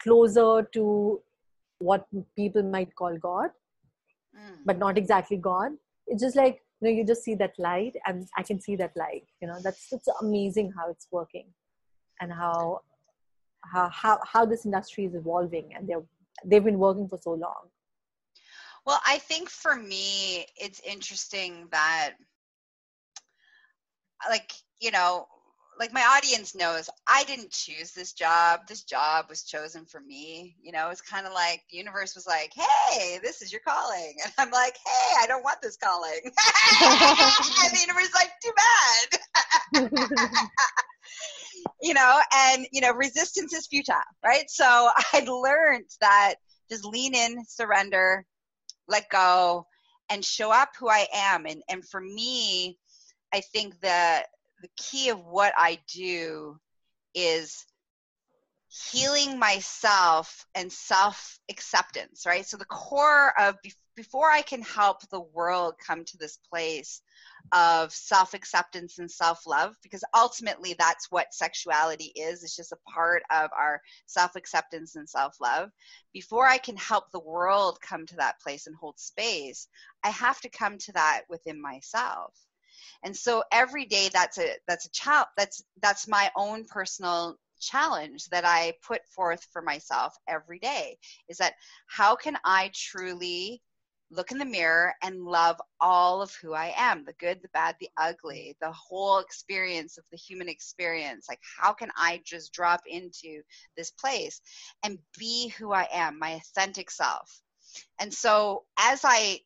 closer 0.00 0.68
to 0.74 1.20
what 1.78 2.06
people 2.36 2.62
might 2.62 2.94
call 2.94 3.16
god 3.18 3.50
mm. 4.36 4.56
but 4.64 4.78
not 4.78 4.98
exactly 4.98 5.36
god. 5.36 5.72
It's 6.06 6.22
just 6.22 6.36
like 6.36 6.62
you 6.80 6.88
know 6.88 6.94
you 6.96 7.04
just 7.04 7.24
see 7.24 7.34
that 7.34 7.54
light 7.58 7.96
and 8.06 8.26
i 8.36 8.42
can 8.42 8.60
see 8.60 8.76
that 8.76 8.96
light 8.96 9.24
you 9.40 9.48
know 9.48 9.58
that's 9.62 9.92
it's 9.92 10.08
amazing 10.20 10.72
how 10.76 10.90
it's 10.90 11.08
working 11.10 11.46
and 12.20 12.32
how 12.32 12.80
how 13.72 13.88
how, 13.88 14.18
how 14.24 14.44
this 14.44 14.64
industry 14.64 15.04
is 15.04 15.14
evolving 15.14 15.74
and 15.74 15.88
they're 15.88 16.04
they've 16.44 16.64
been 16.64 16.78
working 16.78 17.08
for 17.08 17.18
so 17.20 17.30
long. 17.30 17.70
Well 18.84 19.00
i 19.06 19.18
think 19.18 19.48
for 19.48 19.74
me 19.74 20.46
it's 20.56 20.80
interesting 20.80 21.68
that 21.72 22.14
like 24.28 24.52
you 24.80 24.90
know 24.90 25.26
like 25.78 25.92
my 25.92 26.02
audience 26.02 26.54
knows 26.54 26.88
I 27.06 27.24
didn't 27.24 27.50
choose 27.50 27.92
this 27.92 28.12
job. 28.12 28.60
This 28.68 28.82
job 28.82 29.26
was 29.28 29.42
chosen 29.42 29.84
for 29.84 30.00
me. 30.00 30.56
You 30.62 30.72
know, 30.72 30.90
it's 30.90 31.00
kind 31.00 31.26
of 31.26 31.32
like 31.32 31.62
the 31.70 31.76
universe 31.76 32.14
was 32.14 32.26
like, 32.26 32.52
"Hey, 32.54 33.18
this 33.22 33.42
is 33.42 33.52
your 33.52 33.60
calling," 33.66 34.14
and 34.24 34.32
I'm 34.38 34.50
like, 34.50 34.76
"Hey, 34.84 35.16
I 35.20 35.26
don't 35.26 35.44
want 35.44 35.60
this 35.62 35.76
calling." 35.76 36.20
and 36.24 37.72
the 37.72 37.80
universe 37.80 38.08
is 38.08 38.14
like, 38.14 38.30
"Too 38.42 38.52
bad." 38.56 40.48
you 41.82 41.94
know, 41.94 42.20
and 42.34 42.66
you 42.72 42.80
know, 42.80 42.92
resistance 42.92 43.52
is 43.52 43.66
futile, 43.66 43.96
right? 44.24 44.48
So 44.48 44.90
I'd 45.12 45.28
learned 45.28 45.90
that 46.00 46.36
just 46.70 46.84
lean 46.84 47.14
in, 47.14 47.44
surrender, 47.46 48.24
let 48.88 49.08
go, 49.10 49.66
and 50.10 50.24
show 50.24 50.50
up 50.50 50.70
who 50.78 50.88
I 50.88 51.06
am. 51.12 51.46
And 51.46 51.62
and 51.68 51.86
for 51.86 52.00
me, 52.00 52.78
I 53.32 53.40
think 53.40 53.80
that 53.80 54.26
the 54.60 54.70
key 54.76 55.10
of 55.10 55.24
what 55.24 55.52
I 55.56 55.78
do 55.88 56.58
is 57.14 57.64
healing 58.68 59.38
myself 59.38 60.46
and 60.54 60.72
self 60.72 61.38
acceptance, 61.50 62.24
right? 62.26 62.46
So 62.46 62.56
the 62.56 62.64
core 62.64 63.38
of 63.38 63.56
before 63.94 64.30
I 64.30 64.42
can 64.42 64.62
help 64.62 65.08
the 65.08 65.20
world 65.20 65.74
come 65.84 66.04
to 66.04 66.18
this 66.18 66.38
place 66.50 67.00
of 67.52 67.92
self 67.92 68.34
acceptance 68.34 68.98
and 68.98 69.10
self 69.10 69.46
love, 69.46 69.76
because 69.82 70.04
ultimately 70.14 70.74
that's 70.78 71.10
what 71.10 71.32
sexuality 71.32 72.12
is. 72.16 72.42
It's 72.42 72.56
just 72.56 72.72
a 72.72 72.90
part 72.90 73.22
of 73.30 73.50
our 73.56 73.80
self 74.06 74.36
acceptance 74.36 74.96
and 74.96 75.08
self 75.08 75.36
love. 75.40 75.70
Before 76.12 76.46
I 76.46 76.58
can 76.58 76.76
help 76.76 77.10
the 77.10 77.20
world 77.20 77.78
come 77.80 78.04
to 78.06 78.16
that 78.16 78.40
place 78.40 78.66
and 78.66 78.76
hold 78.76 78.98
space, 78.98 79.68
I 80.04 80.10
have 80.10 80.40
to 80.40 80.50
come 80.50 80.78
to 80.78 80.92
that 80.92 81.22
within 81.28 81.60
myself 81.60 82.34
and 83.02 83.16
so 83.16 83.42
every 83.52 83.84
day 83.84 84.08
that's 84.12 84.38
a 84.38 84.54
that's 84.66 84.86
a 84.86 84.90
child 84.90 85.26
that's 85.36 85.62
that's 85.82 86.08
my 86.08 86.30
own 86.36 86.64
personal 86.64 87.36
challenge 87.60 88.26
that 88.26 88.44
i 88.44 88.72
put 88.86 89.00
forth 89.08 89.46
for 89.52 89.62
myself 89.62 90.14
every 90.28 90.58
day 90.58 90.96
is 91.28 91.38
that 91.38 91.54
how 91.86 92.14
can 92.14 92.36
i 92.44 92.70
truly 92.74 93.62
look 94.10 94.30
in 94.30 94.38
the 94.38 94.44
mirror 94.44 94.94
and 95.02 95.24
love 95.24 95.60
all 95.80 96.22
of 96.22 96.32
who 96.36 96.52
I 96.52 96.72
am 96.76 97.04
the 97.04 97.12
good, 97.14 97.42
the 97.42 97.48
bad, 97.48 97.76
the 97.80 97.90
ugly, 97.96 98.56
the 98.60 98.72
whole 98.72 99.18
experience 99.18 99.98
of 99.98 100.04
the 100.10 100.16
human 100.16 100.48
experience. 100.48 101.26
Like, 101.28 101.40
how 101.58 101.72
can 101.72 101.90
I 101.96 102.20
just 102.24 102.52
drop 102.52 102.82
into 102.86 103.42
this 103.76 103.90
place 103.90 104.40
and 104.84 104.98
be 105.18 105.48
who 105.48 105.72
I 105.72 105.88
am, 105.92 106.18
my 106.18 106.30
authentic 106.30 106.90
self? 106.90 107.40
And 107.98 108.12
so, 108.12 108.64
as 108.78 109.00
I 109.04 109.40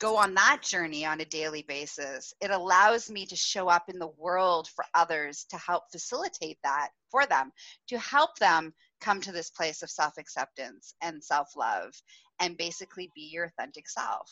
go 0.00 0.16
on 0.16 0.34
that 0.34 0.60
journey 0.62 1.04
on 1.04 1.20
a 1.20 1.24
daily 1.24 1.64
basis, 1.66 2.34
it 2.40 2.50
allows 2.50 3.10
me 3.10 3.26
to 3.26 3.36
show 3.36 3.68
up 3.68 3.88
in 3.88 3.98
the 3.98 4.10
world 4.18 4.68
for 4.74 4.84
others 4.94 5.46
to 5.50 5.56
help 5.56 5.84
facilitate 5.92 6.58
that 6.64 6.88
for 7.10 7.26
them, 7.26 7.50
to 7.88 7.98
help 7.98 8.36
them 8.38 8.72
come 9.00 9.20
to 9.20 9.32
this 9.32 9.50
place 9.50 9.82
of 9.82 9.90
self 9.90 10.18
acceptance 10.18 10.94
and 11.02 11.22
self 11.22 11.48
love 11.56 11.92
and 12.40 12.56
basically 12.56 13.10
be 13.14 13.30
your 13.32 13.44
authentic 13.44 13.88
self. 13.88 14.30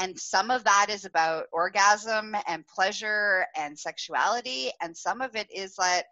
And 0.00 0.18
some 0.18 0.50
of 0.50 0.64
that 0.64 0.86
is 0.88 1.04
about 1.04 1.46
orgasm 1.52 2.34
and 2.46 2.66
pleasure 2.66 3.46
and 3.56 3.78
sexuality, 3.78 4.70
and 4.80 4.96
some 4.96 5.20
of 5.20 5.36
it 5.36 5.48
is 5.54 5.74
like, 5.78 6.04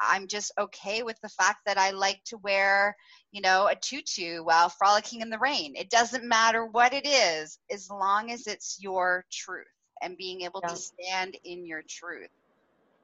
I'm 0.00 0.26
just 0.26 0.52
okay 0.58 1.02
with 1.02 1.20
the 1.22 1.28
fact 1.28 1.58
that 1.66 1.78
I 1.78 1.90
like 1.90 2.20
to 2.26 2.38
wear, 2.38 2.96
you 3.30 3.40
know, 3.40 3.68
a 3.68 3.74
tutu 3.74 4.42
while 4.42 4.68
frolicking 4.68 5.20
in 5.20 5.30
the 5.30 5.38
rain. 5.38 5.74
It 5.76 5.90
doesn't 5.90 6.24
matter 6.24 6.66
what 6.66 6.92
it 6.92 7.06
is, 7.06 7.58
as 7.70 7.88
long 7.90 8.30
as 8.30 8.46
it's 8.46 8.78
your 8.80 9.24
truth 9.30 9.66
and 10.02 10.16
being 10.16 10.42
able 10.42 10.60
yeah. 10.62 10.70
to 10.70 10.76
stand 10.76 11.36
in 11.44 11.64
your 11.64 11.82
truth. 11.88 12.30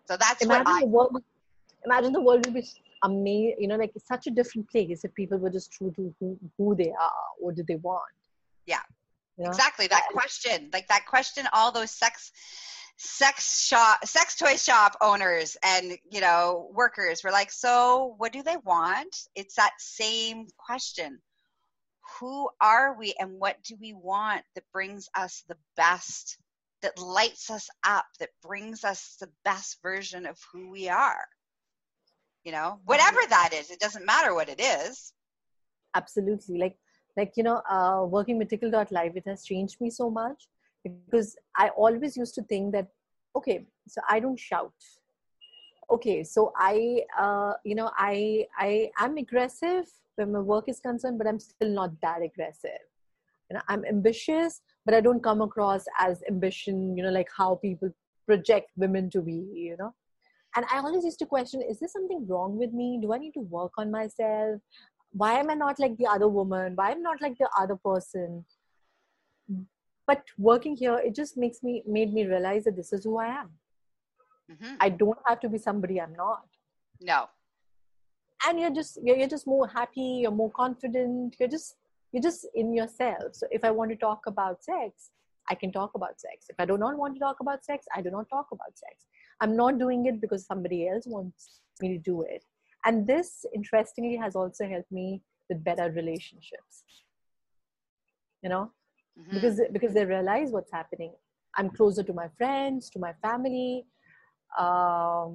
So 0.06 0.16
that's 0.16 0.42
imagine 0.42 0.64
what 0.64 0.76
I. 0.76 0.80
The 0.80 0.86
world, 0.86 1.22
imagine 1.84 2.12
the 2.12 2.20
world 2.20 2.46
would 2.46 2.54
be 2.54 2.66
amazing, 3.04 3.56
you 3.60 3.68
know, 3.68 3.76
like 3.76 3.92
such 4.04 4.26
a 4.26 4.30
different 4.30 4.68
place 4.70 5.04
if 5.04 5.14
people 5.14 5.38
were 5.38 5.50
just 5.50 5.70
true 5.70 5.92
to 5.96 6.14
who, 6.18 6.38
who 6.56 6.74
they 6.74 6.90
are. 6.90 7.28
What 7.38 7.54
do 7.54 7.64
they 7.66 7.76
want? 7.76 8.02
Yeah. 8.66 8.78
Know? 9.36 9.46
Exactly. 9.46 9.86
That 9.86 10.08
question, 10.12 10.68
like 10.72 10.88
that 10.88 11.06
question, 11.06 11.46
all 11.52 11.70
those 11.70 11.92
sex 11.92 12.32
sex 13.00 13.64
shop 13.64 14.04
sex 14.04 14.34
toy 14.34 14.56
shop 14.56 14.96
owners 15.00 15.56
and 15.62 15.96
you 16.10 16.20
know 16.20 16.68
workers 16.74 17.22
were 17.22 17.30
like 17.30 17.52
so 17.52 18.14
what 18.18 18.32
do 18.32 18.42
they 18.42 18.56
want? 18.64 19.16
It's 19.36 19.54
that 19.54 19.72
same 19.78 20.48
question. 20.56 21.20
Who 22.18 22.48
are 22.60 22.96
we 22.98 23.14
and 23.20 23.38
what 23.38 23.62
do 23.62 23.76
we 23.80 23.92
want 23.92 24.42
that 24.54 24.64
brings 24.72 25.08
us 25.16 25.44
the 25.48 25.56
best 25.76 26.38
that 26.82 26.98
lights 26.98 27.50
us 27.50 27.68
up 27.86 28.06
that 28.18 28.30
brings 28.42 28.82
us 28.82 29.16
the 29.20 29.30
best 29.44 29.78
version 29.80 30.26
of 30.26 30.36
who 30.52 30.68
we 30.70 30.88
are? 30.88 31.24
You 32.42 32.50
know 32.50 32.80
whatever 32.84 33.20
that 33.28 33.50
is 33.54 33.70
it 33.70 33.78
doesn't 33.78 34.06
matter 34.06 34.34
what 34.34 34.48
it 34.48 34.60
is. 34.60 35.12
Absolutely. 35.94 36.58
Like 36.58 36.76
like 37.16 37.32
you 37.36 37.44
know 37.44 37.62
uh, 37.70 38.04
working 38.06 38.38
with 38.38 38.48
tickle.life 38.48 39.12
it 39.14 39.24
has 39.28 39.44
changed 39.44 39.80
me 39.80 39.88
so 39.88 40.10
much 40.10 40.48
because 40.84 41.36
I 41.56 41.70
always 41.70 42.16
used 42.16 42.34
to 42.36 42.42
think 42.42 42.72
that, 42.72 42.88
okay, 43.36 43.66
so 43.88 44.00
I 44.08 44.20
don't 44.20 44.38
shout. 44.38 44.72
Okay, 45.90 46.22
so 46.22 46.52
I, 46.56 47.02
uh, 47.18 47.54
you 47.64 47.74
know, 47.74 47.90
I 47.96 48.46
I 48.58 48.90
am 48.98 49.16
aggressive 49.16 49.86
when 50.16 50.32
my 50.32 50.40
work 50.40 50.68
is 50.68 50.80
concerned, 50.80 51.16
but 51.16 51.26
I'm 51.26 51.38
still 51.40 51.70
not 51.70 51.98
that 52.02 52.20
aggressive. 52.22 52.84
You 53.50 53.54
know, 53.54 53.62
I'm 53.68 53.84
ambitious, 53.86 54.60
but 54.84 54.94
I 54.94 55.00
don't 55.00 55.22
come 55.22 55.40
across 55.40 55.86
as 55.98 56.22
ambition. 56.28 56.94
You 56.96 57.04
know, 57.04 57.10
like 57.10 57.28
how 57.34 57.54
people 57.54 57.90
project 58.26 58.70
women 58.76 59.08
to 59.10 59.22
be. 59.22 59.46
You 59.54 59.76
know, 59.78 59.94
and 60.56 60.66
I 60.70 60.78
always 60.80 61.04
used 61.04 61.18
to 61.20 61.26
question: 61.26 61.62
Is 61.62 61.80
there 61.80 61.88
something 61.88 62.26
wrong 62.26 62.58
with 62.58 62.72
me? 62.72 62.98
Do 63.00 63.14
I 63.14 63.18
need 63.18 63.32
to 63.34 63.40
work 63.40 63.72
on 63.78 63.90
myself? 63.90 64.60
Why 65.12 65.38
am 65.40 65.48
I 65.48 65.54
not 65.54 65.78
like 65.78 65.96
the 65.96 66.06
other 66.06 66.28
woman? 66.28 66.74
Why 66.76 66.90
am 66.90 66.98
I 66.98 67.00
not 67.00 67.22
like 67.22 67.38
the 67.38 67.48
other 67.58 67.76
person? 67.76 68.44
But 70.08 70.22
working 70.38 70.74
here 70.82 70.98
it 71.08 71.14
just 71.14 71.36
makes 71.36 71.62
me 71.62 71.82
made 71.86 72.12
me 72.18 72.26
realize 72.26 72.64
that 72.64 72.76
this 72.76 72.92
is 72.92 73.04
who 73.04 73.18
i 73.24 73.26
am. 73.40 73.50
Mm-hmm. 74.50 74.74
i 74.80 74.88
don't 74.88 75.18
have 75.26 75.40
to 75.40 75.48
be 75.54 75.58
somebody 75.58 76.00
i'm 76.00 76.14
not. 76.14 76.46
No. 77.00 77.26
And 78.46 78.58
you're 78.60 78.76
just 78.78 78.98
you're 79.08 79.28
just 79.34 79.46
more 79.46 79.68
happy 79.68 80.08
you're 80.22 80.38
more 80.40 80.50
confident 80.50 81.36
you're 81.38 81.54
just 81.56 81.76
you're 82.12 82.26
just 82.28 82.46
in 82.54 82.72
yourself. 82.80 83.34
So 83.40 83.46
if 83.58 83.64
i 83.70 83.70
want 83.78 83.90
to 83.94 83.98
talk 84.06 84.26
about 84.32 84.64
sex 84.64 85.10
i 85.50 85.54
can 85.54 85.72
talk 85.78 85.92
about 86.00 86.20
sex. 86.26 86.46
If 86.54 86.64
i 86.64 86.66
do 86.72 86.78
not 86.84 86.96
want 87.02 87.14
to 87.16 87.20
talk 87.26 87.44
about 87.46 87.64
sex 87.70 87.86
i 87.98 88.02
do 88.08 88.10
not 88.18 88.30
talk 88.36 88.48
about 88.58 88.78
sex. 88.84 89.06
I'm 89.40 89.54
not 89.56 89.78
doing 89.84 90.06
it 90.06 90.20
because 90.22 90.46
somebody 90.46 90.88
else 90.88 91.06
wants 91.06 91.60
me 91.80 91.88
to 91.96 91.98
do 91.98 92.22
it. 92.22 92.42
And 92.84 93.06
this 93.06 93.44
interestingly 93.54 94.16
has 94.16 94.34
also 94.34 94.66
helped 94.72 94.90
me 94.90 95.22
with 95.48 95.62
better 95.62 95.92
relationships. 96.00 96.84
You 98.42 98.50
know 98.54 98.72
mm-hmm. 99.18 99.34
because 99.34 99.60
because 99.72 99.94
they 99.94 100.04
realize 100.04 100.50
what's 100.50 100.72
happening. 100.72 101.12
I'm 101.56 101.70
closer 101.70 102.02
to 102.02 102.12
my 102.12 102.28
friends 102.36 102.90
to 102.90 102.98
my 102.98 103.12
family. 103.22 103.86
Um 104.58 105.34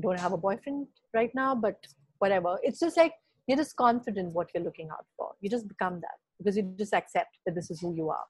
don't 0.00 0.20
have 0.20 0.32
a 0.32 0.36
boyfriend 0.36 0.86
right 1.14 1.34
now 1.34 1.54
but 1.54 1.76
whatever. 2.18 2.58
It's 2.62 2.80
just 2.80 2.96
like 2.96 3.14
you're 3.46 3.56
just 3.56 3.76
confident 3.76 4.34
what 4.34 4.48
you're 4.54 4.64
looking 4.64 4.88
out 4.90 5.06
for. 5.16 5.32
You 5.40 5.50
just 5.50 5.68
become 5.68 6.00
that 6.00 6.18
because 6.38 6.56
you 6.56 6.74
just 6.78 6.94
accept 6.94 7.38
that 7.46 7.54
this 7.54 7.70
is 7.70 7.80
who 7.80 7.94
you 7.94 8.10
are. 8.10 8.26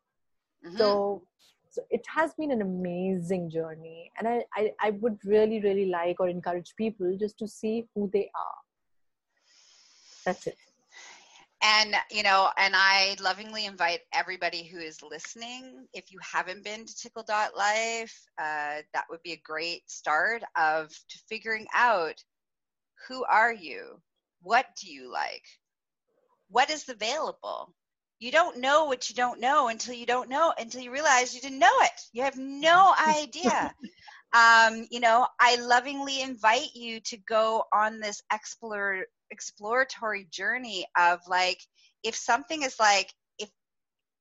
Mm-hmm. 0.66 0.76
so 0.76 1.22
so 1.70 1.82
it 1.90 2.04
has 2.12 2.32
been 2.34 2.50
an 2.50 2.62
amazing 2.62 3.48
journey. 3.50 4.10
And 4.18 4.26
I, 4.26 4.44
I 4.56 4.72
i 4.86 4.90
would 5.02 5.18
really 5.24 5.60
really 5.60 5.86
like 5.86 6.20
or 6.20 6.28
encourage 6.28 6.74
people 6.76 7.16
just 7.20 7.38
to 7.38 7.48
see 7.48 7.86
who 7.94 8.10
they 8.12 8.30
are. 8.46 8.58
That's 10.24 10.46
it 10.46 10.58
and 11.62 11.94
you 12.10 12.22
know 12.22 12.48
and 12.56 12.74
i 12.76 13.16
lovingly 13.20 13.66
invite 13.66 14.00
everybody 14.12 14.64
who 14.64 14.78
is 14.78 15.02
listening 15.02 15.86
if 15.92 16.12
you 16.12 16.18
haven't 16.22 16.64
been 16.64 16.84
to 16.84 16.96
tickle 16.96 17.24
dot 17.26 17.56
life 17.56 18.26
uh, 18.38 18.80
that 18.94 19.04
would 19.10 19.22
be 19.22 19.32
a 19.32 19.42
great 19.44 19.82
start 19.90 20.42
of 20.56 20.88
to 21.08 21.18
figuring 21.28 21.66
out 21.74 22.22
who 23.06 23.24
are 23.24 23.52
you? 23.52 24.00
What 24.42 24.66
do 24.80 24.90
you 24.90 25.10
like? 25.10 25.44
What 26.48 26.70
is 26.70 26.88
available? 26.88 27.74
You 28.18 28.32
don't 28.32 28.58
know 28.58 28.86
what 28.86 29.08
you 29.08 29.14
don't 29.14 29.40
know 29.40 29.68
until 29.68 29.94
you 29.94 30.06
don't 30.06 30.28
know 30.28 30.52
until 30.58 30.82
you 30.82 30.90
realize 30.90 31.34
you 31.34 31.40
didn't 31.40 31.60
know 31.60 31.78
it. 31.80 32.00
You 32.12 32.22
have 32.22 32.36
no 32.36 32.94
idea. 33.06 33.72
Um, 34.34 34.86
you 34.90 35.00
know 35.00 35.26
i 35.40 35.56
lovingly 35.56 36.20
invite 36.20 36.74
you 36.74 37.00
to 37.00 37.16
go 37.16 37.64
on 37.72 37.98
this 37.98 38.22
explore 38.30 39.04
exploratory 39.30 40.26
journey 40.30 40.86
of 40.96 41.20
like 41.28 41.60
if 42.02 42.14
something 42.14 42.62
is 42.62 42.76
like 42.78 43.12
if 43.38 43.50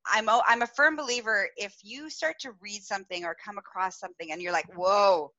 I'm 0.06 0.30
a, 0.30 0.42
I'm 0.48 0.62
a 0.62 0.68
firm 0.68 0.96
believer 0.96 1.50
if 1.58 1.76
you 1.84 2.10
start 2.10 2.36
to 2.42 2.52
read 2.62 2.82
something 2.84 3.26
or 3.26 3.36
come 3.44 3.58
across 3.58 4.00
something 4.00 4.32
and 4.32 4.42
you're 4.42 4.54
like 4.54 4.72
whoa 4.76 5.32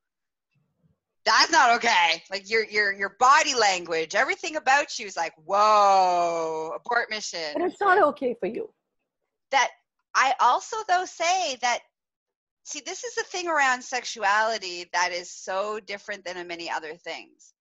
that's 1.25 1.53
not 1.53 1.77
okay. 1.77 2.23
Like 2.31 2.49
your 2.49 2.64
your 2.64 2.93
your 2.93 3.16
body 3.19 3.55
language 3.55 4.14
everything 4.14 4.57
about 4.57 4.99
you 4.99 5.07
is 5.07 5.16
like 5.16 5.35
whoa 5.45 6.73
abort 6.75 7.11
mission. 7.11 7.41
And 7.55 7.64
it's 7.64 7.81
not 7.81 8.03
okay 8.09 8.35
for 8.41 8.47
you. 8.47 8.71
That 9.51 9.69
I 10.14 10.35
also 10.41 10.77
though 10.89 11.05
say 11.05 11.57
that 11.61 11.81
see, 12.64 12.81
this 12.85 13.05
is 13.05 13.14
the 13.14 13.25
thing 13.25 13.49
around 13.49 13.83
sexuality 13.83 14.87
that 14.93 15.12
is 15.12 15.31
so 15.31 15.81
different 15.81 16.25
than 16.25 16.47
many 16.47 16.71
other 16.71 16.95
things. 16.95 17.53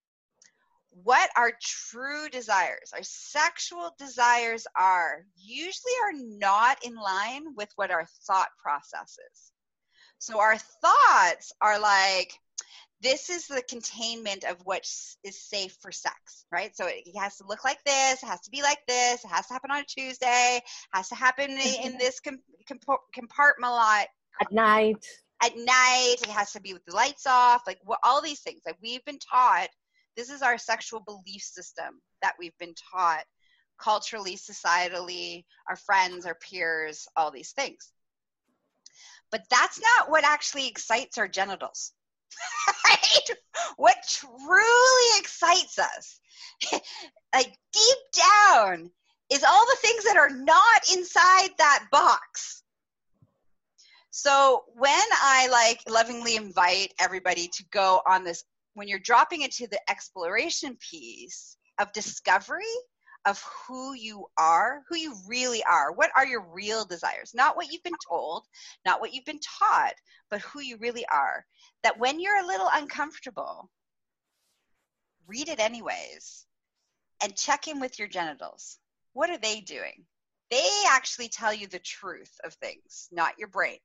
What 1.04 1.30
our 1.38 1.52
true 1.62 2.28
desires, 2.30 2.92
our 2.94 3.04
sexual 3.04 3.92
desires 4.00 4.66
are, 4.76 5.26
usually 5.38 5.94
are 6.04 6.38
not 6.40 6.84
in 6.84 6.96
line 6.96 7.56
with 7.56 7.70
what 7.76 7.92
our 7.92 8.06
thought 8.26 8.50
process 8.62 9.18
is. 9.32 9.52
So 10.20 10.40
our 10.40 10.58
thoughts 10.58 11.54
are 11.62 11.80
like, 11.80 12.34
this 13.02 13.30
is 13.30 13.48
the 13.48 13.62
containment 13.70 14.44
of 14.44 14.58
what 14.64 14.82
is 15.24 15.42
safe 15.42 15.78
for 15.82 15.92
sex, 15.92 16.46
right? 16.52 16.76
So 16.76 16.88
it 16.88 17.16
has 17.16 17.38
to 17.38 17.46
look 17.48 17.64
like 17.64 17.84
this, 17.86 18.24
it 18.24 18.26
has 18.26 18.42
to 18.42 18.50
be 18.50 18.64
like 18.64 18.80
this, 18.88 19.24
it 19.24 19.28
has 19.28 19.46
to 19.48 19.54
happen 19.54 19.72
on 19.72 19.82
a 19.82 19.86
Tuesday, 19.86 20.60
has 20.94 21.10
to 21.10 21.16
happen 21.16 21.52
in 21.52 21.98
this 22.00 22.20
com- 22.20 22.42
compartment 23.14 24.08
at 24.42 24.52
night. 24.52 25.06
At 25.44 25.56
night, 25.56 26.16
it 26.24 26.30
has 26.30 26.52
to 26.54 26.62
be 26.62 26.74
with 26.74 26.84
the 26.86 26.96
lights 26.96 27.28
off, 27.28 27.62
like 27.68 27.78
what, 27.84 28.00
all 28.04 28.22
these 28.22 28.40
things. 28.40 28.62
Like 28.66 28.78
we've 28.82 29.06
been 29.06 29.20
taught, 29.20 29.70
this 30.18 30.30
is 30.30 30.42
our 30.42 30.58
sexual 30.58 31.00
belief 31.00 31.44
system 31.44 32.02
that 32.22 32.34
we've 32.40 32.58
been 32.58 32.74
taught 32.92 33.24
culturally, 33.80 34.36
societally, 34.36 35.46
our 35.70 35.76
friends, 35.76 36.26
our 36.26 36.36
peers, 36.36 37.08
all 37.16 37.32
these 37.32 37.52
things. 37.52 37.92
But 39.32 39.44
that's 39.50 39.80
not 39.80 40.10
what 40.10 40.24
actually 40.24 40.68
excites 40.68 41.18
our 41.18 41.28
genitals. 41.28 41.94
right? 42.86 43.38
What 43.78 43.96
truly 44.10 45.20
excites 45.20 45.78
us, 45.80 46.20
like 47.34 47.54
deep 47.74 47.98
down, 48.14 48.90
is 49.32 49.44
all 49.44 49.66
the 49.66 49.78
things 49.82 50.04
that 50.06 50.18
are 50.18 50.30
not 50.30 50.92
inside 50.94 51.50
that 51.58 51.86
box. 51.92 52.64
So 54.10 54.64
when 54.76 55.04
I 55.22 55.48
like 55.52 55.82
lovingly 55.88 56.36
invite 56.36 56.94
everybody 57.00 57.50
to 57.50 57.64
go 57.72 58.02
on 58.08 58.24
this, 58.24 58.44
when 58.78 58.88
you're 58.88 59.00
dropping 59.00 59.42
into 59.42 59.66
the 59.66 59.80
exploration 59.90 60.78
piece 60.80 61.58
of 61.80 61.92
discovery, 61.94 62.62
of 63.26 63.44
who 63.68 63.94
you 63.94 64.28
are, 64.38 64.84
who 64.88 64.96
you 64.96 65.16
really 65.28 65.64
are. 65.64 65.92
What 65.92 66.12
are 66.16 66.28
your 66.28 66.46
real 66.54 66.86
desires? 66.86 67.32
Not 67.34 67.56
what 67.56 67.72
you've 67.72 67.84
been 67.84 67.98
told, 68.08 68.46
not 68.86 69.02
what 69.02 69.14
you've 69.14 69.26
been 69.26 69.40
taught, 69.40 69.96
but 70.30 70.42
who 70.42 70.62
you 70.62 70.78
really 70.78 71.08
are. 71.08 71.44
That 71.82 71.98
when 71.98 72.20
you're 72.20 72.40
a 72.40 72.46
little 72.46 72.70
uncomfortable, 72.72 73.68
read 75.26 75.50
it 75.50 75.60
anyways 75.60 76.46
and 77.24 77.36
check 77.36 77.68
in 77.68 77.80
with 77.80 77.98
your 77.98 78.08
genitals. 78.08 78.78
What 79.14 79.32
are 79.32 79.40
they 79.40 79.60
doing? 79.60 80.06
They 80.52 80.70
actually 80.88 81.30
tell 81.30 81.54
you 81.54 81.66
the 81.66 81.80
truth 81.80 82.32
of 82.46 82.54
things, 82.54 83.10
not 83.12 83.40
your 83.40 83.48
brain. 83.48 83.80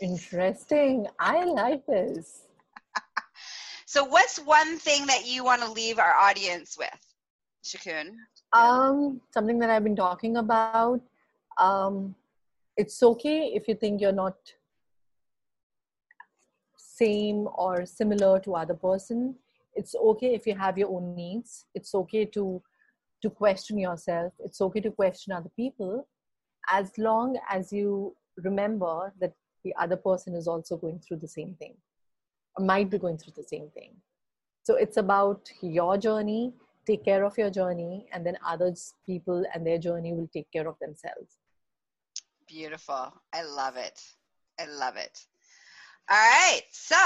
Interesting. 0.00 1.06
I 1.18 1.44
like 1.44 1.86
this. 1.86 2.46
So, 3.86 4.04
what's 4.04 4.38
one 4.38 4.78
thing 4.78 5.04
that 5.06 5.26
you 5.26 5.42
want 5.42 5.62
to 5.62 5.72
leave 5.72 5.98
our 5.98 6.14
audience 6.14 6.78
with, 6.78 7.00
Shikun? 7.64 8.14
Um, 8.52 9.20
something 9.34 9.58
that 9.58 9.68
I've 9.68 9.82
been 9.82 9.96
talking 9.96 10.36
about. 10.36 11.00
Um, 11.58 12.14
it's 12.76 13.02
okay 13.02 13.50
if 13.52 13.66
you 13.66 13.74
think 13.74 14.00
you're 14.00 14.12
not 14.12 14.36
same 16.76 17.48
or 17.54 17.84
similar 17.84 18.38
to 18.40 18.54
other 18.54 18.74
person. 18.74 19.34
It's 19.74 19.96
okay 19.96 20.34
if 20.34 20.46
you 20.46 20.54
have 20.56 20.78
your 20.78 20.90
own 20.90 21.16
needs. 21.16 21.66
It's 21.74 21.92
okay 21.94 22.24
to 22.26 22.62
to 23.22 23.28
question 23.28 23.76
yourself. 23.76 24.32
It's 24.38 24.60
okay 24.60 24.80
to 24.82 24.92
question 24.92 25.32
other 25.32 25.50
people, 25.56 26.06
as 26.68 26.96
long 26.96 27.36
as 27.48 27.72
you 27.72 28.14
remember 28.36 29.12
that 29.20 29.34
the 29.64 29.74
other 29.78 29.96
person 29.96 30.34
is 30.34 30.46
also 30.48 30.76
going 30.76 30.98
through 30.98 31.18
the 31.18 31.28
same 31.28 31.54
thing 31.54 31.74
might 32.58 32.90
be 32.90 32.98
going 32.98 33.18
through 33.18 33.34
the 33.36 33.44
same 33.44 33.68
thing. 33.70 33.92
So 34.62 34.74
it's 34.76 34.96
about 34.96 35.50
your 35.62 35.96
journey, 35.96 36.52
take 36.86 37.04
care 37.04 37.24
of 37.24 37.36
your 37.38 37.50
journey, 37.50 38.06
and 38.12 38.24
then 38.24 38.36
others, 38.46 38.94
people, 39.06 39.44
and 39.54 39.66
their 39.66 39.78
journey 39.78 40.12
will 40.12 40.28
take 40.32 40.50
care 40.52 40.68
of 40.68 40.76
themselves. 40.80 41.38
Beautiful. 42.46 43.12
I 43.32 43.42
love 43.42 43.76
it. 43.76 44.00
I 44.58 44.66
love 44.66 44.96
it. 44.96 45.18
All 46.10 46.16
right. 46.16 46.62
So 46.72 46.96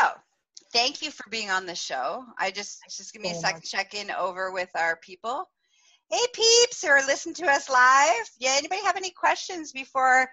thank 0.72 1.02
you 1.02 1.10
for 1.10 1.28
being 1.30 1.50
on 1.50 1.66
the 1.66 1.74
show. 1.74 2.24
I 2.38 2.50
just 2.50 2.80
just 2.84 3.12
give 3.12 3.22
me 3.22 3.30
a 3.30 3.34
second 3.34 3.62
check 3.62 3.94
in 3.94 4.10
over 4.10 4.50
with 4.50 4.70
our 4.74 4.96
people. 4.96 5.48
Hey 6.10 6.24
peeps 6.32 6.82
who 6.82 6.88
are 6.88 7.06
listening 7.06 7.34
to 7.36 7.46
us 7.46 7.68
live. 7.68 8.30
Yeah, 8.38 8.54
anybody 8.56 8.82
have 8.84 8.96
any 8.96 9.10
questions 9.10 9.72
before 9.72 10.28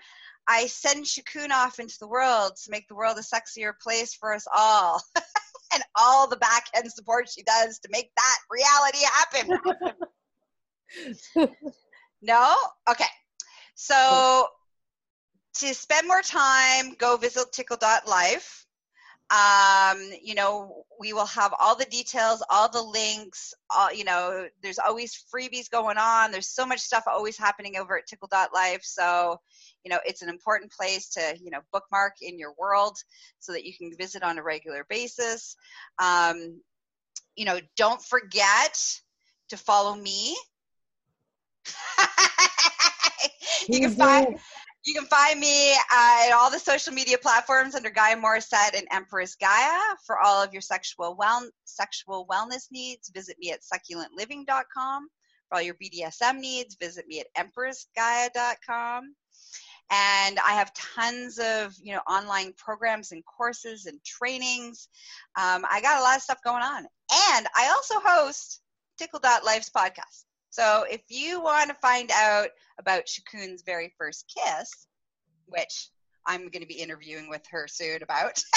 I 0.48 0.68
send 0.68 1.06
Shikun 1.06 1.52
off 1.52 1.80
into 1.80 1.98
the 2.00 2.08
world 2.08 2.54
to 2.64 2.72
make 2.72 2.88
the 2.88 2.96
world 2.96 3.18
a 3.18 3.22
sexier 3.22 3.74
place 3.82 4.14
for 4.14 4.34
us 4.34 4.46
all. 4.54 5.02
and 5.74 5.84
all 5.96 6.28
the 6.28 6.38
back 6.38 6.66
end 6.76 6.92
support 6.92 7.30
she 7.30 7.44
does 7.44 7.80
to 7.80 7.90
make 7.92 8.12
that 8.16 8.38
reality 8.50 9.00
happen. 11.36 11.50
no? 12.22 12.56
Okay. 12.90 13.06
So 13.76 14.48
to 15.56 15.74
spend 15.74 16.08
more 16.08 16.22
time, 16.22 16.96
go 16.98 17.18
visit 17.18 17.52
tickle.life. 17.52 18.66
Um, 19.32 20.12
you 20.22 20.36
know, 20.36 20.84
we 21.00 21.14
will 21.14 21.26
have 21.28 21.54
all 21.58 21.76
the 21.76 21.86
details, 21.86 22.44
all 22.50 22.70
the 22.70 22.82
links, 22.82 23.54
all, 23.70 23.92
you 23.94 24.04
know, 24.04 24.48
there's 24.62 24.80
always 24.80 25.24
freebies 25.34 25.70
going 25.70 25.98
on. 25.98 26.32
There's 26.32 26.50
so 26.50 26.66
much 26.66 26.80
stuff 26.80 27.06
always 27.08 27.38
happening 27.38 27.78
over 27.78 27.98
at 27.98 28.08
tickle.life. 28.08 28.82
So 28.84 29.40
you 29.84 29.90
know 29.90 30.00
it's 30.06 30.22
an 30.22 30.30
important 30.30 30.72
place 30.72 31.10
to 31.10 31.36
you 31.42 31.52
know 31.52 31.60
bookmark 31.72 32.14
in 32.22 32.38
your 32.38 32.54
world 32.58 32.98
so 33.40 33.52
that 33.52 33.66
you 33.66 33.74
can 33.76 33.92
visit 33.98 34.24
on 34.24 34.38
a 34.38 34.44
regular 34.44 34.86
basis 34.90 35.56
um, 36.00 36.62
you 37.36 37.46
know 37.46 37.60
don't 37.78 38.04
forget 38.04 38.78
to 39.50 39.58
follow 39.58 39.96
me 39.96 40.36
you 43.70 43.80
can 43.80 43.92
find 43.92 44.40
you 44.86 44.94
can 44.94 45.06
find 45.06 45.40
me 45.40 45.74
at 45.74 46.32
all 46.34 46.50
the 46.50 46.60
social 46.60 46.94
media 46.94 47.18
platforms 47.18 47.76
under 47.76 47.90
Gaia 47.90 48.16
Morissette 48.16 48.76
and 48.76 48.88
Empress 48.92 49.36
Gaia. 49.36 49.80
For 50.06 50.20
all 50.20 50.44
of 50.44 50.54
your 50.54 50.62
sexual 50.62 51.16
well, 51.18 51.48
sexual 51.66 52.26
wellness 52.28 52.68
needs, 52.72 53.12
visit 53.14 53.38
me 53.40 53.52
at 53.52 53.60
succulentliving.com. 53.62 55.08
For 55.50 55.56
all 55.56 55.62
your 55.62 55.76
BDSM 55.76 56.40
needs, 56.40 56.78
visit 56.80 57.06
me 57.08 57.22
at 57.22 57.48
empressgaia.com 57.48 59.14
and 59.92 60.40
i 60.40 60.54
have 60.54 60.72
tons 60.74 61.38
of 61.38 61.76
you 61.84 61.94
know 61.94 62.00
online 62.10 62.54
programs 62.58 63.12
and 63.12 63.24
courses 63.26 63.86
and 63.86 64.00
trainings 64.06 64.88
um, 65.38 65.66
i 65.70 65.82
got 65.82 66.00
a 66.00 66.04
lot 66.04 66.16
of 66.16 66.22
stuff 66.22 66.40
going 66.44 66.64
on 66.64 66.86
and 67.34 67.48
i 67.56 67.68
also 67.76 67.96
host 68.00 68.62
tickle.life's 68.98 69.70
podcast 69.70 70.24
so 70.52 70.86
if 70.92 71.02
you 71.10 71.42
want 71.42 71.70
to 71.70 71.76
find 71.76 72.12
out 72.14 72.50
about 72.80 73.08
shakun's 73.08 73.64
very 73.64 73.92
first 73.98 74.32
kiss 74.34 74.88
which 75.48 75.90
i'm 76.28 76.50
going 76.50 76.62
to 76.62 76.68
be 76.68 76.76
interviewing 76.76 77.30
with 77.30 77.42
her 77.50 77.68
soon 77.68 78.04
about 78.04 78.40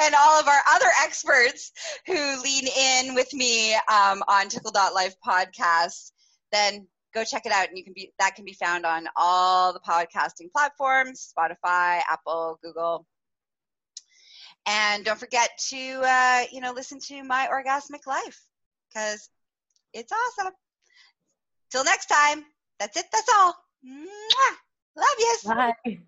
and 0.00 0.14
all 0.14 0.40
of 0.40 0.46
our 0.46 0.60
other 0.74 0.90
experts 1.02 1.72
who 2.06 2.42
lean 2.42 2.66
in 2.66 3.14
with 3.14 3.32
me 3.32 3.74
um, 3.74 4.22
on 4.28 4.48
tickle.life 4.48 5.16
podcast 5.26 6.12
then 6.52 6.86
go 7.14 7.24
check 7.24 7.46
it 7.46 7.52
out 7.52 7.68
and 7.68 7.78
you 7.78 7.84
can 7.84 7.92
be 7.94 8.12
that 8.18 8.34
can 8.34 8.44
be 8.44 8.52
found 8.52 8.84
on 8.84 9.06
all 9.16 9.72
the 9.72 9.80
podcasting 9.80 10.50
platforms 10.52 11.32
spotify 11.36 12.00
apple 12.10 12.58
google 12.62 13.06
and 14.66 15.04
don't 15.04 15.18
forget 15.18 15.50
to 15.70 16.00
uh, 16.04 16.44
you 16.52 16.60
know 16.60 16.72
listen 16.72 16.98
to 17.08 17.22
my 17.22 17.48
orgasmic 17.52 18.06
life 18.06 18.40
because 18.88 19.28
it's 19.92 20.12
awesome. 20.12 20.52
Till 21.70 21.84
next 21.84 22.06
time 22.06 22.44
that's 22.78 22.96
it 22.96 23.06
that's 23.12 23.30
all. 23.36 23.54
Mwah! 23.84 24.56
love 24.96 25.06
you 25.18 25.36
bye 25.44 25.98